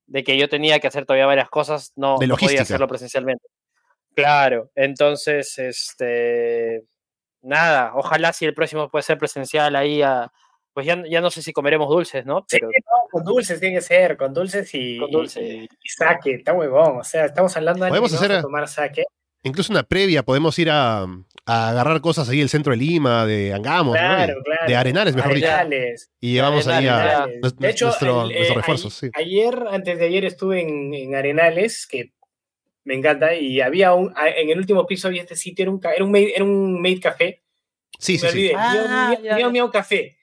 [0.06, 3.46] de que yo tenía que hacer todavía varias cosas, no, podía hacerlo presencialmente.
[4.14, 6.82] Claro, entonces, este.
[7.42, 10.32] Nada, ojalá si el próximo puede ser presencial ahí a.
[10.72, 12.40] Pues ya, ya no sé si comeremos dulces, ¿no?
[12.48, 15.40] Sí, Pero no, con dulces tiene que ser, con dulces y, Con dulce.
[15.44, 16.98] y, y saque, está huevón.
[16.98, 19.04] O sea, estamos hablando de Podemos hacer vamos a- a tomar saque.
[19.44, 21.02] Incluso una previa, podemos ir a,
[21.46, 24.00] a agarrar cosas ahí del centro de Lima, de Angamos, ¿no?
[24.00, 24.66] Claro, De- claro.
[24.66, 25.46] de Arenales, mejor dicho.
[25.46, 27.40] Arenales, Y llevamos ahí a Arenales.
[27.42, 29.06] nues- De hecho, nuestro- el, eh, nuestros refuerzos, sí.
[29.14, 32.12] a- ayer, antes de ayer, estuve en, en Arenales, que
[32.84, 35.80] me encanta, y había un, a- en el último piso había este sitio, era un,
[35.94, 37.42] era un, maid, era un maid café.
[37.98, 38.28] Sí, me sí, sí.
[38.28, 40.16] olvidé, Ah, Miau, miau, miau, café.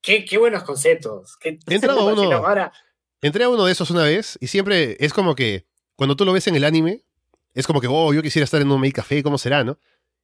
[0.00, 1.36] Qué, qué buenos conceptos.
[1.38, 2.72] Qué, He uno- Ahora,
[3.20, 5.66] Entré a uno de esos una vez y siempre es como que
[5.96, 7.02] cuando tú lo ves en el anime,
[7.54, 9.78] es como que, oh, yo quisiera estar en un make café, ¿cómo será, no?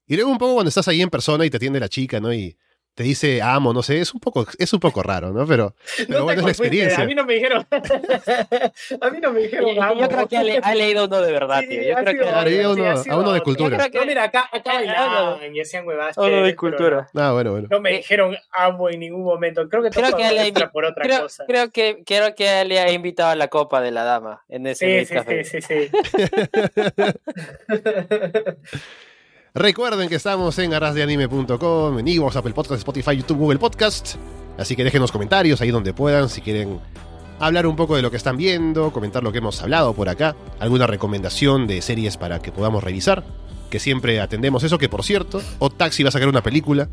[0.06, 2.32] Y luego un poco cuando estás ahí en persona y te atiende la chica, ¿no?
[2.32, 2.56] Y
[2.95, 5.47] te dice amo, no sé, es un poco, es un poco raro, ¿no?
[5.47, 5.75] Pero,
[6.07, 7.03] pero no bueno, es la experiencia.
[7.03, 7.66] A mí no me dijeron.
[9.01, 9.83] a mí no me dijeron.
[9.83, 10.01] amo.
[10.01, 11.83] yo creo que ha, le- ha leído uno de verdad, Sí, tío.
[11.83, 13.77] Yo ha creo sido que a sí, uno- ha a sido uno de cultura.
[13.79, 16.16] Yo creo No, mira, acá, acá Ah, bailaban y hacían huevadas.
[16.19, 17.09] Uno de cultura.
[17.15, 17.66] Ah, bueno, bueno.
[17.69, 19.69] pero No me dijeron amo en ningún momento.
[19.69, 21.45] Creo que Creo todo que le por otra creo, cosa.
[21.47, 25.01] creo que creo que le ha invitado a la copa de la dama en ese
[25.01, 25.45] Sí, sí, café.
[25.45, 25.91] sí, sí, sí.
[29.56, 34.16] Recuerden que estamos en arrasdeanime.com, en Evox, Apple Podcast, Spotify, YouTube, Google Podcast.
[34.59, 36.81] Así que déjenos comentarios ahí donde puedan si quieren
[37.39, 40.35] hablar un poco de lo que están viendo, comentar lo que hemos hablado por acá,
[40.59, 43.22] alguna recomendación de series para que podamos revisar,
[43.70, 46.89] que siempre atendemos eso, que por cierto, O Taxi va a sacar una película,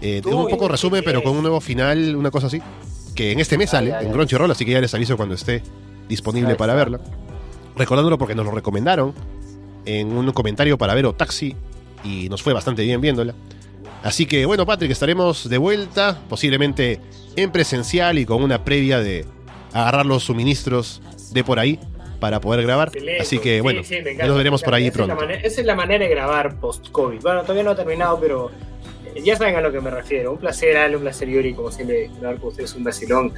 [0.00, 2.62] eh, de un poco resumen, pero con un nuevo final, una cosa así,
[3.16, 4.12] que en este mes sale, en.
[4.12, 5.60] Crunchyroll, así que ya les aviso cuando esté
[6.08, 7.00] disponible para verla.
[7.76, 9.12] Recordándolo porque nos lo recomendaron
[9.84, 11.56] en un comentario para ver O Taxi
[12.04, 13.34] y nos fue bastante bien viéndola.
[14.02, 17.00] Así que bueno, Patrick, estaremos de vuelta, posiblemente
[17.34, 19.24] en presencial y con una previa de
[19.72, 21.02] agarrar los suministros
[21.32, 21.78] de por ahí
[22.20, 22.88] para poder grabar.
[22.88, 23.22] Excelente.
[23.22, 24.86] Así que Sí, bueno, sí, encanta, nos veremos por ahí.
[24.86, 25.24] Esa pronto.
[25.28, 27.20] esa es la manera de grabar post-COVID.
[27.20, 28.50] Bueno, todavía no ha terminado, pero
[29.14, 30.32] eh, ya saben a lo que me refiero.
[30.32, 33.32] Un placer, Ale, un placer, Yuri, como siempre, grabar con ustedes un vacilón.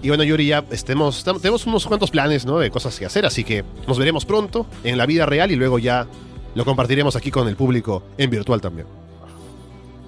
[0.00, 2.58] Y bueno, Yuri, ya estemos, tenemos unos cuantos planes ¿no?
[2.58, 5.80] de cosas que hacer, así que nos veremos pronto en la vida real y luego
[5.80, 6.06] ya
[6.54, 8.86] lo compartiremos aquí con el público en virtual también.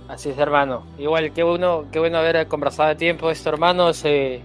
[0.09, 0.83] Así es, hermano.
[0.99, 3.93] Igual, qué bueno, qué bueno haber conversado de tiempo esto, hermano.
[3.93, 4.43] Se,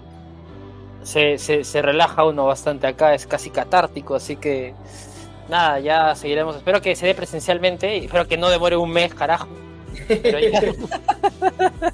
[1.03, 4.75] se, se, relaja uno bastante acá, es casi catártico, así que
[5.49, 6.55] nada, ya seguiremos.
[6.55, 9.47] Espero que se dé presencialmente y espero que no demore un mes, carajo.
[10.07, 10.61] Pero ya,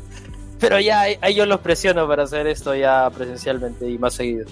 [0.60, 4.48] pero ya ahí yo los presiono para hacer esto ya presencialmente y más seguido.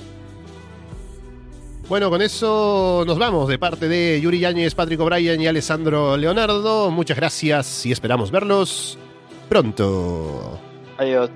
[1.89, 6.91] Bueno, con eso nos vamos de parte de Yuri Yáñez, Patrick O'Brien y Alessandro Leonardo.
[6.91, 8.99] Muchas gracias y esperamos verlos
[9.49, 10.59] pronto.
[10.99, 11.31] Adiós.